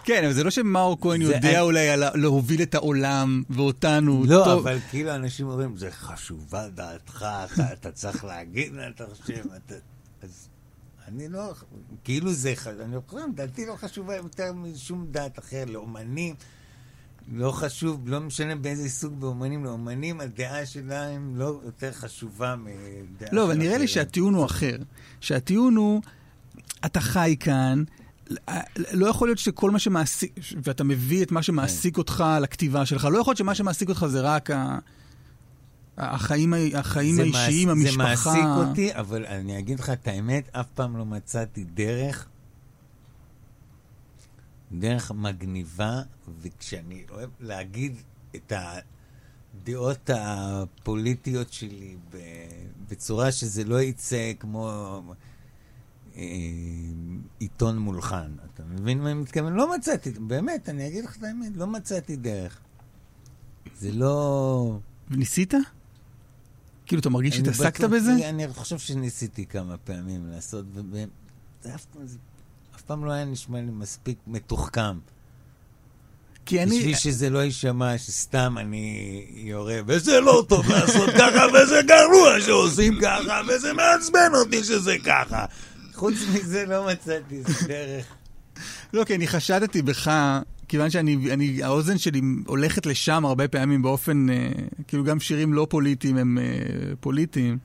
כן, 0.04 0.24
אבל 0.24 0.34
זה 0.34 0.43
לא 0.43 0.52
שמאור 0.52 0.97
כהן 1.02 1.22
יודע 1.22 1.38
אני- 1.50 1.60
אולי 1.60 1.89
על 1.89 2.04
להוביל 2.18 2.62
את 2.62 2.76
העולם 2.76 3.43
ואותנו. 3.50 4.24
לא, 4.28 4.41
טוב. 4.45 4.68
אבל 4.68 4.80
כאילו 4.89 5.16
אנשים 5.16 5.47
אומרים, 5.47 5.78
זה 5.78 5.91
חשובה 5.91 6.68
דעתך, 6.70 7.26
אתה, 7.54 7.74
אתה 7.74 7.91
צריך 7.91 8.24
להגיד 8.26 8.74
מה 8.74 8.88
אתה 8.88 9.04
חושב, 9.16 9.43
אתה... 9.66 9.76
אז 10.22 10.47
אני 11.08 11.28
לא... 11.30 11.54
כאילו 12.04 12.34
זה... 12.34 12.54
אני 12.86 12.95
חושב, 13.08 13.26
דעתי 13.36 13.66
לא 13.66 13.76
חשובה 13.76 14.16
יותר 14.16 14.54
משום 14.54 15.08
דעת 15.12 15.39
אחר. 15.39 15.64
לאומנים, 15.68 16.36
לא 17.34 17.51
חשוב, 17.51 18.01
לא 18.09 18.19
משנה 18.19 18.55
באיזה 18.55 18.89
סוג 18.89 19.19
באומנים, 19.19 19.63
לאומנים 19.65 20.19
הדעה 20.19 20.65
שלהם 20.65 21.36
לא 21.36 21.59
יותר 21.65 21.91
חשובה 21.91 22.55
מדעה 22.55 23.30
לא, 23.32 23.45
אבל 23.45 23.57
נראה 23.57 23.77
לי. 23.77 23.88
שהטיעון 23.88 24.34
הוא 24.34 24.45
אחר. 24.45 24.75
שהטיעון 25.21 25.75
הוא, 25.75 26.01
אתה 26.86 27.01
חי 27.01 27.36
כאן, 27.39 27.84
לא 28.91 29.07
יכול 29.07 29.27
להיות 29.27 29.38
שכל 29.38 29.71
מה 29.71 29.80
שמעסיק, 29.80 30.32
ואתה 30.63 30.84
מביא 30.84 31.23
את 31.23 31.32
מה 31.32 31.43
שמעסיק 31.43 31.95
כן. 31.95 32.01
אותך 32.01 32.23
לכתיבה 32.41 32.86
שלך, 32.86 33.05
לא 33.11 33.17
יכול 33.19 33.32
להיות 33.32 33.38
שמה 33.38 33.55
שמעסיק 33.55 33.89
אותך 33.89 34.05
זה 34.09 34.21
רק 34.21 34.51
ה... 34.51 34.77
החיים, 35.97 36.53
החיים 36.73 37.19
האישיים, 37.19 37.67
מעס- 37.67 37.71
המשפחה. 37.71 37.93
זה 37.93 37.97
מעסיק 37.97 38.43
אותי, 38.69 38.95
אבל 38.95 39.25
אני 39.25 39.59
אגיד 39.59 39.80
לך 39.80 39.89
את 39.89 40.07
האמת, 40.07 40.49
אף 40.55 40.65
פעם 40.73 40.97
לא 40.97 41.05
מצאתי 41.05 41.63
דרך, 41.63 42.27
דרך 44.72 45.11
מגניבה, 45.11 46.01
וכשאני 46.41 47.03
אוהב 47.09 47.30
להגיד 47.39 47.95
את 48.36 48.53
הדעות 49.61 50.09
הפוליטיות 50.13 51.53
שלי 51.53 51.97
בצורה 52.89 53.32
שזה 53.32 53.63
לא 53.63 53.82
יצא 53.82 54.32
כמו 54.39 55.01
אה, 56.15 56.22
עיתון 57.39 57.78
מולחן. 57.78 58.32
אתה 58.53 58.63
מבין 58.63 59.01
מה 59.01 59.11
אני 59.11 59.20
מתכוון? 59.20 59.53
לא 59.53 59.76
מצאתי, 59.78 60.11
באמת, 60.11 60.70
אני 60.70 60.88
אגיד 60.88 61.03
לך 61.05 61.17
את 61.17 61.24
האמת, 61.24 61.57
לא 61.57 61.67
מצאתי 61.67 62.15
דרך. 62.15 62.59
זה 63.76 63.91
לא... 63.91 64.80
וניסית? 65.11 65.53
כאילו, 66.86 66.99
אתה 66.99 67.09
מרגיש 67.09 67.36
שהתעסקת 67.36 67.84
בזה? 67.84 68.30
אני 68.30 68.47
חושב 68.47 68.78
שניסיתי 68.78 69.45
כמה 69.45 69.78
פעמים 69.78 70.28
לעשות, 70.28 70.65
וזה 70.74 71.05
אף 71.76 71.86
פעם- 71.86 72.05
זה 72.07 72.17
פעם 72.89 73.05
לא 73.05 73.11
היה 73.11 73.25
נשמע 73.25 73.57
לי 73.61 73.71
מספיק 73.71 74.17
מתוחכם. 74.27 74.97
כי 76.45 76.63
אני... 76.63 76.79
בשביל 76.79 76.95
שזה 76.95 77.29
לא 77.29 77.39
יישמע 77.39 77.97
שסתם 77.97 78.55
אני 78.57 79.25
יורה, 79.33 79.79
וזה 79.87 80.19
לא 80.19 80.45
טוב 80.49 80.69
לעשות 80.69 81.09
ככה, 81.09 81.45
וזה 81.53 81.81
גרוע 81.87 82.41
שעושים 82.41 82.99
ככה, 83.01 83.41
וזה 83.47 83.73
מעצבן 83.73 84.31
אותי 84.33 84.63
שזה 84.63 84.95
ככה. 85.05 85.45
חוץ 85.93 86.13
מזה 86.33 86.65
לא 86.65 86.87
מצאתי 86.87 87.35
איזה 87.35 87.67
דרך. 87.67 88.05
לא, 88.93 89.03
כי 89.03 89.15
אני 89.15 89.27
חשדתי 89.27 89.81
בך, 89.81 90.11
כיוון 90.67 90.89
שאני, 90.89 91.33
אני, 91.33 91.63
האוזן 91.63 91.97
שלי 91.97 92.21
הולכת 92.45 92.85
לשם 92.85 93.25
הרבה 93.25 93.47
פעמים 93.47 93.81
באופן, 93.81 94.29
אה, 94.29 94.51
כאילו 94.87 95.03
גם 95.03 95.19
שירים 95.19 95.53
לא 95.53 95.67
פוליטיים 95.69 96.17
הם 96.17 96.37
אה, 96.37 96.43
פוליטיים, 96.99 97.57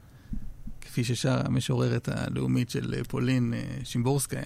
כפי 0.80 1.04
ששרה 1.04 1.42
המשוררת 1.44 2.08
הלאומית 2.12 2.70
של 2.70 2.94
אה, 2.96 3.04
פולין, 3.04 3.54
אה, 3.54 3.62
שימבורסקיה. 3.84 4.42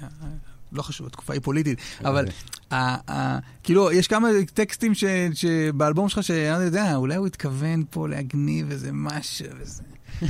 לא 0.72 0.82
חשוב, 0.82 1.06
התקופה 1.06 1.32
היא 1.32 1.40
פוליטית, 1.42 1.78
אבל 2.04 2.26
ה- 2.72 3.38
כאילו, 3.62 3.92
יש 3.92 4.08
כמה 4.08 4.28
טקסטים 4.54 4.92
שבאלבום 5.34 6.08
שלך, 6.08 6.22
שאני 6.24 6.64
יודע, 6.64 6.96
אולי 6.96 7.14
הוא 7.16 7.26
התכוון 7.26 7.84
פה 7.90 8.08
להגניב 8.08 8.70
איזה 8.70 8.90
משהו 8.92 9.46
וזה. 9.60 9.82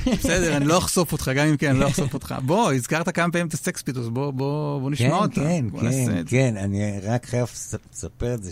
בסדר, 0.06 0.56
אני 0.56 0.64
לא 0.64 0.78
אחשוף 0.78 1.12
אותך, 1.12 1.30
גם 1.36 1.46
אם 1.46 1.56
כן, 1.56 1.70
אני 1.70 1.78
לא 1.78 1.88
אחשוף 1.88 2.14
אותך. 2.14 2.34
בוא, 2.46 2.72
הזכרת 2.72 3.08
כמה 3.08 3.32
פעמים 3.32 3.46
את 3.46 3.54
ה 3.54 3.61
Sex 3.61 3.82
Pistols, 3.82 4.08
בוא, 4.08 4.30
בוא, 4.30 4.80
בוא 4.80 4.90
נשמע 4.90 5.08
כן, 5.08 5.14
אותה. 5.14 5.34
כן, 5.34 5.64
כן. 5.80 6.22
כן, 6.26 6.56
אני 6.56 7.00
רק 7.02 7.26
חייב 7.26 7.48
לס- 7.52 7.74
לספר 7.92 8.34
את 8.34 8.42
זה, 8.42 8.50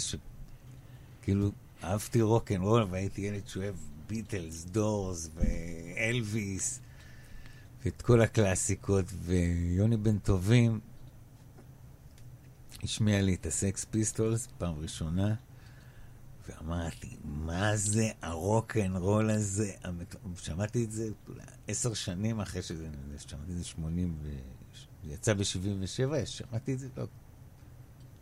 שכאילו, 1.20 1.50
אהבתי 1.84 2.22
רוקנרול 2.22 2.86
והייתי 2.90 3.20
ילד 3.20 3.40
שאוהב 3.46 3.74
ביטלס, 4.08 4.64
דורס 4.64 5.30
ואלוויס, 5.36 6.80
ואת 7.84 8.02
כל 8.02 8.20
הקלאסיקות, 8.20 9.04
ויוני 9.24 9.96
בן 9.96 10.18
טובים 10.18 10.80
השמיע 12.86 13.22
לי 13.22 13.34
את 13.34 13.46
ה 13.46 13.56
Sex 13.56 13.84
Pistols 13.84 14.48
פעם 14.58 14.74
ראשונה, 14.78 15.34
ואמרתי, 16.48 17.16
מה 17.24 17.76
זה 17.76 18.10
הרוקנרול 18.22 19.30
הזה? 19.30 19.72
המת- 19.84 20.16
שמעתי 20.36 20.84
את 20.84 20.90
זה 20.92 21.08
עשר 21.68 21.94
שנים 21.94 22.40
אחרי 22.40 22.62
שזה, 22.62 22.88
שמעתי 23.18 23.52
את 23.52 23.56
זה 23.58 23.64
80 23.64 24.18
ו... 24.22 24.28
יצא 25.04 25.34
ב-77, 25.34 26.26
שמעתי 26.26 26.74
את 26.74 26.78
זה, 26.78 26.88
לא, 26.96 27.06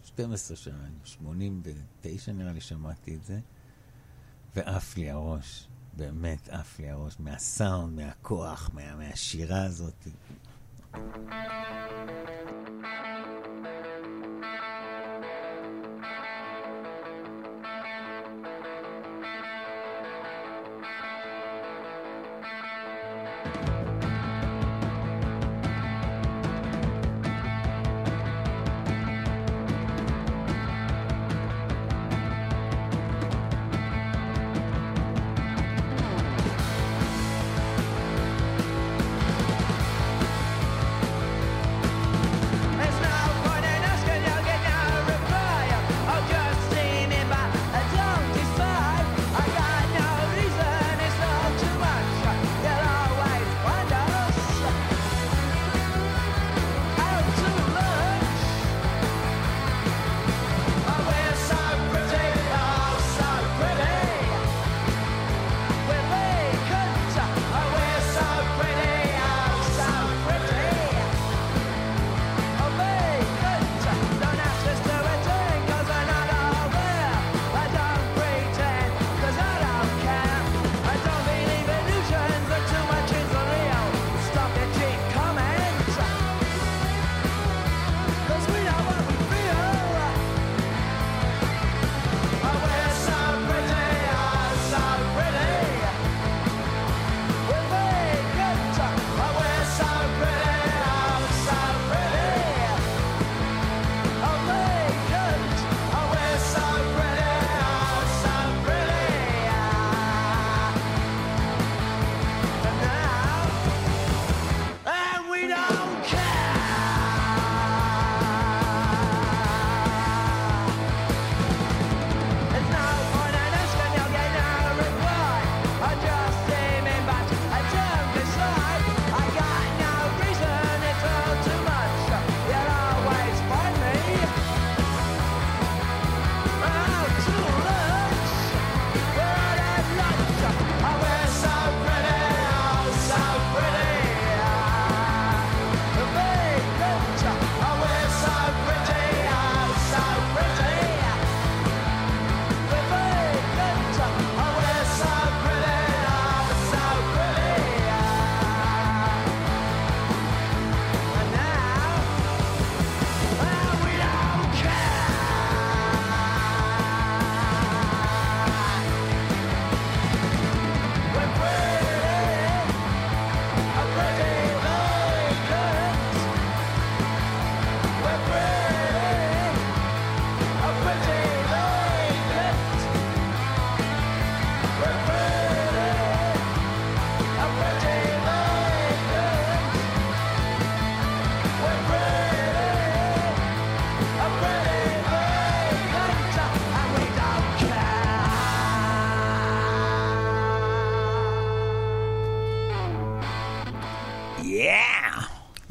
12 0.04 0.56
שנה, 0.56 0.88
89 1.04 2.32
נראה 2.32 2.52
לי 2.52 2.60
שמעתי 2.60 3.14
את 3.14 3.24
זה, 3.24 3.40
ועף 4.56 4.96
לי 4.96 5.10
הראש, 5.10 5.68
באמת 5.96 6.48
עף 6.48 6.78
לי 6.78 6.90
הראש, 6.90 7.16
מהסאונד, 7.18 7.96
מהכוח, 7.96 8.70
מה, 8.74 8.96
מהשירה 8.96 9.64
הזאת. 9.64 10.08
Thank 10.95 11.16
you. 11.16 11.24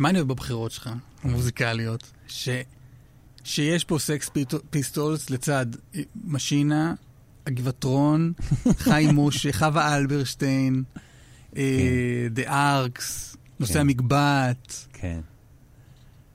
מה 0.03 0.09
אני 0.09 0.17
אוהב 0.17 0.27
בבחירות 0.27 0.71
שלך, 0.71 0.89
המוזיקליות? 1.23 2.11
ש... 2.27 2.49
שיש 3.43 3.83
פה 3.83 3.99
Sex 3.99 4.29
Pistols 4.69 5.29
לצד 5.29 5.65
אה, 5.95 6.01
משינה, 6.23 6.93
הגבעטרון, 7.47 8.33
חיים 8.85 9.19
משה, 9.19 9.53
חווה 9.53 9.95
אלברשטיין. 9.97 10.83
אה, 11.57 12.27
The 12.35 12.47
Arcs, 12.47 13.35
נושאי 13.59 13.73
כן. 13.73 13.79
המגבעת. 13.79 14.87
כן, 14.93 15.19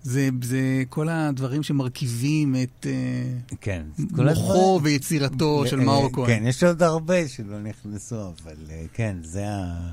זה, 0.02 0.28
זה 0.42 0.58
כל 0.88 1.08
הדברים 1.08 1.62
שמרכיבים 1.62 2.56
את 2.62 2.86
אה, 2.86 3.56
כן. 3.60 3.82
מוחו 3.98 4.24
הדברים- 4.52 4.84
ויצירתו 4.84 5.64
של 5.66 5.80
אה, 5.80 5.84
מאור 5.84 6.10
כהן. 6.12 6.26
כן, 6.26 6.42
יש 6.46 6.64
עוד 6.64 6.82
הרבה 6.82 7.28
שלא 7.28 7.60
נכנסו, 7.60 8.28
אבל 8.28 8.56
אה, 8.70 8.84
כן, 8.92 9.16
זה 9.22 9.48
ה... 9.48 9.90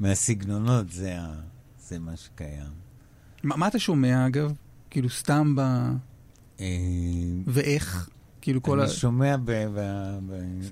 מהסגנונות, 0.00 0.90
זה, 0.92 1.20
ה... 1.20 1.34
זה 1.88 1.98
מה 1.98 2.16
שקיים. 2.16 2.83
מה, 3.44 3.56
מה 3.56 3.68
אתה 3.68 3.78
שומע, 3.78 4.26
אגב? 4.26 4.52
כאילו, 4.90 5.10
סתם 5.10 5.54
ב... 5.56 5.60
אה, 6.60 6.66
ואיך? 7.46 8.10
כאילו, 8.40 8.62
כל 8.62 8.80
ה... 8.80 8.84
אני 8.84 8.92
שומע 8.92 9.36
ב... 9.44 9.50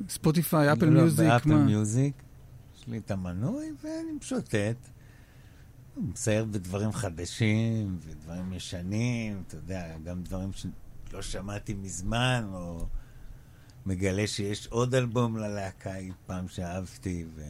ספוטיפיי, 0.08 0.72
אפל 0.72 0.86
לא, 0.86 0.92
מיוזיק, 0.92 1.26
באפל 1.28 1.48
מה? 1.48 1.64
מיוזיק. 1.64 2.14
יש 2.78 2.88
לי 2.88 2.98
את 2.98 3.10
המנוי 3.10 3.72
ואני 3.84 4.12
משוטט. 4.20 4.88
מסייר 5.96 6.44
בדברים 6.44 6.92
חדשים 6.92 7.98
ודברים 8.00 8.52
ישנים, 8.52 9.42
אתה 9.46 9.56
יודע, 9.56 9.98
גם 10.04 10.22
דברים 10.22 10.50
שלא 10.52 11.22
שמעתי 11.22 11.74
מזמן, 11.74 12.44
או 12.52 12.86
מגלה 13.86 14.26
שיש 14.26 14.66
עוד 14.66 14.94
אלבום 14.94 15.36
ללהקה 15.36 15.96
אי 15.96 16.10
פעם 16.26 16.48
שאהבתי, 16.48 17.24
ו... 17.34 17.42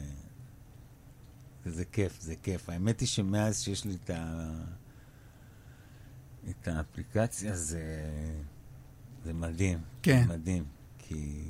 וזה 1.65 1.85
כיף, 1.85 2.21
זה 2.21 2.35
כיף. 2.43 2.69
האמת 2.69 2.99
היא 2.99 3.07
שמאז 3.07 3.61
שיש 3.61 3.85
לי 3.85 3.97
את, 4.03 4.09
ה... 4.09 4.49
את 6.49 6.67
האפליקציה, 6.67 7.55
זה, 7.55 7.81
זה 9.25 9.33
מדהים. 9.33 9.79
כן. 10.01 10.25
מדהים, 10.27 10.63
כי 10.97 11.43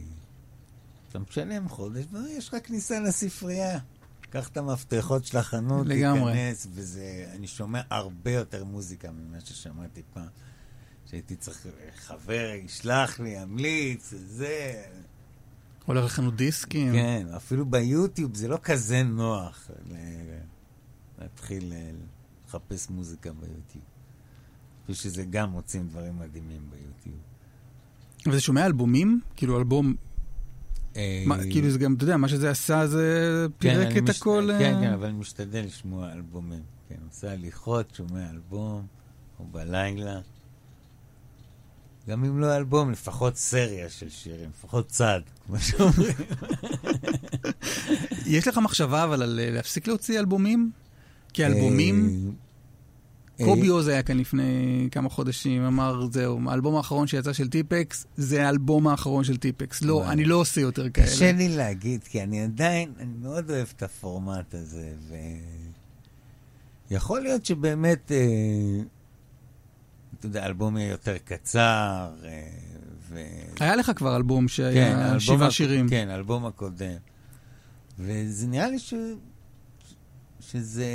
אתה 1.10 1.20
משלם 1.20 1.70
חודש, 1.70 2.06
ויש 2.12 2.48
לך 2.48 2.56
כניסה 2.64 3.00
לספרייה. 3.00 3.80
קח 4.30 4.48
את 4.48 4.58
המפתחות 4.58 5.26
של 5.26 5.38
החנות, 5.38 5.88
לגמרי. 5.88 6.34
תיכנס, 6.34 6.68
וזה... 6.72 7.32
אני 7.36 7.48
שומע 7.48 7.82
הרבה 7.90 8.32
יותר 8.32 8.64
מוזיקה 8.64 9.12
ממה 9.12 9.40
ששמעתי 9.40 10.02
פעם. 10.14 10.28
שהייתי 11.06 11.36
צריך, 11.36 11.68
חבר 11.96 12.52
ישלח 12.66 13.20
לי, 13.20 13.30
ימליץ, 13.30 14.14
זה... 14.18 14.84
הולך 15.86 16.06
לחנות 16.06 16.36
דיסקים. 16.36 16.94
כן, 16.94 17.28
אפילו 17.36 17.66
ביוטיוב 17.66 18.36
זה 18.36 18.48
לא 18.48 18.58
כזה 18.64 19.04
נוח 19.04 19.72
להתחיל 21.20 21.74
אה, 21.74 21.92
לחפש 22.48 22.90
מוזיקה 22.90 23.32
ביוטיוב. 23.34 23.93
חושב 24.88 25.04
שזה 25.04 25.24
גם 25.30 25.50
מוצאים 25.50 25.88
דברים 25.88 26.20
מדהימים 26.20 26.62
ביוטיוב. 26.70 27.18
וזה 28.28 28.42
שומע 28.42 28.66
אלבומים? 28.66 29.22
כאילו, 29.36 29.58
אלבום... 29.60 29.96
אה, 30.96 31.24
מה, 31.28 31.38
כאילו, 31.52 31.70
זה 31.70 31.80
גם, 31.80 31.94
אתה 31.94 32.04
יודע, 32.04 32.18
מה 32.18 32.28
שזה 32.30 32.50
עשה 32.50 32.88
זה 32.88 33.46
פירק 33.58 33.88
אני 33.88 34.00
את 34.00 34.10
מש- 34.10 34.18
הכל... 34.20 34.50
כן, 34.60 34.76
אה, 34.76 34.82
כן, 34.82 34.94
אבל 34.94 35.06
אני 35.08 35.18
משתדל 35.18 35.62
לשמוע 35.66 36.12
אלבומים. 36.12 36.62
כן, 36.90 36.96
עושה 37.10 37.32
הליכות, 37.32 37.94
שומע 37.96 38.30
אלבום, 38.30 38.86
או 39.40 39.46
בלילה. 39.52 40.20
גם 42.10 42.26
אם 42.26 42.40
לא 42.40 42.58
אלבום, 42.58 42.92
לפחות 42.92 43.38
סריה 43.38 43.90
של 43.90 44.10
שירים, 44.10 44.50
לפחות 44.50 44.88
צד, 44.88 45.22
כמו 45.48 45.60
שאומרים. 45.60 46.16
יש 48.26 48.48
לך 48.48 48.58
מחשבה 48.58 49.04
אבל 49.04 49.22
על 49.22 49.40
אה, 49.44 49.50
להפסיק 49.52 49.88
להוציא 49.88 50.20
אלבומים? 50.20 50.72
כי 51.34 51.46
אלבומים... 51.46 52.10
אה, 52.28 52.43
קובי 53.38 53.68
אה, 53.68 53.74
עוז 53.74 53.88
היה 53.88 54.04
כאן 54.04 54.18
לפני 54.18 54.88
כמה 54.92 55.10
חודשים, 55.10 55.64
אמר, 55.64 56.08
זהו, 56.12 56.40
האלבום 56.48 56.76
האחרון 56.76 57.08
שיצא 57.08 57.34
של 57.34 57.50
טיפקס, 57.50 58.06
זה 58.18 58.46
האלבום 58.46 58.88
האחרון 58.88 59.24
של 59.24 59.38
טיפקס. 59.38 59.82
לא. 59.82 60.12
אני 60.12 60.26
לא 60.26 60.36
עושה 60.36 60.62
יותר 60.62 60.90
כאלה. 60.90 61.08
קשה 61.08 61.32
לי 61.32 61.50
להגיד, 61.50 62.04
כי 62.04 62.24
אני 62.24 62.44
עדיין, 62.44 62.94
אני 63.00 63.14
מאוד 63.22 63.50
אוהב 63.50 63.68
את 63.78 63.84
הפורמט 63.84 64.54
הזה, 64.54 64.94
ו... 65.10 65.16
יכול 66.92 67.22
להיות 67.22 67.46
שבאמת, 67.46 68.12
אה, 68.12 68.84
אתה 70.20 70.26
יודע, 70.26 70.44
האלבום 70.44 70.78
יהיה 70.78 70.90
יותר 70.90 71.18
קצר, 71.18 72.12
אה, 72.24 72.48
ו... 73.10 73.20
היה 73.60 73.76
לך 73.76 73.92
כבר 73.96 74.16
אלבום 74.16 74.44
כן, 74.44 74.48
שהיה 74.48 74.98
האלבום 74.98 75.20
שבעה 75.20 75.52
שירים. 75.52 75.90
כן, 75.90 76.08
האלבום 76.10 76.46
הקודם. 76.46 76.98
וזה 78.00 78.48
נראה 78.48 78.70
לי 78.70 78.80
ש... 78.80 78.94
שזה 80.54 80.86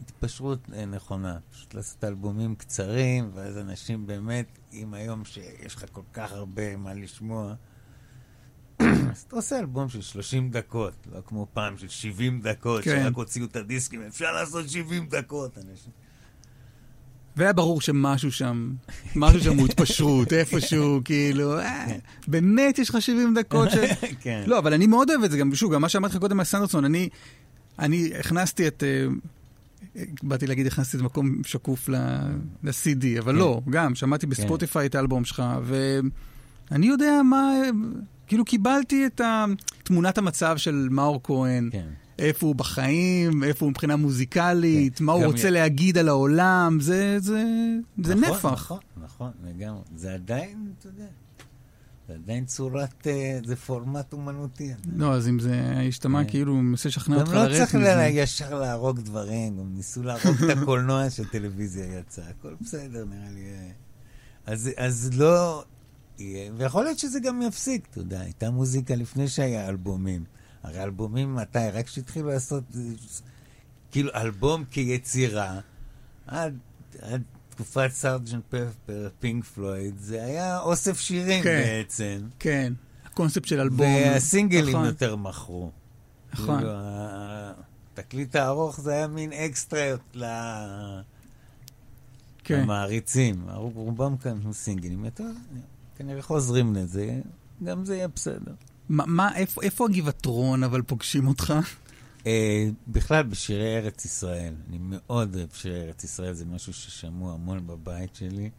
התפשרות 0.00 0.58
אה, 0.74 0.86
נכונה. 0.86 1.38
פשוט 1.50 1.74
לעשות 1.74 2.04
אלבומים 2.04 2.54
קצרים, 2.54 3.30
ואז 3.34 3.58
אנשים 3.58 4.06
באמת, 4.06 4.46
אם 4.72 4.94
היום 4.94 5.24
שיש 5.24 5.74
לך 5.74 5.84
כל 5.92 6.02
כך 6.12 6.32
הרבה 6.32 6.76
מה 6.76 6.94
לשמוע, 6.94 7.54
אז 8.78 9.24
אתה 9.28 9.36
עושה 9.36 9.58
אלבום 9.58 9.88
של 9.88 10.00
30 10.00 10.50
דקות, 10.50 10.92
לא 11.12 11.20
כמו 11.26 11.46
פעם 11.52 11.78
של 11.78 11.88
70 11.88 12.40
דקות, 12.40 12.84
כן. 12.84 13.02
שרק 13.04 13.14
הוציאו 13.14 13.46
את 13.46 13.56
הדיסקים, 13.56 14.02
אפשר 14.02 14.32
לעשות 14.32 14.68
70 14.68 15.06
דקות, 15.06 15.58
אנשים. 15.58 15.92
והיה 17.36 17.52
ברור 17.52 17.80
שמשהו 17.80 18.32
שם, 18.32 18.72
משהו 19.16 19.40
שם 19.40 19.58
הוא 19.58 19.66
התפשרות, 19.66 20.32
איפשהו, 20.38 21.00
כאילו, 21.04 21.58
אה, 21.58 21.96
באמת 22.28 22.78
יש 22.78 22.90
לך 22.90 23.02
70 23.02 23.34
דקות 23.34 23.70
ש... 23.70 23.74
כן. 24.24 24.44
לא, 24.46 24.58
אבל 24.58 24.74
אני 24.74 24.86
מאוד 24.86 25.10
אוהב 25.10 25.22
את 25.22 25.30
זה, 25.30 25.38
גם 25.38 25.54
שוב, 25.54 25.74
גם 25.74 25.80
מה 25.80 25.88
שאמרתי 25.88 26.14
לך 26.14 26.20
קודם 26.20 26.38
על 26.38 26.44
סנדרסון, 26.44 26.84
אני, 26.84 27.08
אני 27.78 28.10
הכנסתי 28.20 28.66
את, 28.68 28.82
אה, 28.86 29.06
באתי 30.22 30.46
להגיד, 30.46 30.66
הכנסתי 30.66 30.96
את 30.96 31.02
מקום 31.02 31.42
שקוף 31.44 31.88
ל-CD, 31.88 33.04
אבל 33.18 33.32
כן. 33.32 33.38
לא, 33.38 33.60
גם, 33.70 33.94
שמעתי 33.94 34.26
בספוטיפיי 34.26 34.86
את 34.86 34.94
האלבום 34.94 35.24
שלך, 35.24 35.42
ואני 35.64 36.86
יודע 36.86 37.22
מה, 37.24 37.52
כאילו 38.26 38.44
קיבלתי 38.44 39.06
את 39.06 39.20
תמונת 39.82 40.18
המצב 40.18 40.56
של 40.56 40.88
מאור 40.90 41.20
כהן. 41.22 41.68
כן. 41.72 41.86
איפה 42.18 42.46
הוא 42.46 42.54
בחיים, 42.54 43.44
איפה 43.44 43.64
הוא 43.64 43.70
מבחינה 43.70 43.96
מוזיקלית, 43.96 44.98
כן. 44.98 45.04
מה 45.04 45.12
הוא 45.12 45.24
רוצה 45.24 45.48
י- 45.48 45.50
להגיד 45.50 45.98
על 45.98 46.08
העולם, 46.08 46.78
זה, 46.80 47.16
זה, 47.20 47.44
זה 48.04 48.14
נכון, 48.14 48.34
נפח. 48.36 48.52
נכון, 48.52 48.78
נכון, 49.04 49.30
לגמרי. 49.46 49.80
זה 49.96 50.14
עדיין, 50.14 50.66
אתה 50.78 50.88
יודע, 50.88 51.04
זה 52.08 52.14
עדיין 52.14 52.44
צורת, 52.44 53.06
אה, 53.06 53.38
זה 53.44 53.56
פורמט 53.56 54.12
אומנותי. 54.12 54.72
לא, 54.96 55.14
אז 55.14 55.28
אם 55.28 55.38
זה 55.40 55.74
השתמע 55.88 56.24
כן. 56.24 56.30
כאילו, 56.30 56.52
הוא 56.52 56.62
מנסה 56.62 56.88
לשכנע 56.88 57.16
גם 57.16 57.20
אותך 57.22 57.32
לא 57.34 57.44
לרדת 57.44 57.56
צריך 57.56 57.74
מזה. 57.74 57.94
ל- 57.94 58.08
ישר 58.12 58.60
להרוג 58.60 59.00
דברים, 59.00 59.58
גם 59.58 59.74
ניסו 59.74 60.02
להרוג 60.02 60.36
את 60.44 60.56
הקולנוע 60.58 61.10
שהטלוויזיה 61.10 61.98
יצאה, 61.98 62.28
הכל 62.28 62.54
בסדר, 62.60 63.04
נראה 63.04 63.30
לי. 63.30 63.40
אה. 63.44 63.70
אז, 64.46 64.70
אז 64.76 65.10
לא 65.14 65.64
ויכול 66.56 66.84
להיות 66.84 66.98
שזה 66.98 67.20
גם 67.20 67.42
יפסיק, 67.42 67.86
אתה 67.90 67.98
יודע, 68.00 68.20
הייתה 68.20 68.50
מוזיקה 68.50 68.94
לפני 68.94 69.28
שהיה 69.28 69.68
אלבומים. 69.68 70.24
הרי 70.62 70.82
אלבומים 70.82 71.34
מתי? 71.34 71.58
רק 71.72 71.86
כשהתחילו 71.86 72.28
לעשות, 72.28 72.64
אה, 72.76 72.80
כאילו, 73.90 74.10
אלבום 74.14 74.64
כיצירה, 74.70 75.60
עד, 76.26 76.58
עד 77.02 77.22
תקופת 77.54 77.88
סארג'נט 77.92 78.42
פפר, 78.48 79.08
פינק 79.20 79.44
פלויד, 79.44 79.94
זה 79.98 80.24
היה 80.24 80.60
אוסף 80.60 81.00
שירים 81.00 81.42
כן. 81.44 81.62
בעצם. 81.64 82.20
כן, 82.38 82.72
הקונספט 83.06 83.44
של 83.44 83.60
אלבום. 83.60 83.86
והסינגלים 83.86 84.74
נכון. 84.76 84.86
יותר 84.86 85.16
מכרו. 85.16 85.70
נכון. 86.32 86.56
כאילו, 86.58 86.72
התקליט 87.92 88.36
הארוך 88.36 88.80
זה 88.80 88.92
היה 88.92 89.06
מין 89.06 89.32
אקסטרה 89.32 89.94
ל- 90.14 91.00
כן. 92.44 92.60
למעריצים. 92.62 93.44
רובם 93.54 94.16
כאן 94.16 94.38
הוא 94.44 94.52
סינגלים. 94.52 95.04
יותר, 95.04 95.30
כנראה 95.98 96.22
חוזרים 96.22 96.74
לזה, 96.74 97.20
גם 97.64 97.84
זה 97.84 97.96
יהיה 97.96 98.08
בסדר. 98.08 98.52
מה, 98.88 99.04
מה- 99.06 99.36
איפה, 99.36 99.62
איפה 99.62 99.86
הגבעטרון 99.90 100.62
אבל 100.64 100.82
פוגשים 100.82 101.26
אותך? 101.28 101.54
אה, 102.26 102.68
בכלל, 102.88 103.22
בשירי 103.22 103.76
ארץ 103.76 104.04
ישראל. 104.04 104.54
אני 104.68 104.78
מאוד 104.80 105.36
אוהב 105.36 105.50
שירי 105.52 105.82
ארץ 105.82 106.04
ישראל, 106.04 106.32
זה 106.32 106.44
משהו 106.44 106.72
ששמעו 106.72 107.32
המון 107.32 107.66
בבית 107.66 108.14
שלי. 108.14 108.50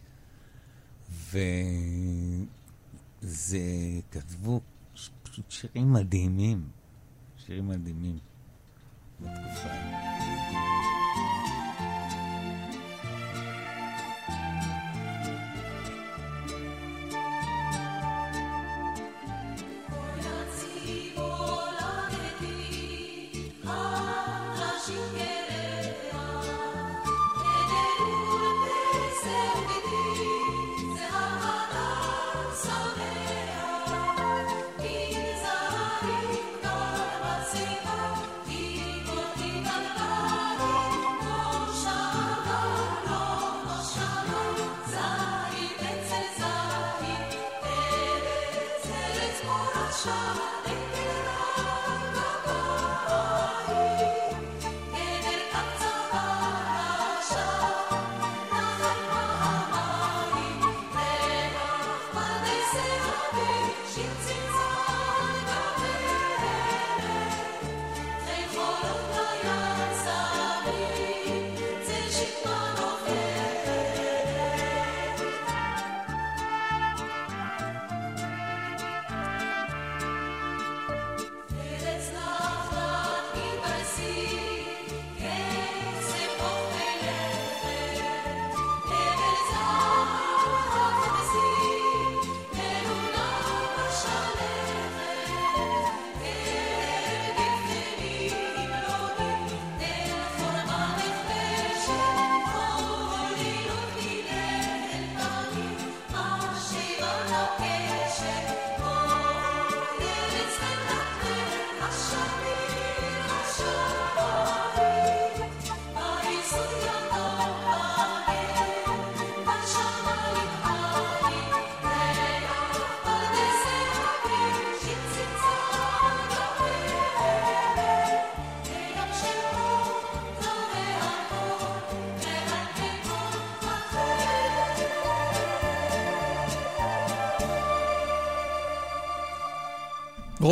וזה, 3.24 3.60
כתבו 4.12 4.62
פשוט 5.24 5.52
שירים 5.52 5.94
מדהימים. 5.94 6.70
שירים 7.38 7.68
מדהימים. 7.68 8.18
בתקופה 9.22 9.70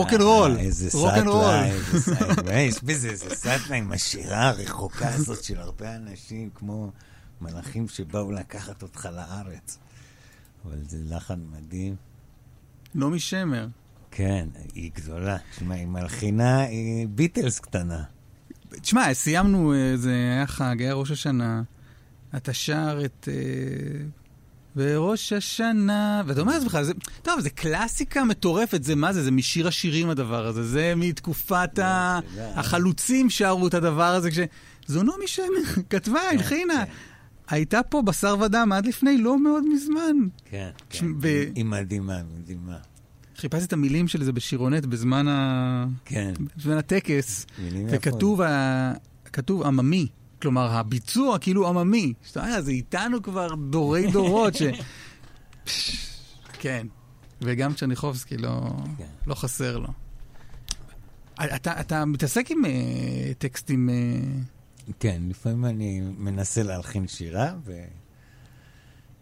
רוקנרול, 0.04 0.52
אה, 0.56 0.60
איזה. 0.60 0.90
סאטלה, 0.90 1.66
איזה 1.66 2.00
סאטלה. 2.00 2.60
יש 2.60 2.84
בזה 2.84 3.10
איזה 3.10 3.36
סאטלה 3.36 3.76
עם 3.76 3.92
השירה 3.92 4.50
הרחוקה 4.50 5.10
הזאת 5.10 5.44
של 5.44 5.60
הרבה 5.60 5.96
אנשים, 5.96 6.50
כמו 6.56 6.92
מלאכים 7.42 7.88
שבאו 7.88 8.32
לקחת 8.32 8.84
אותך 8.84 9.10
לארץ. 9.16 9.78
אבל 10.66 10.78
זה 10.88 10.98
לחן 11.16 11.40
מדהים. 11.52 11.96
נעמי 12.96 13.20
שמר. 13.20 13.68
כן, 14.12 14.48
היא 14.74 14.92
גדולה. 14.96 15.38
תשמע, 15.52 15.76
היא 15.76 15.88
מלחינה, 15.88 16.60
היא 16.60 17.08
ביטלס 17.08 17.60
קטנה. 17.60 18.04
תשמע, 18.70 19.14
סיימנו, 19.14 19.74
אה, 19.74 19.98
זה 19.98 20.14
היה 20.14 20.48
חג, 20.48 20.76
היה 20.80 20.94
ראש 20.94 21.12
השנה. 21.12 21.64
אתה 22.36 22.54
שר 22.54 23.00
את... 23.06 23.28
בראש 24.76 25.34
השנה, 25.34 26.24
ואתה 26.26 26.42
אומר 26.42 26.54
לעצמך, 26.54 26.78
זה, 26.82 26.94
טוב, 27.22 27.40
זה 27.40 27.50
קלאסיקה 27.50 28.24
מטורפת, 28.24 28.84
זה 28.84 28.96
מה 28.96 29.14
זה? 29.14 29.24
זה 29.24 29.32
משיר 29.32 29.68
השירים 29.68 30.10
הדבר 30.10 30.48
הזה, 30.48 30.64
זה 30.64 30.94
מתקופת 30.96 31.80
ה... 31.80 32.20
אתה 32.20 32.28
יודע. 32.32 32.60
החלוצים 32.60 33.30
שרו 33.30 33.68
את 33.68 33.74
הדבר 33.74 34.04
הזה, 34.04 34.32
כש... 34.32 34.40
זו 34.88 35.04
נעמי 35.04 35.28
שמר, 35.28 35.46
כתבה, 35.90 36.20
הלחינה. 36.32 36.86
כן. 36.86 36.92
הייתה 37.50 37.84
פה 37.84 38.02
בשר 38.02 38.36
ודם 38.42 38.72
עד 38.76 38.86
לפני 38.86 39.18
לא 39.18 39.40
מאוד 39.40 39.64
מזמן. 39.74 40.16
כן, 40.46 40.70
כן. 40.90 41.06
ו- 41.22 41.44
היא 41.56 41.66
מדהימה, 41.66 42.22
מדהימה. 42.40 42.78
חיפשתי 43.38 43.66
את 43.66 43.74
המילים 43.74 44.08
של 44.08 44.24
זה 44.24 44.32
בשירונט 44.32 44.86
בזמן, 44.86 45.28
ה... 45.28 45.86
כן. 46.06 46.34
בזמן 46.58 46.78
הטקס, 46.78 47.46
מילים 47.64 47.88
וכתוב 47.90 48.42
ה... 48.42 48.94
כתוב 49.34 49.64
עממי. 49.64 50.08
כלומר, 50.44 50.72
הביצוע 50.72 51.40
כאילו 51.40 51.68
עממי. 51.68 52.14
שאתה 52.24 52.40
יודע, 52.40 52.62
זה 52.62 52.72
איתנו 52.72 53.22
כבר 53.22 53.56
דורי 53.56 54.12
דורות 54.12 54.54
ש... 54.56 54.62
כן. 56.62 56.88
וגם 57.42 57.74
צ'רניחובסקי 57.74 58.38
לא, 58.38 58.62
כן. 58.98 59.08
לא 59.28 59.36
חסר 59.36 59.78
לו. 59.78 59.88
אתה, 61.56 61.80
אתה 61.80 62.06
מתעסק 62.06 62.52
עם 62.52 62.66
uh, 62.66 62.68
טקסטים... 63.38 63.90
Uh, 63.90 64.94
כן, 65.00 65.22
לפעמים 65.30 65.66
אני 65.66 66.02
מנסה 66.18 66.64
להלחין 66.64 67.08
שירה, 67.08 67.54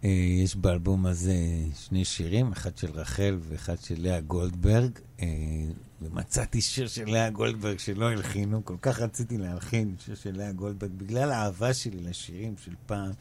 ויש 0.03 0.55
באלבום 0.55 1.05
הזה 1.05 1.35
שני 1.75 2.05
שירים, 2.05 2.51
אחד 2.51 2.77
של 2.77 2.91
רחל 2.91 3.37
ואחד 3.41 3.79
של 3.79 3.95
לאה 3.97 4.21
גולדברג, 4.21 4.91
אה, 5.19 5.27
ומצאתי 6.01 6.61
שיר 6.61 6.87
של 6.87 7.05
לאה 7.09 7.29
גולדברג 7.29 7.79
שלא 7.79 8.11
הלחינו, 8.11 8.65
כל 8.65 8.75
כך 8.81 8.99
רציתי 8.99 9.37
להלחין 9.37 9.95
שיר 10.05 10.15
של 10.15 10.37
לאה 10.37 10.51
גולדברג, 10.51 10.91
בגלל 10.97 11.31
האהבה 11.31 11.73
שלי 11.73 11.99
לשירים 12.09 12.53
של 12.65 12.71
פעם. 12.85 13.11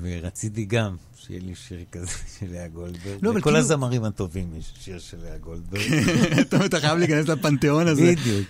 ורציתי 0.00 0.64
גם 0.64 0.96
שיהיה 1.16 1.40
לי 1.40 1.54
שיר 1.54 1.84
כזה 1.92 2.06
של 2.38 2.52
לאה 2.52 2.68
גולדברג. 2.68 3.18
לא, 3.22 3.30
אבל 3.30 3.38
לכל 3.38 3.50
כאילו- 3.50 3.58
הזמרים 3.58 4.04
הטובים 4.04 4.56
יש 4.58 4.72
שיר 4.80 4.98
של 4.98 5.16
לאה 5.24 5.38
גולדברג. 5.38 5.80
אתה 6.40 6.66
אתה 6.66 6.80
חייב 6.80 6.98
להיכנס 6.98 7.28
לפנתיאון 7.28 7.86
הזה. 7.86 8.02
בדיוק. 8.02 8.48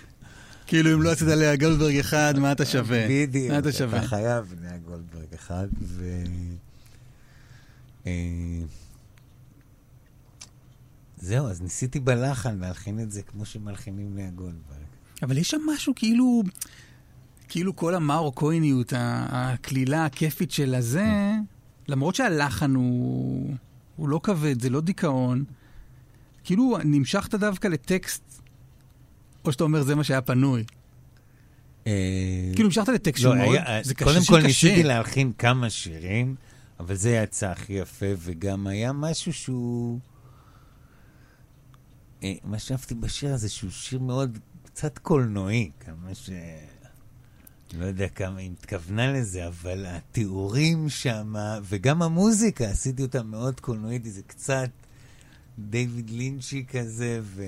כאילו, 0.67 0.93
אם 0.93 1.01
לא 1.01 1.11
עשית 1.11 1.27
לאה 1.27 1.55
גולדברג 1.55 1.95
אחד, 1.99 2.33
מה 2.37 2.51
אתה 2.51 2.65
שווה? 2.65 3.05
בדיוק, 3.09 3.51
מה 3.51 3.59
אתה 3.59 3.71
שווה? 3.71 3.99
אתה 3.99 4.07
חייב 4.07 4.53
לאה 4.61 4.77
גולדברג 4.77 5.33
אחד, 5.35 5.67
ו... 5.81 6.23
אה, 11.21 11.25
זהו, 11.27 11.47
אז 11.47 11.61
ניסיתי 11.61 11.99
בלחן 11.99 12.57
להלחין 12.59 12.99
את 12.99 13.11
זה 13.11 13.21
כמו 13.21 13.45
שמלחינים 13.45 14.17
לאה 14.17 14.29
גולדברג. 14.29 14.79
אבל 15.23 15.37
יש 15.37 15.49
שם 15.49 15.61
משהו 15.75 15.93
כאילו, 15.95 16.43
כאילו 17.47 17.75
כל 17.75 17.95
המרוקויניות, 17.95 18.93
ה- 18.93 19.25
הקלילה 19.31 20.05
הכיפית 20.05 20.51
של 20.51 20.75
הזה, 20.75 21.05
למרות 21.87 22.15
שהלחן 22.15 22.75
הוא, 22.75 23.53
הוא 23.95 24.09
לא 24.09 24.19
כבד, 24.23 24.61
זה 24.61 24.69
לא 24.69 24.81
דיכאון, 24.81 25.43
כאילו 26.43 26.77
נמשכת 26.85 27.35
דווקא 27.35 27.67
לטקסט, 27.67 28.41
או 29.45 29.51
שאתה 29.51 29.63
אומר 29.63 29.83
זה 29.83 29.95
מה 29.95 30.03
שהיה 30.03 30.21
פנוי. 30.21 30.63
אה, 31.87 31.93
כאילו 32.53 32.67
המשכת 32.67 32.87
לטקסט 32.87 33.23
לא, 33.23 33.31
שהוא 33.31 33.43
מאוד, 33.43 33.55
היה- 33.55 33.83
זה 33.83 33.93
קשה, 33.93 34.05
קודם 34.05 34.21
שיר 34.21 34.35
כל. 34.37 34.41
ניסיתי 34.47 34.83
להלחין 34.83 35.31
כמה 35.37 35.69
שירים, 35.69 36.35
אבל 36.79 36.95
זה 36.95 37.09
יצא 37.11 37.49
הכי 37.49 37.73
יפה, 37.73 38.05
וגם 38.17 38.67
היה 38.67 38.93
משהו 38.93 39.33
שהוא... 39.33 39.99
אה, 42.23 42.33
מה 42.43 42.59
שאהבתי 42.59 42.95
בשיר 42.95 43.33
הזה, 43.33 43.49
שהוא 43.49 43.71
שיר 43.71 43.99
מאוד, 43.99 44.37
קצת 44.65 44.97
קולנועי, 44.97 45.71
כמה 45.79 46.15
ש... 46.15 46.29
לא 47.73 47.85
יודע 47.85 48.07
כמה 48.07 48.39
היא 48.39 48.51
התכוונה 48.51 49.11
לזה, 49.13 49.47
אבל 49.47 49.85
התיאורים 49.87 50.89
שם, 50.89 51.33
וגם 51.63 52.01
המוזיקה, 52.01 52.69
עשיתי 52.69 53.01
אותה 53.01 53.23
מאוד 53.23 53.59
קולנועית, 53.59 54.05
זה 54.05 54.21
קצת 54.27 54.69
דיוויד 55.59 56.09
לינצ'י 56.09 56.65
כזה, 56.71 57.19
ו... 57.23 57.43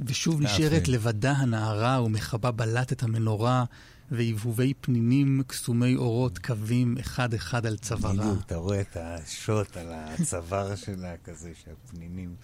ושוב. 0.00 0.42
נשארת 0.42 0.88
לבדה 0.88 1.32
הנערה 1.32 2.02
ומכבה 2.02 2.50
בלט 2.50 2.92
את 2.92 3.02
המנורה, 3.02 3.64
והבהובי 4.10 4.74
פנינים 4.80 5.42
קסומי 5.46 5.96
אורות 5.96 6.38
קווים 6.38 6.98
אחד-אחד 7.00 7.66
על 7.66 7.76
צווארה. 7.76 8.14
בדיוק, 8.14 8.46
אתה 8.46 8.56
רואה 8.56 8.80
את 8.80 8.96
השוט 8.96 9.76
על 9.76 9.88
הצוואר 9.92 10.76
שלה 10.76 11.14
כזה, 11.24 11.52
שהפנינים... 11.64 12.34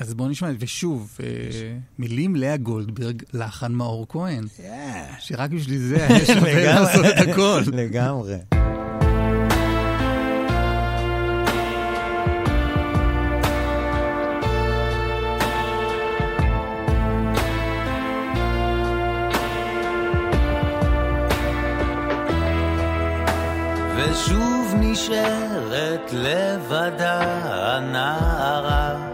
אז 0.00 0.14
בואו 0.14 0.28
נשמע, 0.28 0.48
ושוב, 0.58 1.18
אה, 1.22 1.26
מילים 1.98 2.36
לאה 2.36 2.56
גולדברג, 2.56 3.22
לחן 3.32 3.72
מאור 3.72 4.06
כהן. 4.08 4.44
שרק 5.18 5.50
בשביל 5.50 5.78
זה 5.78 6.06
היה 6.06 6.26
שווה 6.26 6.54
לגמרי, 6.54 6.64
לעשות 6.84 7.06
את 7.06 7.28
הכל. 7.28 7.62
לגמרי. 7.72 8.36
ושוב 23.96 24.74
נשארת 24.80 26.12
לבדה 26.12 27.20
הנערה 27.76 29.09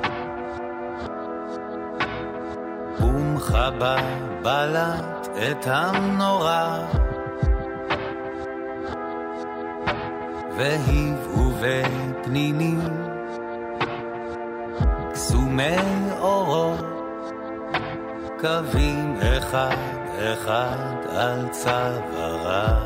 ומכבה 3.37 3.97
בלט 4.43 5.29
את 5.51 5.67
המנורה 5.67 6.79
והבהובי 10.57 11.83
פנינים 12.25 12.81
קסומי 15.13 15.77
אורות 16.21 16.85
קווים 18.41 19.19
אחד 19.39 19.77
אחד 20.33 20.97
על 21.09 21.49
צווארה. 21.51 22.79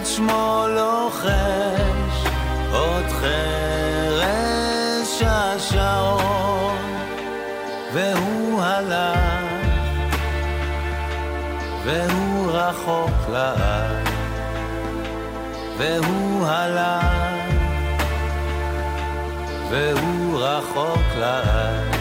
את 0.00 0.06
שמו 0.06 0.64
לוחש, 0.68 2.24
עוד 2.72 3.04
חרש 3.20 5.22
השעון, 5.22 6.76
והוא 7.92 8.62
הלך. 8.62 9.50
והוא 11.84 12.52
רחוק 12.52 13.28
לעד, 13.32 14.08
והוא 15.78 16.46
הלך, 16.46 17.29
והוא 19.70 20.38
רחוק 20.40 21.16
לעד. 21.16 21.96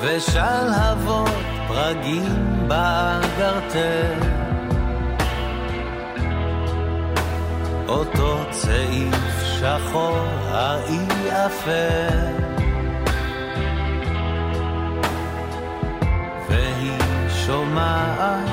ושלהבות 0.00 1.30
פרגים 1.68 2.68
באגרטל, 2.68 4.20
אותו 7.88 8.38
צעיף 8.50 9.44
שחור 9.44 10.26
האי 10.50 11.06
אפל. 11.46 12.50
והיא 16.48 16.98
שומעת 17.28 18.48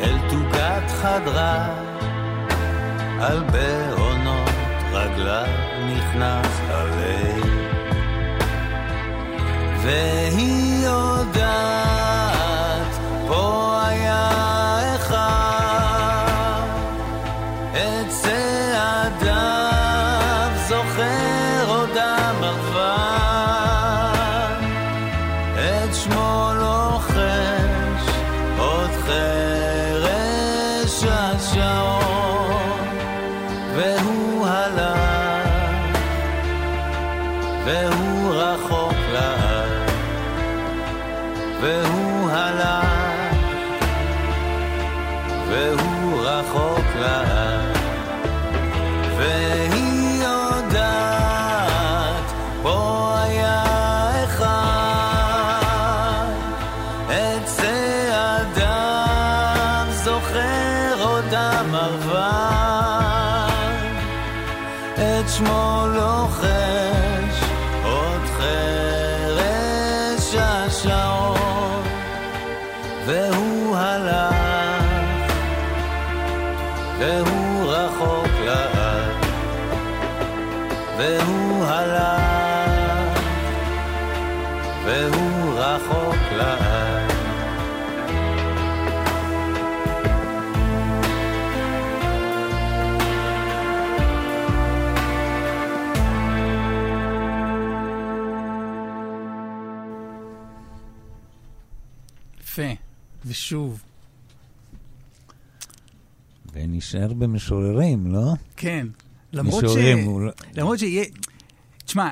אל 0.00 0.16
תוגת 0.30 0.90
חדרה 0.90 1.66
על 3.20 3.44
בעונות 3.52 3.99
רגליו 5.12 5.46
נכנס 5.86 6.60
הלב 6.68 7.44
והיא 9.82 10.69
ונשאר 106.94 107.12
במשוררים, 107.14 108.12
לא? 108.12 108.32
כן. 108.56 108.86
למרות 109.32 109.60
ש... 109.60 109.64
משוררים, 109.64 110.06
הוא 110.06 110.20
לא- 110.20 110.32
למרות 110.54 110.78
שיהיה... 110.78 111.04
תשמע, 111.84 112.08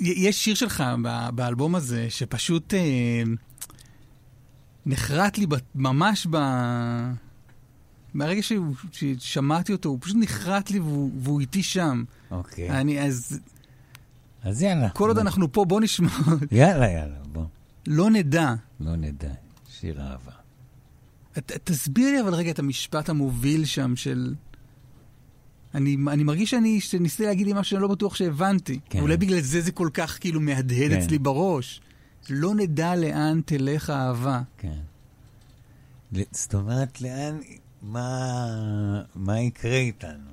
יש 0.00 0.44
שיר 0.44 0.54
שלך 0.54 0.84
באלבום 1.34 1.74
הזה 1.74 2.06
שפשוט 2.10 2.74
אה, 2.74 3.22
נחרט 4.86 5.38
לי 5.38 5.46
ממש 5.74 6.26
ב... 6.30 6.36
מהרגע 8.14 8.42
שהוא- 8.42 8.74
ששמעתי 8.92 9.72
אותו, 9.72 9.88
הוא 9.88 9.98
פשוט 10.00 10.16
נחרט 10.20 10.70
לי 10.70 10.80
והוא, 10.80 11.10
והוא 11.18 11.40
איתי 11.40 11.62
שם. 11.62 12.04
אוקיי. 12.30 12.70
אני, 12.70 13.00
אז 13.00 13.40
אז 14.42 14.62
יאללה. 14.62 14.88
כל 14.90 15.08
עוד 15.08 15.18
אנחנו 15.18 15.52
פה, 15.52 15.64
בוא 15.64 15.80
נשמע. 15.80 16.08
יאללה, 16.52 16.88
יאללה, 16.90 17.16
בוא. 17.32 17.44
לא 17.86 18.10
נדע. 18.10 18.54
לא 18.80 18.96
נדע. 18.96 19.30
שיר 19.80 20.00
אהבה. 20.00 20.32
ת, 21.32 21.52
תסביר 21.64 22.10
לי 22.10 22.20
אבל 22.20 22.34
רגע 22.34 22.50
את 22.50 22.58
המשפט 22.58 23.08
המוביל 23.08 23.64
שם 23.64 23.96
של... 23.96 24.34
אני, 25.74 25.96
אני 26.08 26.24
מרגיש 26.24 26.50
שאני, 26.50 26.80
שניסיתי 26.80 27.26
להגיד 27.26 27.46
לי 27.46 27.52
משהו 27.52 27.64
שאני 27.64 27.82
לא 27.82 27.88
בטוח 27.88 28.14
שהבנתי. 28.14 28.80
כן. 28.90 29.00
אולי 29.00 29.16
בגלל 29.16 29.40
זה 29.40 29.60
זה 29.60 29.72
כל 29.72 29.88
כך 29.94 30.18
כאילו 30.20 30.40
מהדהד 30.40 30.90
כן. 30.90 30.98
אצלי 31.00 31.18
בראש. 31.18 31.80
לא 32.30 32.54
נדע 32.54 32.96
לאן 32.96 33.40
תלך 33.44 33.90
האהבה. 33.90 34.40
כן. 34.58 34.78
זאת 36.32 36.54
אומרת, 36.54 37.00
לאן, 37.00 37.38
מה, 37.82 39.02
מה 39.14 39.40
יקרה 39.40 39.76
איתנו? 39.76 40.30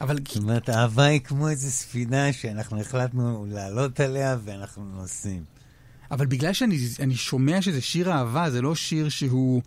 אבל 0.00 0.18
זאת 0.28 0.36
אומרת, 0.36 0.70
אהבה 0.70 1.04
היא 1.04 1.20
כמו 1.20 1.48
איזו 1.48 1.70
ספינה 1.70 2.32
שאנחנו 2.32 2.80
החלטנו 2.80 3.46
לעלות 3.48 4.00
עליה 4.00 4.36
ואנחנו 4.44 4.84
נוסעים. 4.84 5.44
אבל 6.10 6.26
בגלל 6.26 6.52
שאני 6.52 6.78
אני 7.00 7.14
שומע 7.14 7.62
שזה 7.62 7.80
שיר 7.80 8.12
אהבה, 8.12 8.50
זה 8.50 8.62
לא 8.62 8.74
שיר 8.74 9.08
שהוא 9.08 9.62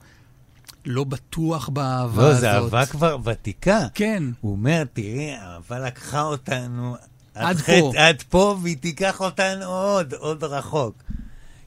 לא 0.88 1.04
בטוח 1.04 1.70
באהבה 1.70 2.22
לא, 2.22 2.28
הזאת. 2.28 2.42
זו 2.42 2.48
אהבה 2.48 2.86
כבר 2.86 3.18
ותיקה. 3.24 3.88
כן. 3.94 4.24
הוא 4.42 4.52
אומר, 4.52 4.84
תראי, 4.94 5.32
האהבה 5.32 5.80
לקחה 5.80 6.22
אותנו 6.22 6.96
עד 7.34 7.56
חטא- 7.58 7.80
פה. 7.80 7.92
עד 7.98 8.22
פה, 8.30 8.58
והיא 8.62 8.78
תיקח 8.78 9.22
אותנו 9.22 9.66
עוד, 9.66 10.14
עוד 10.14 10.44
רחוק. 10.44 11.04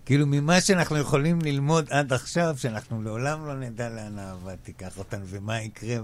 כאילו, 0.06 0.26
ממה 0.26 0.60
שאנחנו 0.60 0.96
יכולים 0.98 1.40
ללמוד 1.42 1.86
עד 1.90 2.12
עכשיו, 2.12 2.54
שאנחנו 2.58 3.02
לעולם 3.02 3.46
לא 3.46 3.54
נדע 3.58 3.88
לאן 3.88 4.18
האהבה 4.18 4.56
תיקח 4.56 4.98
אותנו, 4.98 5.24
ומה 5.28 5.62
יקרה, 5.62 5.96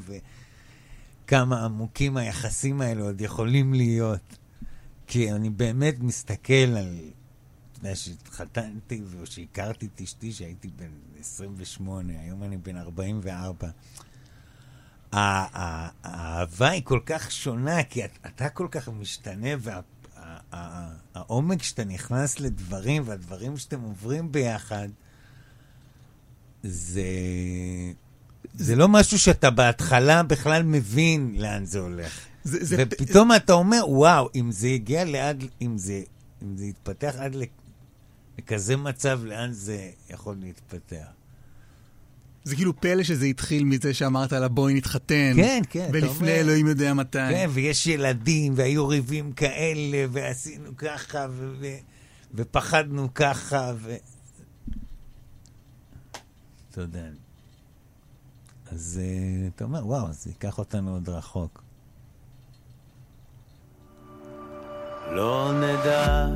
וכמה 1.24 1.64
עמוקים 1.64 2.16
היחסים 2.16 2.80
האלה 2.80 3.02
עוד 3.02 3.20
יכולים 3.20 3.74
להיות. 3.74 4.36
כי 5.06 5.32
אני 5.32 5.50
באמת 5.50 5.94
מסתכל 6.00 6.52
על... 6.52 6.98
אתה 7.72 7.86
יודע, 7.86 7.96
שהתחתנתי 7.96 9.02
ושהכרתי 9.22 9.88
את 9.94 10.00
אשתי 10.00 10.32
שהייתי 10.32 10.68
בן 10.76 10.90
28, 11.34 12.12
היום 12.20 12.42
אני 12.42 12.56
בן 12.56 12.76
44. 12.76 13.68
ה- 15.12 15.18
ה- 15.60 15.88
האהבה 16.04 16.68
היא 16.68 16.82
כל 16.84 17.00
כך 17.06 17.30
שונה, 17.32 17.82
כי 17.82 18.04
את- 18.04 18.18
אתה 18.26 18.48
כל 18.48 18.68
כך 18.70 18.88
משתנה, 18.88 19.48
והעומק 21.14 21.62
שאתה 21.62 21.84
נכנס 21.84 22.40
לדברים, 22.40 23.02
והדברים 23.06 23.56
שאתם 23.56 23.80
עוברים 23.80 24.32
ביחד, 24.32 24.88
זה... 26.62 27.02
זה 28.54 28.76
לא 28.76 28.88
משהו 28.88 29.18
שאתה 29.18 29.50
בהתחלה 29.50 30.22
בכלל 30.22 30.62
מבין 30.62 31.34
לאן 31.38 31.64
זה 31.64 31.78
הולך. 31.78 32.20
זה, 32.44 32.64
זה, 32.64 32.76
ופתאום 32.78 33.30
אתה 33.36 33.52
אומר, 33.52 33.82
וואו, 33.88 34.28
אם 34.34 34.52
זה 34.52 34.66
הגיע 34.68 35.04
לעד, 35.04 35.44
אם 35.62 35.78
זה, 35.78 36.02
אם 36.42 36.56
זה 36.56 36.64
יתפתח 36.64 37.14
עד 37.18 37.34
לכזה 38.38 38.76
מצב, 38.76 39.20
לאן 39.24 39.52
זה 39.52 39.90
יכול 40.10 40.36
להתפתח? 40.40 41.06
זה 42.44 42.56
כאילו 42.56 42.80
פלא 42.80 43.02
שזה 43.02 43.26
התחיל 43.26 43.64
מזה 43.64 43.94
שאמרת 43.94 44.32
לה 44.32 44.48
בואי 44.48 44.74
נתחתן. 44.74 45.32
כן, 45.36 45.62
כן, 45.70 45.88
ולפני 45.92 46.08
אומר- 46.28 46.40
אלוהים 46.40 46.66
יודע 46.66 46.94
מתי. 46.94 47.18
כן, 47.18 47.48
ויש 47.52 47.86
ילדים, 47.86 48.52
והיו 48.56 48.88
ריבים 48.88 49.32
כאלה, 49.32 50.06
ועשינו 50.12 50.76
ככה, 50.76 51.26
ו- 51.30 51.54
ו- 51.60 51.76
ופחדנו 52.34 53.14
ככה, 53.14 53.72
ו... 53.76 53.94
אתה 56.70 56.80
יודע. 56.80 57.06
אז 58.72 59.00
uh, 59.02 59.54
אתה 59.54 59.64
אומר, 59.64 59.86
וואו, 59.86 60.12
זה 60.12 60.30
ייקח 60.30 60.58
אותנו 60.58 60.92
עוד 60.92 61.08
רחוק. 61.08 61.62
לא 65.10 65.52
נדע, 65.60 66.26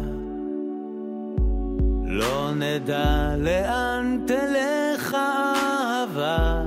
לא 2.13 2.51
נדע 2.57 3.35
לאן 3.39 4.19
תלך 4.27 5.15
האהבה. 5.15 6.63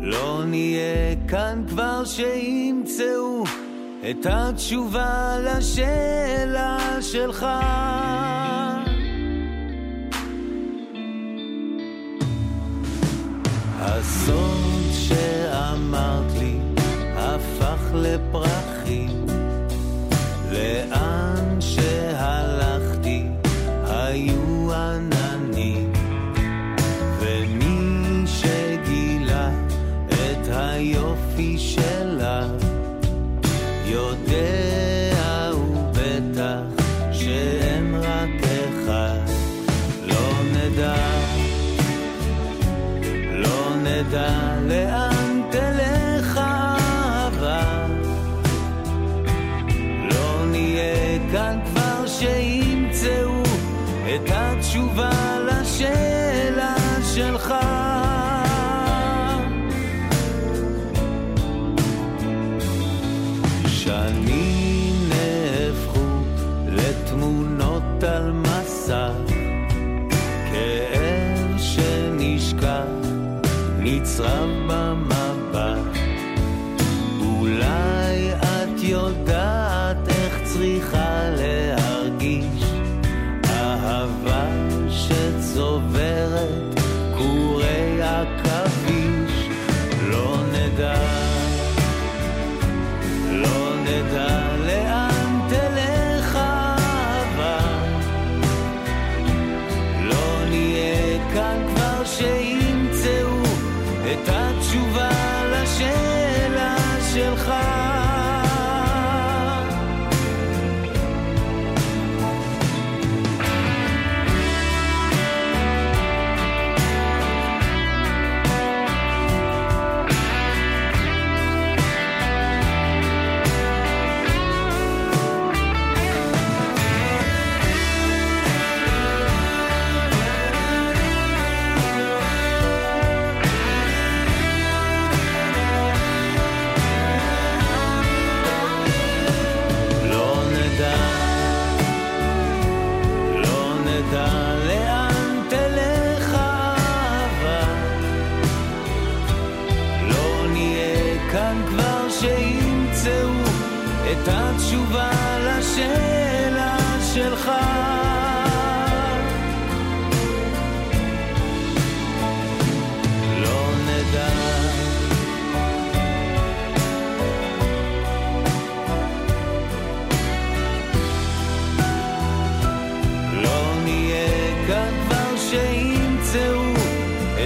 לא 0.00 0.42
נהיה 0.46 1.16
כאן 1.28 1.64
כבר 1.68 2.04
שימצאו 2.04 3.44
את 4.10 4.26
התשובה 4.30 5.36
לשאלה 5.38 6.98
שלך. 7.00 7.46
הסוד 13.80 14.92
שאמרת 14.92 16.32
לי 16.38 16.58
הפך 17.16 17.90
לפרחים 17.94 19.26
לאן 20.52 21.33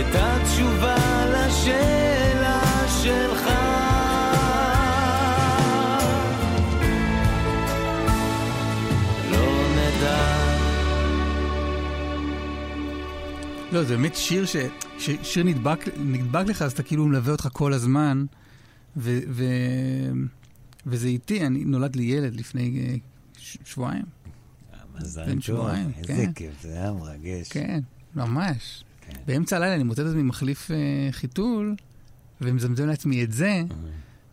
את 0.01 0.15
התשובה 0.15 1.27
לשאלה 1.27 2.89
שלך. 3.03 3.45
לא 9.31 9.69
נדע 9.77 10.49
לא, 13.73 13.85
זה 13.85 13.97
באמת 13.97 14.16
שיר 14.16 14.47
ש... 14.47 14.57
ששיר 14.99 15.45
נדבק, 15.45 15.85
נדבק 15.99 16.47
לך, 16.47 16.62
אז 16.62 16.73
אתה 16.73 16.83
כאילו 16.83 17.07
מלווה 17.07 17.33
אותך 17.33 17.49
כל 17.53 17.73
הזמן, 17.73 18.25
ו... 18.97 19.19
ו... 19.29 19.45
וזה 20.87 21.09
איתי, 21.09 21.47
אני 21.47 21.65
נולד 21.65 21.97
לי 21.97 22.03
ילד 22.03 22.37
לפני 22.37 22.87
אה, 22.89 22.95
ש... 23.39 23.59
שבועיים. 23.65 24.05
מזל 25.01 25.33
טוב, 25.33 25.41
שבועיים, 25.41 25.91
איזה 25.99 26.12
כן. 26.12 26.33
כיף, 26.33 26.62
זה 26.62 26.73
היה 26.73 26.93
מרגש. 26.93 27.49
כן, 27.49 27.81
ממש. 28.15 28.85
כן. 29.10 29.18
באמצע 29.26 29.56
הלילה 29.56 29.74
אני 29.74 29.82
מוצא 29.82 30.02
את 30.02 30.06
עצמי 30.06 30.22
מחליף 30.22 30.70
אה, 30.70 30.76
חיתול, 31.12 31.74
ומזמזם 32.40 32.86
לעצמי 32.86 33.24
את 33.24 33.32
זה, 33.32 33.62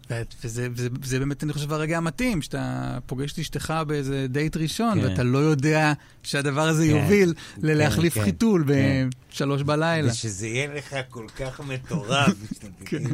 ו- 0.09 0.21
וזה, 0.43 0.67
וזה, 0.71 0.89
וזה 1.01 1.19
באמת, 1.19 1.43
אני 1.43 1.53
חושב, 1.53 1.73
הרגע 1.73 1.97
המתאים, 1.97 2.41
שאתה 2.41 2.97
פוגש 3.05 3.33
את 3.33 3.39
אשתך 3.39 3.73
באיזה 3.87 4.25
דייט 4.29 4.57
ראשון, 4.57 5.01
כן. 5.01 5.07
ואתה 5.07 5.23
לא 5.23 5.37
יודע 5.37 5.93
שהדבר 6.23 6.67
הזה 6.67 6.83
כן, 6.87 6.89
יוביל 6.89 7.33
כן, 7.33 7.67
ללהחליף 7.67 8.13
כן, 8.13 8.23
חיתול 8.23 8.63
כן. 8.67 9.09
בשלוש 9.31 9.61
בלילה. 9.61 10.11
ושזה 10.11 10.47
יהיה 10.47 10.73
לך 10.73 10.95
כל 11.09 11.27
כך 11.39 11.59
מטורף, 11.59 12.35
שאתה. 12.53 12.67
כאילו... 12.85 13.09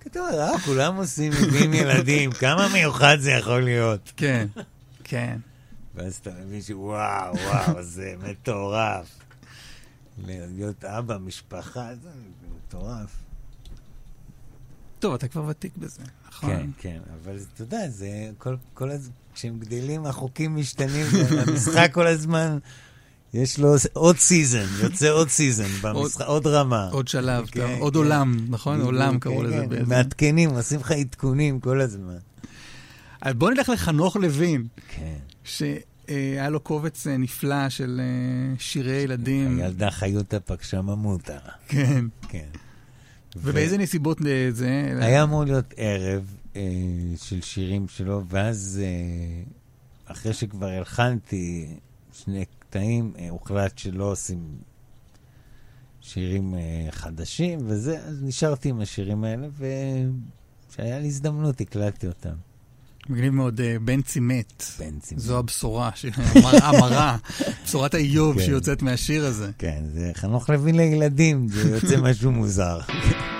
כתוב, 0.00 0.22
אה, 0.32 0.58
כולם 0.58 0.96
עושים, 0.96 1.32
מביאים 1.32 1.74
ילדים, 1.74 2.32
כמה 2.32 2.68
מיוחד 2.72 3.16
זה 3.20 3.30
יכול 3.30 3.60
להיות. 3.60 4.12
כן, 4.16 4.46
כן. 5.04 5.38
ואז 5.94 6.14
אתה 6.14 6.30
מבין 6.46 6.62
שוואו, 6.62 7.34
וואו, 7.36 7.82
זה 7.82 8.14
מטורף. 8.22 9.19
להיות 10.26 10.84
אבא, 10.84 11.18
משפחה, 11.18 11.88
זה 12.02 12.08
מטורף. 12.66 13.16
טוב, 14.98 15.14
אתה 15.14 15.28
כבר 15.28 15.44
ותיק 15.48 15.76
בזה, 15.76 16.02
נכון? 16.28 16.50
כן, 16.50 16.66
כן, 16.78 16.98
אבל 17.22 17.38
אתה 17.54 17.62
יודע, 17.62 17.88
זה 17.88 18.30
כל, 18.38 18.56
כל 18.74 18.90
הזמן, 18.90 19.12
כשהם 19.34 19.58
גדלים, 19.58 20.06
החוקים 20.06 20.56
משתנים, 20.56 21.06
והמשחק 21.30 21.90
כל 21.92 22.06
הזמן, 22.06 22.58
יש 23.34 23.58
לו 23.58 23.74
עוד 23.92 24.16
season, 24.16 24.66
יוצא 24.82 25.10
עוד 25.10 25.28
season, 25.28 25.68
במשחק, 25.82 26.26
עוד 26.26 26.46
רמה. 26.46 26.88
עוד 26.92 27.08
שלב, 27.08 27.46
כן, 27.46 27.60
טוב, 27.60 27.80
עוד 27.80 27.92
כן. 27.92 27.98
עולם, 27.98 28.36
נכון? 28.48 28.74
בדיוק, 28.74 28.86
עולם 28.86 29.12
כן, 29.12 29.18
קראו 29.18 29.42
לזה 29.42 29.54
כן, 29.54 29.68
באיזה... 29.68 29.86
מעדכנים, 29.86 30.50
עושים 30.50 30.80
לך 30.80 30.90
עדכונים 30.90 31.60
כל 31.60 31.80
הזמן. 31.80 32.18
אז 33.20 33.34
בוא 33.34 33.50
נלך 33.50 33.68
לחנוך 33.68 34.16
לוין, 34.16 34.66
כן. 34.88 35.18
שהיה 36.10 36.50
לו 36.50 36.60
קובץ 36.60 37.06
אה, 37.06 37.16
נפלא 37.16 37.68
של 37.68 38.00
אה, 38.00 38.58
שירי 38.58 38.92
ילדים. 38.92 39.60
הילדה 39.60 39.90
חיותה 39.90 40.40
פגשה 40.40 40.82
ממותה. 40.82 41.38
כן. 41.68 42.04
כן. 42.28 42.48
ובאיזה 43.36 43.78
נסיבות 43.78 44.18
אה, 44.26 44.48
זה? 44.50 44.92
היה 45.00 45.22
אמור 45.22 45.44
להיות 45.44 45.74
ערב 45.76 46.34
אה, 46.56 46.62
של 47.16 47.40
שירים 47.40 47.88
שלו, 47.88 48.22
ואז 48.28 48.80
אה, 48.82 49.42
אחרי 50.12 50.32
שכבר 50.32 50.66
הלחנתי 50.66 51.76
שני 52.12 52.44
קטעים, 52.58 53.12
אה, 53.18 53.30
הוחלט 53.30 53.78
שלא 53.78 54.04
עושים 54.04 54.58
שירים 56.00 56.54
אה, 56.54 56.88
חדשים, 56.90 57.58
וזה, 57.66 57.98
אז 57.98 58.22
נשארתי 58.22 58.68
עם 58.68 58.80
השירים 58.80 59.24
האלה, 59.24 59.48
וכשהיה 60.68 60.98
לי 60.98 61.06
הזדמנות 61.06 61.60
הקלטתי 61.60 62.06
אותם. 62.06 62.34
מגניב 63.10 63.34
מאוד, 63.34 63.60
אה, 63.60 63.76
בנצי 63.84 64.20
מת. 64.20 64.64
בנצי. 64.78 65.14
זו 65.18 65.38
הבשורה, 65.38 65.90
המרה, 66.62 67.16
בשורת 67.64 67.94
האיוב 67.94 68.38
כן. 68.38 68.44
שיוצאת 68.44 68.82
מהשיר 68.82 69.26
הזה. 69.26 69.50
כן, 69.58 69.82
זה 69.94 70.10
חנוך 70.14 70.50
לוין 70.50 70.76
לילדים, 70.76 71.48
זה 71.48 71.70
יוצא 71.70 72.00
משהו 72.00 72.30
מוזר. 72.30 72.78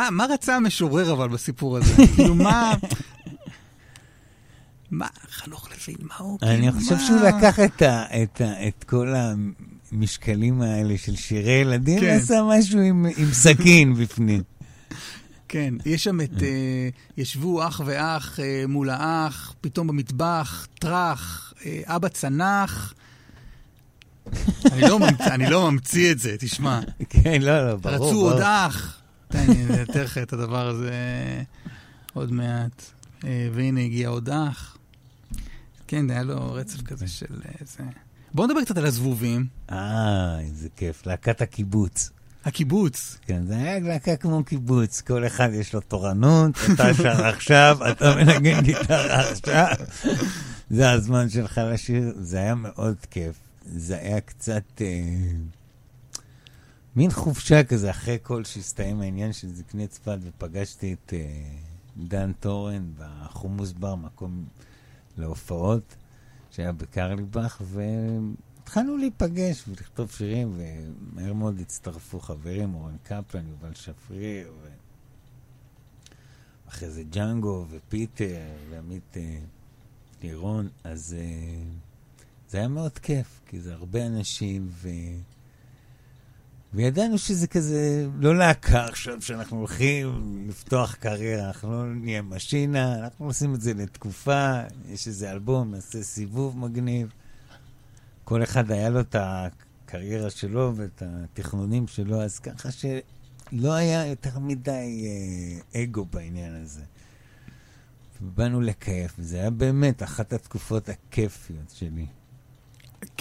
מה 0.00 0.10
מה 0.10 0.26
רצה 0.34 0.56
המשורר 0.56 1.12
אבל 1.12 1.28
בסיפור 1.28 1.76
הזה? 1.76 1.94
כאילו, 2.16 2.34
מה... 2.34 2.74
מה, 4.90 5.06
חנוך 5.30 5.68
לוין, 5.70 5.96
מה 6.00 6.14
הוא... 6.18 6.38
אני 6.42 6.56
כאילו, 6.60 6.72
חושב 6.72 6.94
מה- 6.94 7.00
שהוא 7.06 7.20
לקח 7.20 7.60
את, 7.60 7.82
ה, 7.82 8.22
את, 8.22 8.40
ה, 8.40 8.68
את 8.68 8.84
כל 8.84 9.14
המשקלים 9.92 10.62
האלה 10.62 10.98
של 10.98 11.16
שירי 11.16 11.52
ילדים, 11.52 12.00
כן. 12.00 12.06
ועשה 12.20 12.34
משהו 12.48 12.80
עם, 12.80 13.06
עם 13.16 13.32
סכין 13.32 13.94
בפנים. 14.00 14.42
כן, 15.48 15.74
יש 15.86 16.04
שם 16.04 16.20
את... 16.20 16.42
אה, 16.42 16.88
ישבו 17.16 17.66
אח 17.68 17.80
ואח 17.84 18.40
אה, 18.40 18.64
מול 18.68 18.90
האח, 18.90 19.54
פתאום 19.60 19.86
במטבח, 19.86 20.66
טראח, 20.78 21.52
אה, 21.66 21.80
אבא 21.86 22.08
צנח. 22.08 22.94
אני 24.72 24.80
לא 24.80 24.98
ממציא- 24.98 25.24
אני 25.34 25.50
לא 25.50 25.70
ממציא 25.70 26.12
את 26.12 26.18
זה, 26.18 26.36
תשמע. 26.38 26.80
כן, 27.08 27.42
לא, 27.42 27.68
לא, 27.70 27.76
ברור. 27.76 27.94
רצו 27.94 28.04
ברור. 28.20 28.32
עוד 28.32 28.40
אח. 28.42 28.99
תן 29.30 29.46
לי, 29.50 29.64
אני 29.64 29.82
אתן 29.82 30.00
לך 30.00 30.18
את 30.18 30.32
הדבר 30.32 30.68
הזה 30.68 30.92
עוד 32.12 32.32
מעט. 32.32 32.82
אה, 33.24 33.48
והנה 33.52 33.80
הגיע 33.80 34.08
עוד 34.08 34.28
אח. 34.28 34.76
כן, 35.86 36.10
היה 36.10 36.22
לו 36.22 36.52
רצף 36.52 36.82
כזה 36.82 37.08
של 37.08 37.40
אה, 37.44 37.50
זה. 37.66 37.84
בואו 38.34 38.46
נדבר 38.46 38.64
קצת 38.64 38.76
על 38.76 38.86
הזבובים. 38.86 39.46
אה, 39.70 40.40
איזה 40.40 40.68
כיף, 40.76 41.06
להקת 41.06 41.40
הקיבוץ. 41.42 42.10
הקיבוץ. 42.44 43.18
כן, 43.26 43.46
זה 43.46 43.56
היה 43.56 43.80
להקה 43.80 44.16
כמו 44.16 44.44
קיבוץ, 44.44 45.00
כל 45.00 45.26
אחד 45.26 45.48
יש 45.52 45.74
לו 45.74 45.80
תורנות, 45.80 46.52
אתה 46.74 46.94
שר 46.94 47.26
עכשיו, 47.34 47.78
אתה 47.90 48.16
מנגן 48.16 48.60
גיטרה 48.60 49.30
עכשיו. 49.30 49.74
זה 50.70 50.90
הזמן 50.90 51.28
שלך 51.28 51.60
לשיר, 51.72 52.12
זה 52.18 52.36
היה 52.36 52.54
מאוד 52.54 52.96
כיף. 53.10 53.36
זה 53.76 53.98
היה 53.98 54.20
קצת 54.20 54.62
אה, 54.80 54.86
מין 56.96 57.10
חופשה 57.10 57.64
כזה, 57.64 57.90
אחרי 57.90 58.18
כל 58.22 58.44
שהסתיים 58.44 59.00
העניין 59.00 59.32
של 59.32 59.48
זקני 59.48 59.86
צפת, 59.86 60.18
ופגשתי 60.22 60.92
את 60.92 61.12
אה, 61.12 61.56
דן 61.96 62.32
טורן 62.32 62.92
בחומוס 62.98 63.72
בר, 63.72 63.94
מקום 63.94 64.44
להופעות, 65.16 65.96
שהיה 66.50 66.72
בקרליבך, 66.72 67.62
והתחלנו 67.64 68.96
להיפגש 68.96 69.64
ולכתוב 69.68 70.10
שירים, 70.10 70.56
ומהר 70.56 71.32
מאוד 71.32 71.60
הצטרפו 71.60 72.20
חברים, 72.20 72.74
אורן 72.74 72.96
קפלן, 73.02 73.48
יובל 73.48 73.74
שפריר, 73.74 74.52
ו... 74.62 74.68
אחרי 76.68 76.90
זה 76.90 77.02
ג'אנגו 77.02 77.66
ופיטר 77.70 78.36
ועמית 78.70 79.16
אה, 79.16 79.38
לירון, 80.22 80.68
אז 80.84 81.16
אה, 81.18 81.62
זה 82.48 82.58
היה 82.58 82.68
מאוד 82.68 82.98
כיף, 82.98 83.40
כי 83.46 83.60
זה 83.60 83.74
הרבה 83.74 84.06
אנשים, 84.06 84.68
ו... 84.70 84.88
וידענו 86.74 87.18
שזה 87.18 87.46
כזה, 87.46 88.06
לא 88.18 88.36
להקה 88.36 88.84
עכשיו 88.84 89.22
שאנחנו 89.22 89.58
הולכים 89.58 90.44
לפתוח 90.48 90.94
קריירה, 90.94 91.46
אנחנו 91.46 91.72
לא 91.72 91.94
נהיה 91.94 92.22
משינה, 92.22 92.98
אנחנו 92.98 93.26
עושים 93.26 93.54
את 93.54 93.60
זה 93.60 93.74
לתקופה, 93.74 94.60
יש 94.88 95.08
איזה 95.08 95.30
אלבום, 95.30 95.70
נעשה 95.70 96.02
סיבוב 96.02 96.58
מגניב. 96.58 97.12
כל 98.24 98.42
אחד 98.42 98.70
היה 98.70 98.88
לו 98.88 99.00
את 99.00 99.16
הקריירה 99.18 100.30
שלו 100.30 100.72
ואת 100.76 101.02
התכנונים 101.06 101.86
שלו, 101.86 102.22
אז 102.22 102.38
ככה 102.38 102.68
שלא 102.70 103.72
היה 103.72 104.06
יותר 104.06 104.38
מדי 104.38 105.06
אה, 105.06 105.82
אגו 105.82 106.04
בעניין 106.04 106.54
הזה. 106.54 106.82
ובאנו 108.22 108.60
לכיף, 108.60 109.14
וזה 109.18 109.36
היה 109.36 109.50
באמת 109.50 110.02
אחת 110.02 110.32
התקופות 110.32 110.88
הכיפיות 110.88 111.70
שלי. 111.70 112.06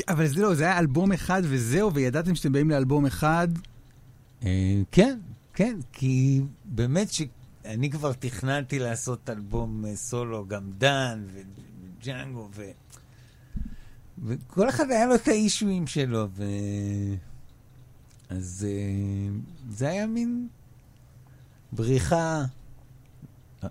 אבל 0.07 0.27
זה 0.27 0.41
לא, 0.41 0.55
זה 0.55 0.63
היה 0.63 0.79
אלבום 0.79 1.11
אחד 1.11 1.41
וזהו, 1.45 1.93
וידעתם 1.93 2.35
שאתם 2.35 2.51
באים 2.51 2.69
לאלבום 2.69 3.05
אחד. 3.05 3.47
אה, 4.45 4.81
כן, 4.91 5.19
כן, 5.53 5.75
כי 5.93 6.41
באמת 6.65 7.07
שאני 7.11 7.89
כבר 7.89 8.13
תכננתי 8.13 8.79
לעשות 8.79 9.29
אלבום 9.29 9.85
אה, 9.85 9.95
סולו, 9.95 10.47
גם 10.47 10.71
דן 10.77 11.23
וג'אנגו, 11.33 12.49
ו... 12.55 12.63
וכל 14.25 14.69
אחד 14.69 14.91
היה 14.91 15.05
לו 15.05 15.15
את 15.15 15.27
האישויים 15.27 15.87
שלו, 15.87 16.27
ו... 16.35 16.43
אז 18.29 18.67
אה, 18.69 19.39
זה 19.69 19.89
היה 19.89 20.07
מין 20.07 20.47
בריחה 21.71 22.43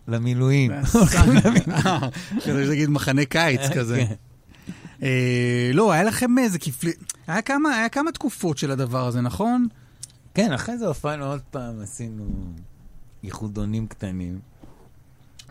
למילואים. 0.08 0.72
חשבתי 0.84 2.66
להגיד 2.66 2.90
מחנה 2.96 3.24
קיץ 3.24 3.60
כזה. 3.74 4.04
אה, 5.02 5.70
לא, 5.74 5.92
היה 5.92 6.02
לכם 6.02 6.38
איזה 6.38 6.58
כפלי... 6.58 6.92
היה 7.26 7.42
כמה, 7.42 7.68
היה 7.76 7.88
כמה 7.88 8.12
תקופות 8.12 8.58
של 8.58 8.70
הדבר 8.70 9.06
הזה, 9.06 9.20
נכון? 9.20 9.68
כן, 10.34 10.52
אחרי 10.52 10.78
זה 10.78 10.86
הופענו 10.86 11.24
עוד 11.24 11.40
פעם, 11.50 11.80
עשינו 11.80 12.24
ייחודונים 13.22 13.86
קטנים. 13.86 14.40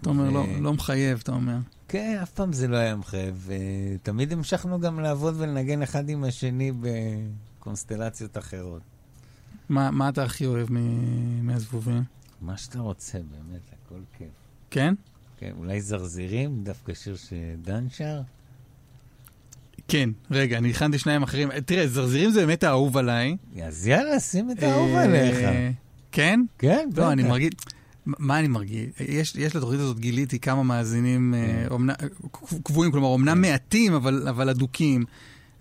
אתה 0.02 0.10
אומר, 0.10 0.30
לא, 0.30 0.40
ו- 0.40 0.61
לא 0.61 0.74
מחייב, 0.74 1.19
אתה 1.24 1.32
אומר. 1.32 1.57
כן, 1.88 2.19
אף 2.24 2.32
פעם 2.32 2.53
זה 2.53 2.68
לא 2.68 2.78
היה 2.78 2.95
מחייב. 2.95 3.49
ותמיד 3.95 4.34
המשכנו 4.34 4.80
גם 4.80 4.99
לעבוד 4.99 5.36
ולנגן 5.38 5.82
אחד 5.82 6.10
עם 6.10 6.24
השני 6.24 6.72
בקונסטלציות 7.60 8.38
אחרות. 8.38 8.82
מה, 9.69 9.91
מה 9.91 10.10
אתה 10.10 10.24
הכי 10.24 10.45
אוהב 10.45 10.68
מ- 10.72 11.48
מהזבובים? 11.48 12.03
מה 12.41 12.57
שאתה 12.57 12.80
רוצה, 12.80 13.18
באמת, 13.18 13.61
הכל 13.86 13.99
כיף. 14.18 14.28
כן? 14.72 14.94
כן, 15.38 15.52
אולי 15.57 15.82
זרזירים, 15.82 16.64
דווקא 16.64 16.94
שיר 16.94 17.15
שדן 17.15 17.90
שר? 17.90 18.22
כן. 19.88 20.10
רגע, 20.32 20.58
אני 20.58 20.70
הכנתי 20.70 21.00
שניים 21.00 21.24
אחרים. 21.24 21.52
אה, 21.52 21.62
תראה, 21.62 21.88
זרזירים 21.88 22.32
זה 22.32 22.40
באמת 22.46 22.64
האהוב 22.64 22.98
עליי. 22.98 23.38
אז 23.64 23.88
יאללה, 23.88 24.20
שים 24.20 24.52
את 24.52 24.64
האהוב 24.64 24.92
אה, 24.96 25.04
עליך. 25.04 25.38
כן? 26.12 26.40
כן, 26.58 26.90
לא, 26.98 27.12
אני 27.12 27.22
בטח. 27.24 27.32
מרגיש... 27.32 27.50
מה 28.06 28.40
אני 28.40 28.48
מרגיש? 28.48 28.86
יש, 29.00 29.36
יש 29.36 29.56
לתוכנית 29.56 29.80
הזאת, 29.80 30.00
גיליתי 30.00 30.40
כמה 30.40 30.64
מאזינים 30.64 31.34
אה, 31.34 31.68
כן. 31.70 32.08
קבועים, 32.64 32.92
כלומר, 32.92 33.08
אומנם 33.08 33.42
מעטים, 33.42 33.94
אבל, 33.94 34.28
אבל 34.30 34.50
אדוקים. 34.50 35.06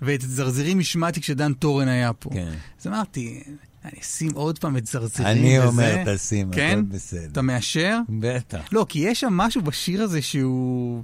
ואת 0.03 0.23
זרזירים 0.23 0.79
השמעתי 0.79 1.21
כשדן 1.21 1.53
טורן 1.53 1.89
היה 1.89 2.13
פה. 2.13 2.31
כן. 2.31 2.53
אז 2.81 2.87
אמרתי, 2.87 3.43
אני 3.85 4.01
אשים 4.01 4.31
עוד 4.35 4.59
פעם 4.59 4.77
את 4.77 4.87
זרזירים 4.87 5.33
אני 5.33 5.59
וזה. 5.59 5.67
אומר, 5.67 6.15
תשים, 6.15 6.51
כן? 6.53 6.79
הכל 6.79 6.97
בסדר. 6.97 7.29
אתה 7.33 7.43
מאשר? 7.43 7.99
בטח. 8.09 8.61
לא, 8.73 8.87
כי 8.89 8.99
יש 8.99 9.21
שם 9.21 9.33
משהו 9.33 9.63
בשיר 9.63 10.03
הזה 10.03 10.23
שהוא... 10.23 11.03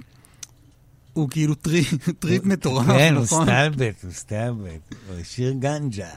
הוא 1.13 1.29
כאילו 1.29 1.55
טרי, 1.55 1.83
טריפ 2.19 2.45
מטורף, 2.45 2.85
כן, 2.87 3.15
הוא 3.15 3.23
נכון? 3.23 3.45
סטלבט, 3.45 4.03
הוא 4.03 4.11
סטלבט. 4.11 4.95
הוא 5.09 5.23
שיר 5.23 5.53
גנג'ה. 5.59 6.09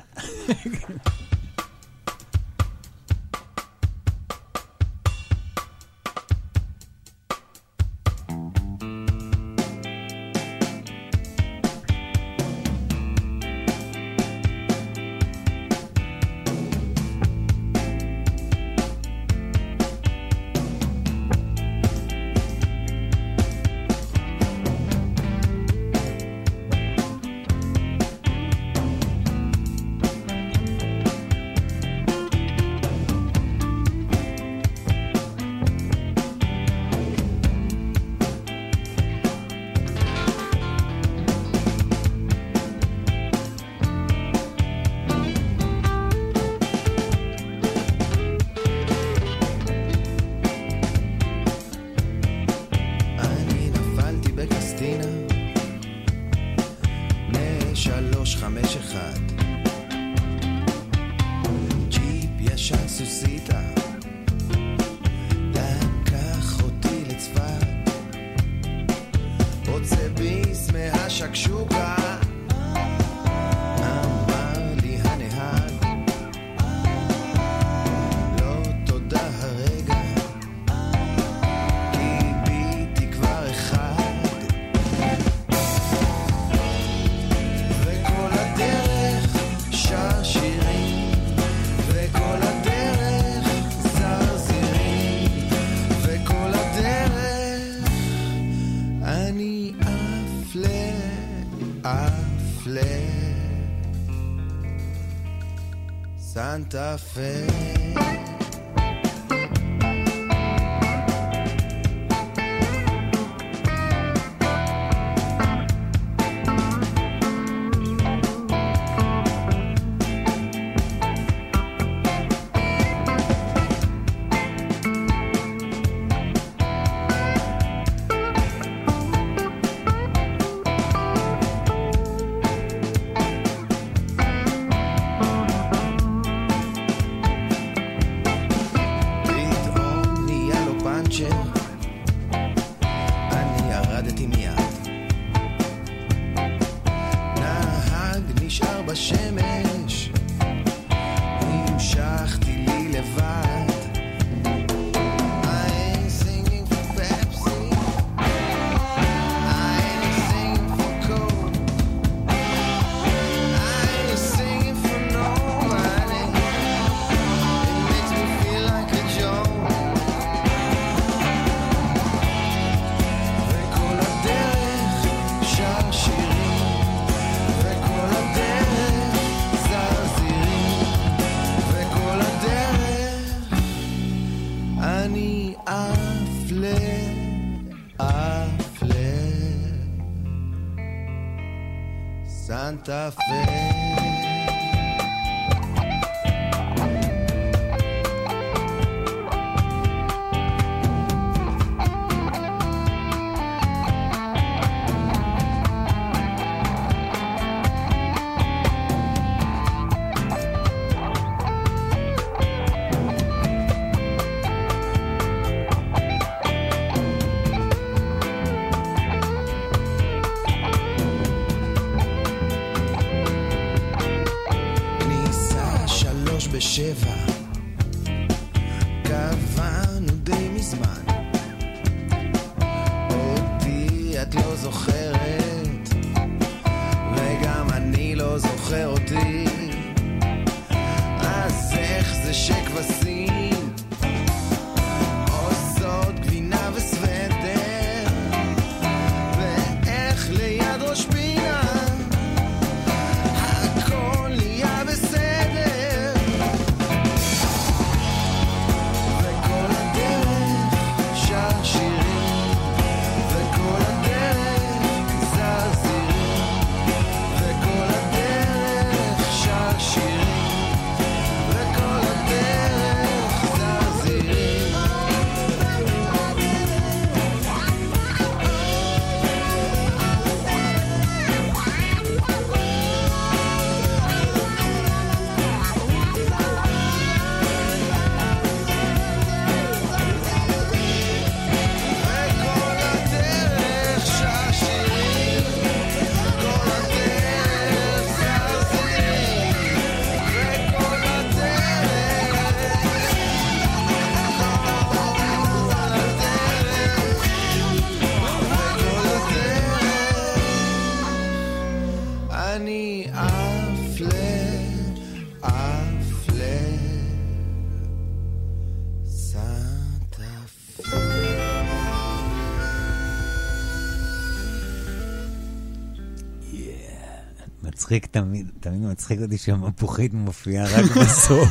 מצחיק 327.86 328.06
תמיד, 328.06 328.50
תמיד 328.60 328.82
מצחיק 328.82 329.20
אותי 329.20 329.38
שהמפוחית 329.38 330.14
מופיעה 330.14 330.66
רק 330.66 330.96
בסוף. 330.96 331.48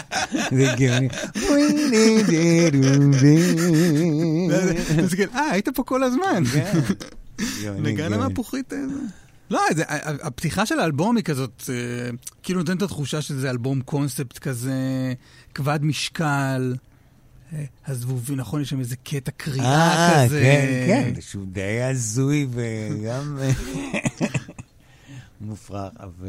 זה 0.56 0.74
גאוני. 0.76 1.08
כן, 5.16 5.26
אה, 5.34 5.50
היית 5.50 5.68
פה 5.68 5.82
כל 5.82 6.02
הזמן. 6.02 6.42
כן. 6.52 7.82
נגן. 7.82 8.12
המפוחית 8.12 8.72
איזה. 8.72 8.94
לא, 9.50 9.60
זה, 9.76 9.84
הפתיחה 10.22 10.66
של 10.66 10.80
האלבום 10.80 11.16
היא 11.16 11.24
כזאת, 11.24 11.62
אה, 11.68 12.10
כאילו 12.42 12.58
נותנת 12.58 12.76
את 12.76 12.82
התחושה 12.82 13.22
שזה 13.22 13.50
אלבום 13.50 13.80
קונספט 13.80 14.38
כזה, 14.38 15.12
כבד 15.54 15.78
משקל. 15.82 16.74
אה, 17.52 17.64
הזבובי, 17.86 18.34
נכון, 18.34 18.62
יש 18.62 18.70
שם 18.70 18.80
איזה 18.80 18.96
קטע 18.96 19.30
קריאה 19.36 20.20
אה, 20.20 20.26
כזה. 20.26 20.40
כן, 20.42 21.12
כן, 21.14 21.20
שהוא 21.20 21.46
די 21.46 21.82
הזוי 21.82 22.46
וגם 22.50 23.38
מופרך, 25.40 25.92
אבל... 26.00 26.28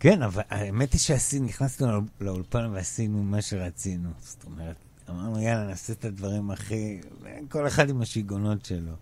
כן, 0.00 0.22
אבל 0.22 0.42
האמת 0.50 0.92
היא 0.92 1.00
שעשינו, 1.00 1.46
נכנסנו 1.46 1.86
לאול- 1.92 2.04
לאולפן 2.20 2.70
ועשינו 2.72 3.22
מה 3.22 3.42
שרצינו. 3.42 4.10
זאת 4.20 4.44
אומרת, 4.44 4.76
אמרנו, 5.10 5.40
יאללה, 5.40 5.66
נעשה 5.66 5.92
את 5.92 6.04
הדברים 6.04 6.50
הכי... 6.50 7.00
כל 7.48 7.66
אחד 7.66 7.90
עם 7.90 8.02
השיגעונות 8.02 8.64
שלו. 8.64 8.92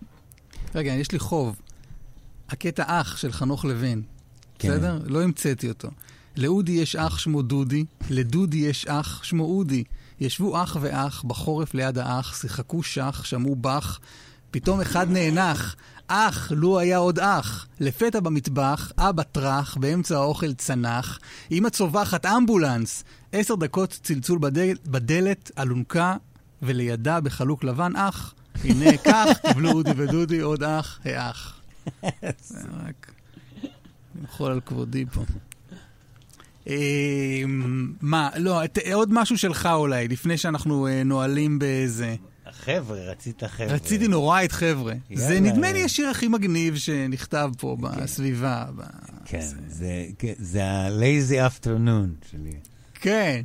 רגע, 0.75 0.91
יש 0.93 1.11
לי 1.11 1.19
חוב. 1.19 1.55
הקטע 2.49 2.83
אח 2.87 3.17
של 3.17 3.31
חנוך 3.31 3.65
לוין, 3.65 4.01
כן. 4.59 4.69
בסדר? 4.69 4.99
לא 5.05 5.23
המצאתי 5.23 5.69
אותו. 5.69 5.89
לאודי 6.37 6.71
יש 6.71 6.95
אח 6.95 7.17
שמו 7.17 7.41
דודי, 7.41 7.85
לדודי 8.09 8.57
יש 8.57 8.85
אח 8.85 9.23
שמו 9.23 9.43
אודי. 9.43 9.83
ישבו 10.19 10.63
אח 10.63 10.77
ואח 10.81 11.23
בחורף 11.23 11.73
ליד 11.73 11.97
האח, 11.97 12.41
שיחקו 12.41 12.83
שח, 12.83 13.21
שמעו 13.23 13.55
באך, 13.55 13.99
פתאום 14.51 14.81
אחד 14.81 15.11
נאנח. 15.11 15.75
אח, 16.11 16.51
לו 16.55 16.79
היה 16.79 16.97
עוד 16.97 17.19
אח. 17.19 17.67
לפתע 17.79 18.19
במטבח, 18.19 18.91
אבא 18.97 19.23
טראח, 19.23 19.77
באמצע 19.77 20.15
האוכל 20.15 20.53
צנח, 20.53 21.19
אמא 21.51 21.69
צווחת 21.69 22.25
אמבולנס. 22.25 23.03
עשר 23.31 23.55
דקות 23.55 23.99
צלצול 24.03 24.39
בדל, 24.39 24.77
בדלת, 24.85 25.51
אלונקה, 25.59 26.15
ולידה 26.61 27.19
בחלוק 27.19 27.63
לבן 27.63 27.95
אח. 27.95 28.33
הנה 28.63 28.97
כך, 29.05 29.27
קיבלו 29.47 29.71
אודי 29.71 29.91
ודודי 29.95 30.39
עוד 30.39 30.63
אח, 30.63 30.99
האח. 31.05 31.59
רק 32.03 33.11
למחול 34.19 34.51
על 34.51 34.61
כבודי 34.65 35.05
פה. 35.13 35.23
אה, 36.67 37.43
מה, 38.01 38.29
לא, 38.37 38.61
עוד 38.93 39.09
משהו 39.13 39.37
שלך 39.37 39.69
אולי, 39.73 40.07
לפני 40.07 40.37
שאנחנו 40.37 40.87
אה, 40.87 41.03
נועלים 41.03 41.59
באיזה... 41.59 42.15
חבר'ה, 42.59 42.97
רצית 42.99 43.43
חבר'ה. 43.43 43.73
רציתי 43.73 44.07
נורא 44.07 44.43
את 44.43 44.51
חבר'ה. 44.51 44.93
זה 45.13 45.33
יאללה. 45.35 45.51
נדמה 45.51 45.71
לי 45.71 45.83
השיר 45.83 46.09
הכי 46.09 46.27
מגניב 46.27 46.75
שנכתב 46.75 47.51
פה 47.57 47.77
בסביבה. 47.81 48.65
ב- 48.75 48.81
כן, 49.25 49.47
זה- 49.67 50.05
כן, 50.19 50.33
זה 50.37 50.65
ה-lazy 50.65 51.51
afternoon 51.51 52.29
שלי. 52.31 52.51
כן. 52.93 53.41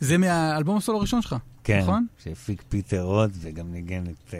זה 0.00 0.18
מהאלבום 0.18 0.76
הסולו 0.76 0.98
הראשון 0.98 1.22
שלך, 1.22 1.36
כן, 1.64 1.80
נכון? 1.82 2.06
שהפיק 2.18 2.62
פיטר 2.68 3.02
רוט 3.02 3.30
וגם 3.40 3.72
ניגן 3.72 4.04
את 4.06 4.34
אה, 4.34 4.38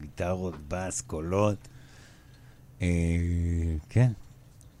גיטרות, 0.00 0.54
בס, 0.68 1.00
קולות. 1.00 1.68
אה, 2.82 2.86
כן, 3.88 4.12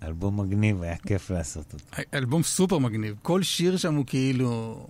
אלבום 0.02 0.40
מגניב, 0.40 0.82
היה 0.82 0.96
כיף 0.96 1.30
לעשות 1.30 1.72
אותו. 1.74 1.84
אלבום 2.14 2.42
סופר 2.42 2.78
מגניב. 2.78 3.14
כל 3.22 3.42
שיר 3.42 3.76
שם 3.76 3.94
הוא 3.94 4.04
כאילו... 4.06 4.86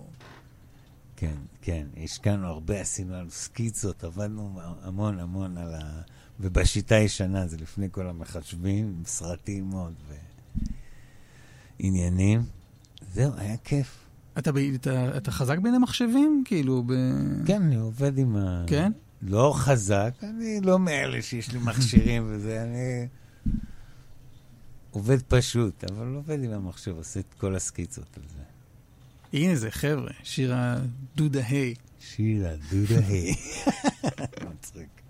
כן, 1.17 1.35
כן, 1.65 1.87
השקענו 2.03 2.47
הרבה, 2.47 2.81
עשינו 2.81 3.15
על 3.15 3.29
סקיצות, 3.29 4.03
עבדנו 4.03 4.59
המון 4.81 5.19
המון 5.19 5.57
על 5.57 5.73
ה... 5.73 6.01
ובשיטה 6.39 6.95
הישנה, 6.95 7.47
זה 7.47 7.57
לפני 7.57 7.87
כל 7.91 8.07
המחשבים, 8.07 9.03
סרטים 9.05 9.71
עוד. 9.71 9.93
ו... 10.07 10.13
עניינים. 11.79 12.43
זהו, 13.13 13.31
היה 13.37 13.57
כיף. 13.57 13.97
אתה, 14.37 14.51
ב- 14.51 14.57
אתה, 14.57 15.17
אתה 15.17 15.31
חזק 15.31 15.57
בין 15.57 15.73
המחשבים? 15.73 16.43
כאילו, 16.45 16.83
ב... 16.83 16.91
כן, 17.45 17.61
אני 17.61 17.75
עובד 17.75 18.17
עם 18.17 18.35
ה... 18.35 18.63
כן? 18.67 18.91
לא 19.21 19.53
חזק, 19.57 20.13
אני 20.23 20.61
לא 20.61 20.79
מאלה 20.79 21.21
שיש 21.21 21.51
לי 21.51 21.59
מכשירים 21.59 22.23
וזה, 22.29 22.63
אני 22.63 23.07
עובד 24.91 25.21
פשוט, 25.21 25.83
אבל 25.83 26.15
עובד 26.15 26.43
עם 26.43 26.51
המחשב, 26.51 26.97
עושה 26.97 27.19
את 27.19 27.33
כל 27.37 27.55
הסקיצות 27.55 28.17
על 28.17 28.23
זה. 28.29 28.54
הנה 29.33 29.55
זה, 29.55 29.71
חבר'ה, 29.71 30.11
שיר 30.23 30.53
הדודה 30.55 31.41
היי. 31.47 31.73
שירה, 31.99 32.51
דודה 32.71 33.07
היי. 33.07 33.35
מצחיק. 34.49 35.01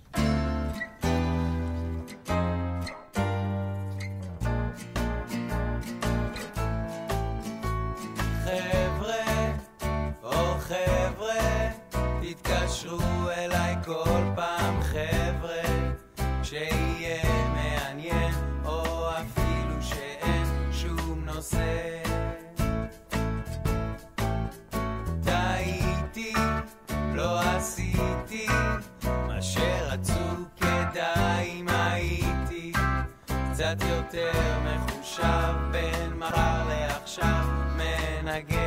חבר'ה, 10.67 11.71
תתקשרו 12.21 13.29
אליי 13.37 13.75
כל 13.85 14.21
פעם 14.35 14.81
חבר'ה, 14.81 15.63
יותר 34.15 34.59
מחושב 34.63 35.53
בין 35.71 36.13
מחר 36.19 36.67
לעכשיו 36.69 37.45
מנגן. 37.77 38.64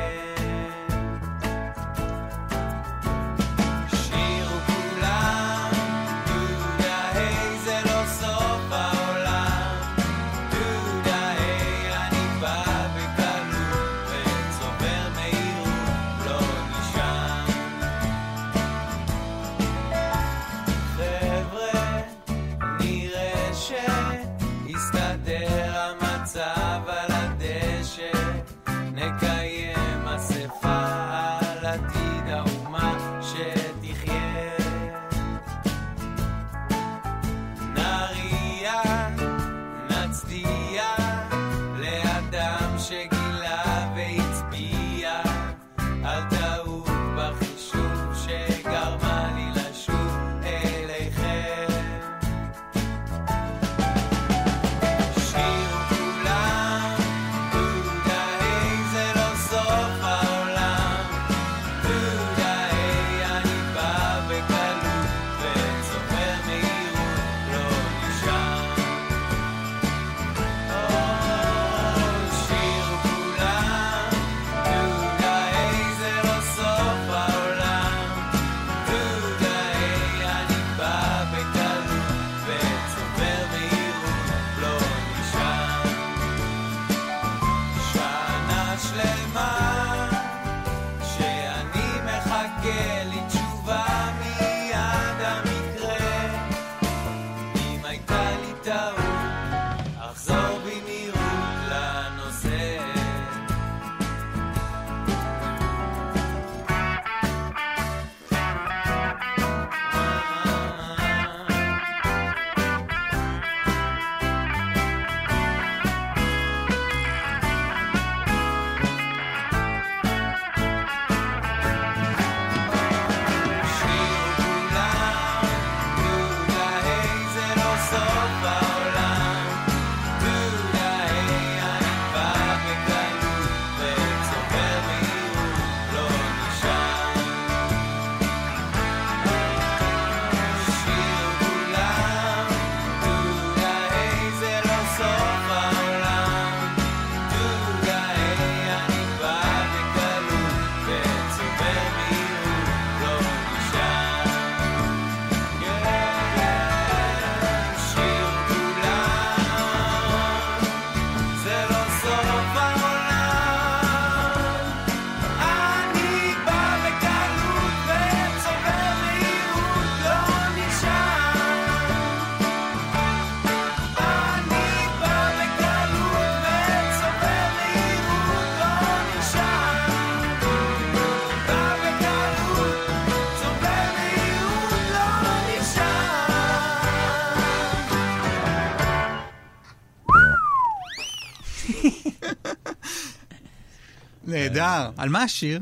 נהדר. 194.42 194.90
על 194.96 195.08
מה 195.08 195.22
השיר? 195.22 195.60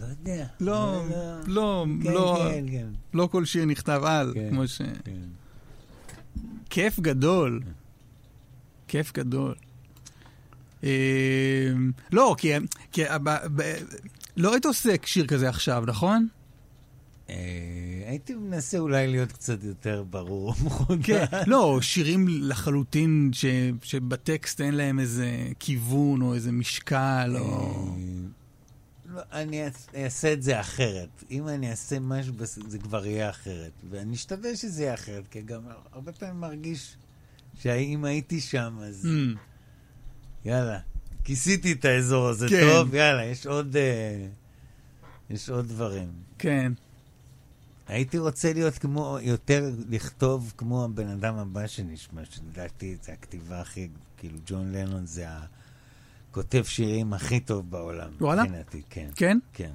לא 0.00 0.06
יודע. 0.06 0.46
לא, 0.60 1.04
לא, 1.46 1.86
כן, 2.02 2.12
לא, 2.12 2.48
כן, 2.52 2.64
כן. 2.70 2.86
לא 3.14 3.28
כל 3.32 3.44
שיר 3.44 3.64
נכתב 3.64 4.02
על, 4.04 4.32
כן, 4.34 4.50
כמו 4.50 4.68
ש... 4.68 4.78
כן. 5.04 5.12
כיף 6.70 7.00
גדול. 7.00 7.60
כיף 8.88 9.12
גדול. 9.12 9.54
אה, 10.84 10.90
לא, 12.12 12.36
כי, 12.38 12.52
ב- 13.24 13.62
לא 14.36 14.52
היית 14.52 14.66
עושה 14.66 14.94
שיר 15.04 15.26
כזה 15.26 15.48
עכשיו, 15.48 15.84
נכון? 15.86 16.28
הייתי 18.12 18.34
מנסה 18.34 18.78
אולי 18.78 19.06
להיות 19.08 19.32
קצת 19.32 19.64
יותר 19.64 20.04
ברור. 20.10 20.54
כן, 21.04 21.24
לא, 21.46 21.78
שירים 21.82 22.26
לחלוטין 22.28 23.30
ש, 23.32 23.44
שבטקסט 23.82 24.60
אין 24.60 24.74
להם 24.74 24.98
איזה 25.00 25.48
כיוון 25.58 26.22
או 26.22 26.34
איזה 26.34 26.52
משקל, 26.52 27.36
או... 27.38 27.68
אה, 27.68 27.94
לא, 29.14 29.20
אני 29.32 29.66
אעש- 29.68 29.94
אעשה 29.96 30.32
את 30.32 30.42
זה 30.42 30.60
אחרת. 30.60 31.24
אם 31.30 31.48
אני 31.48 31.70
אעשה 31.70 31.98
משהו, 32.00 32.34
זה 32.68 32.78
כבר 32.78 33.06
יהיה 33.06 33.30
אחרת. 33.30 33.72
ואני 33.90 34.14
אשתדל 34.14 34.54
שזה 34.54 34.82
יהיה 34.82 34.94
אחרת, 34.94 35.28
כי 35.30 35.42
גם 35.42 35.60
הרבה 35.92 36.12
פעמים 36.12 36.40
מרגיש 36.40 36.96
שאם 37.62 38.04
הייתי 38.04 38.40
שם, 38.40 38.78
אז 38.82 39.04
Mm, 39.04 39.38
יאללה, 40.48 40.78
כיסיתי 41.24 41.72
את 41.72 41.84
האזור 41.84 42.28
הזה 42.28 42.48
כן. 42.48 42.60
טוב, 42.60 42.94
יאללה, 42.94 43.24
יש 43.24 43.46
עוד... 43.46 43.76
אה, 43.76 44.26
יש 45.30 45.50
עוד 45.50 45.68
דברים. 45.68 46.08
כן. 46.38 46.72
הייתי 47.88 48.18
רוצה 48.18 48.52
להיות 48.52 48.78
כמו, 48.78 49.18
יותר 49.22 49.70
לכתוב 49.88 50.52
כמו 50.56 50.84
הבן 50.84 51.08
אדם 51.08 51.36
הבא 51.36 51.66
שנשמע, 51.66 52.22
שלדעתי 52.24 52.96
זה 53.02 53.12
הכתיבה 53.12 53.60
הכי, 53.60 53.88
כאילו 54.16 54.38
ג'ון 54.46 54.72
לנון 54.72 55.06
זה 55.06 55.26
הכותב 56.30 56.62
שירים 56.64 57.12
הכי 57.12 57.40
טוב 57.40 57.70
בעולם. 57.70 58.10
וואלה? 58.20 58.42
מבחינתי, 58.42 58.82
כן. 58.90 59.10
כן? 59.16 59.38
כן. 59.52 59.72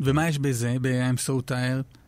ומה 0.00 0.28
יש 0.28 0.38
בזה, 0.38 0.76
ב-I'm 0.80 1.28
so 1.28 1.50
tired? 1.50 1.98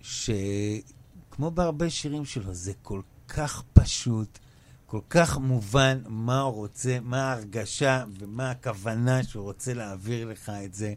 שכמו 0.00 1.50
בהרבה 1.50 1.90
שירים 1.90 2.24
שלו, 2.24 2.54
זה 2.54 2.72
כל 2.82 3.00
כך 3.28 3.62
פשוט, 3.72 4.38
כל 4.86 5.00
כך 5.10 5.38
מובן 5.38 5.98
מה 6.06 6.40
הוא 6.40 6.54
רוצה, 6.54 6.98
מה 7.02 7.32
ההרגשה 7.32 8.04
ומה 8.18 8.50
הכוונה 8.50 9.24
שהוא 9.24 9.44
רוצה 9.44 9.74
להעביר 9.74 10.28
לך 10.28 10.52
את 10.64 10.74
זה. 10.74 10.94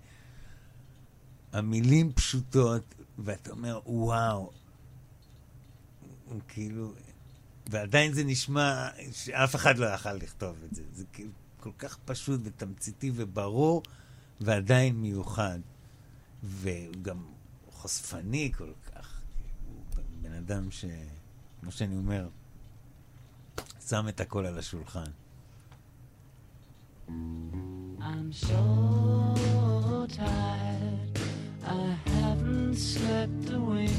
המילים 1.55 2.13
פשוטות, 2.13 2.95
ואתה 3.17 3.51
אומר, 3.51 3.79
וואו, 3.85 4.51
כאילו, 6.47 6.93
ועדיין 7.69 8.13
זה 8.13 8.23
נשמע 8.23 8.87
שאף 9.11 9.55
אחד 9.55 9.77
לא 9.77 9.85
יכל 9.85 10.13
לכתוב 10.13 10.55
את 10.65 10.75
זה. 10.75 10.83
זה 10.93 11.03
כאילו 11.13 11.31
כל 11.59 11.71
כך 11.77 11.97
פשוט 12.05 12.41
ותמציתי 12.43 13.11
וברור, 13.15 13.83
ועדיין 14.41 14.95
מיוחד. 14.95 15.59
והוא 16.43 16.95
גם 17.01 17.25
חושפני 17.71 18.51
כל 18.57 18.71
כך. 18.85 19.21
הוא 19.67 20.03
בן 20.21 20.33
אדם 20.33 20.71
ש... 20.71 20.85
כמו 21.61 21.71
שאני 21.71 21.97
אומר, 21.97 22.29
שם 23.87 24.07
את 24.07 24.19
הכל 24.21 24.45
על 24.45 24.59
השולחן. 24.59 25.11
I'm 27.99 28.31
so 28.31 28.61
tired, 30.15 30.54
slept 32.75 33.49
a 33.51 33.59
wink. 33.59 33.91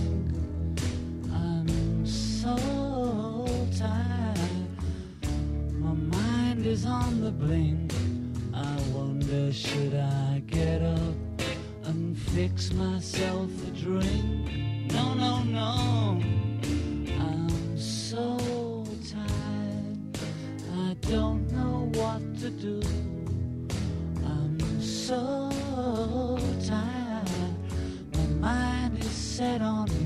I'm 1.33 2.07
so 2.07 2.57
tired, 3.77 4.69
my 5.73 5.93
mind 5.93 6.67
is 6.67 6.85
on 6.85 7.23
the 7.23 7.31
blink. 7.31 7.95
I 8.53 8.77
wonder, 8.93 9.51
should 9.53 9.95
I 9.95 10.43
get 10.47 10.83
up 10.83 11.15
and 11.85 12.19
fix 12.19 12.73
myself 12.73 13.49
a 13.67 13.71
drink? 13.71 14.93
No, 14.93 15.15
no, 15.15 15.43
no, 15.43 16.21
I'm 17.19 17.79
so 17.79 18.85
tired, 19.11 20.19
I 20.77 20.95
don't 21.01 21.51
know 21.51 21.91
what 21.95 22.39
to 22.41 22.51
do. 22.51 22.83
I'm 24.23 24.81
so 24.83 25.46
set 29.37 29.61
on 29.61 30.06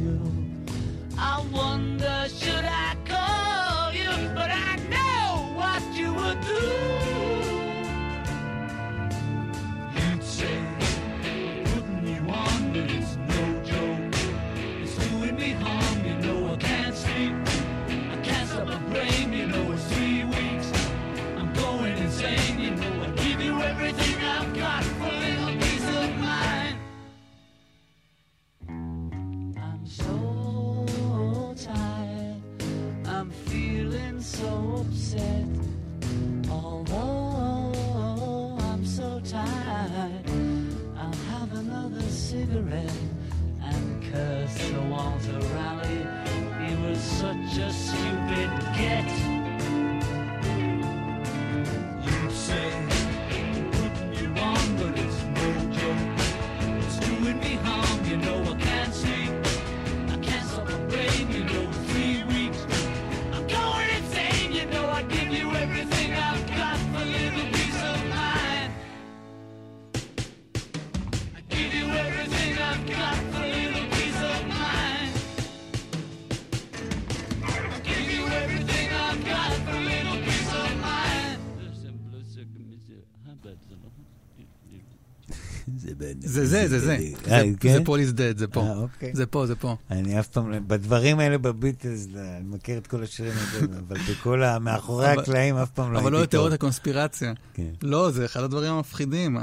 זה 86.51 86.69
זה, 86.69 86.79
זה 86.79 86.87
זה. 86.87 86.99
אה, 87.31 87.43
כן? 87.61 87.73
זה 87.79 87.85
Paul 87.85 88.01
is 88.01 88.13
dead, 88.15 88.39
זה 88.39 88.47
פה. 88.49 88.61
אה, 88.61 88.77
אוקיי. 88.77 89.11
זה 89.15 89.27
פה, 89.27 89.47
זה 89.47 89.57
פה. 89.57 89.77
אני 89.91 90.21
אף 90.21 90.27
פעם, 90.29 90.51
לא- 90.51 90.59
בדברים 90.67 91.19
האלה 91.19 91.39
בביטלס, 91.39 92.07
אני 92.15 92.49
מכיר 92.49 92.79
את 92.79 92.87
כל 92.87 93.03
השירים 93.03 93.33
האלה, 93.33 93.67
אבל 93.89 93.97
בכל 94.11 94.43
ה... 94.43 94.59
מאחורי 94.59 95.13
אבל- 95.13 95.23
הקלעים 95.23 95.57
אף 95.57 95.71
פעם 95.71 95.93
לא 95.93 95.99
אבל 95.99 96.13
לא 96.13 96.17
הייתי 96.19 96.27
טוב. 96.27 96.39
לתיאוריות 96.41 96.53
הקונספירציה. 96.53 97.33
כן. 97.55 97.69
לא, 97.83 98.11
זה 98.11 98.25
אחד 98.25 98.43
הדברים 98.43 98.73
המפחידים. 98.73 99.37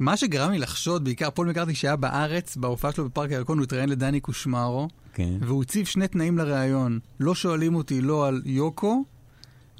מה 0.00 0.16
שגרם 0.16 0.50
לי 0.50 0.58
לחשוד, 0.58 1.04
בעיקר 1.04 1.30
פול 1.30 1.48
מקארטי 1.48 1.74
שהיה 1.74 1.96
בארץ, 1.96 2.56
בהופעה 2.56 2.92
שלו 2.92 3.04
בפארק 3.08 3.30
הירקון, 3.30 3.58
הוא 3.58 3.64
התראיין 3.64 3.88
לדני 3.88 4.20
קושמרו, 4.20 4.88
כן. 5.14 5.32
והוא 5.40 5.62
הציב 5.62 5.86
שני 5.86 6.08
תנאים 6.08 6.38
לראיון. 6.38 6.98
לא 7.20 7.34
שואלים 7.34 7.74
אותי 7.74 8.00
לא 8.00 8.26
על 8.28 8.42
יוקו, 8.44 9.04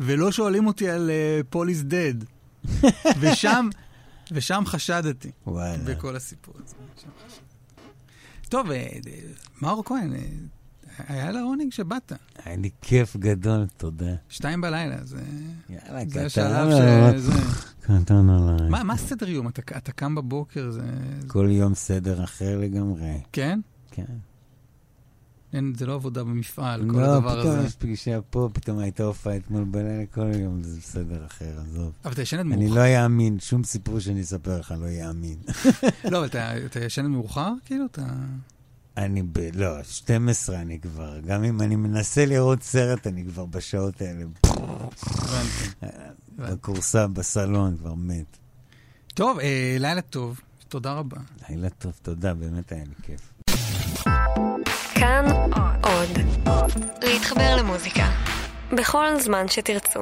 ולא 0.01 0.33
שואלים 0.33 0.67
אותי 0.67 0.89
על 0.91 1.11
פול 1.51 1.69
איז 1.69 1.85
דד. 1.85 2.15
ושם, 3.21 3.69
ושם 4.33 4.63
חשדתי 4.67 5.31
וואלה. 5.47 5.85
בכל 5.85 6.17
הסיפור 6.17 6.55
הזה. 6.65 6.75
טוב, 8.49 8.71
אה, 8.71 8.77
אה, 8.77 8.91
מאור 9.63 9.85
כהן, 9.85 10.13
אה, 10.13 10.21
היה 11.09 11.31
לה 11.31 11.41
עונג 11.41 11.73
שבאת. 11.73 12.13
היה 12.45 12.57
לי 12.57 12.71
כיף 12.83 13.17
גדול, 13.17 13.67
תודה. 13.77 14.15
שתיים 14.29 14.61
בלילה, 14.61 15.05
זה... 15.05 15.23
יאללה, 15.69 16.07
קטן. 16.11 16.29
ש... 16.29 16.39
זה... 17.17 17.33
קטן 17.81 18.31
עליי. 18.31 18.71
מה, 18.71 18.83
מה 18.83 18.93
הסדר 18.93 19.29
יום? 19.29 19.49
אתה, 19.49 19.63
אתה 19.77 19.93
קם 19.93 20.15
בבוקר, 20.15 20.71
זה... 20.71 20.83
כל 21.27 21.49
יום 21.51 21.75
סדר 21.75 22.25
אחר 22.25 22.59
לגמרי. 22.59 23.21
כן? 23.33 23.61
כן. 23.91 24.05
אין, 25.53 25.73
זה 25.77 25.87
לא 25.87 25.95
עבודה 25.95 26.25
במפעל, 26.25 26.91
כל 26.91 26.97
לא, 26.97 27.16
הדבר 27.16 27.41
פתאום 27.41 27.57
הזה. 27.57 27.66
יש 27.66 27.77
פגישה 27.77 28.20
פה, 28.31 28.49
פתאום 28.53 28.79
הייתה 28.79 29.03
הופעה 29.03 29.37
אתמול 29.37 29.65
בלילה, 29.65 30.07
כל 30.07 30.35
יום 30.35 30.62
זה 30.62 30.79
בסדר 30.81 31.27
אחר, 31.27 31.61
עזוב. 31.61 31.93
אבל 32.05 32.12
אתה 32.12 32.23
ישנת 32.23 32.41
אני 32.41 32.66
מאוחר. 32.66 32.81
לא 32.81 33.05
אאמין, 33.05 33.41
שום 33.41 33.65
סיפור 33.65 34.01
שאני 34.01 34.20
אספר 34.20 34.61
לך 34.61 34.75
לא 34.81 34.87
יאמין. 34.87 35.37
לא, 36.11 36.19
אבל 36.19 36.27
אתה, 36.27 36.66
אתה 36.66 36.85
ישנת 36.85 37.11
מאוחר? 37.11 37.53
כאילו, 37.65 37.87
אתה... 37.87 38.07
אני 38.97 39.23
ב... 39.23 39.39
לא, 39.55 39.83
12 39.83 40.61
אני 40.61 40.81
כבר. 40.81 41.20
גם 41.20 41.45
אם 41.45 41.61
אני 41.61 41.77
מנסה 41.77 42.27
לראות 42.27 42.62
סרט, 42.62 43.07
אני 43.07 43.25
כבר 43.25 43.47
בשעות 43.47 44.03
האלה. 44.03 44.25
בכורסה, 46.39 47.07
בסלון, 47.07 47.77
כבר 47.77 47.95
מת. 47.95 48.37
טוב, 49.15 49.39
אה, 49.39 49.77
לילה 49.79 50.01
טוב, 50.01 50.41
תודה 50.69 50.93
רבה. 50.93 51.16
לילה 51.49 51.70
טוב, 51.70 51.93
תודה, 52.03 52.35
באמת 52.35 52.73
היה 52.73 52.85
לי 52.85 52.95
כיף. 53.03 53.28
כאן 54.99 55.27
עוד. 55.83 56.19
להתחבר 57.03 57.57
למוזיקה. 57.59 58.05
בכל 58.73 59.20
זמן 59.20 59.49
שתרצו. 59.49 60.01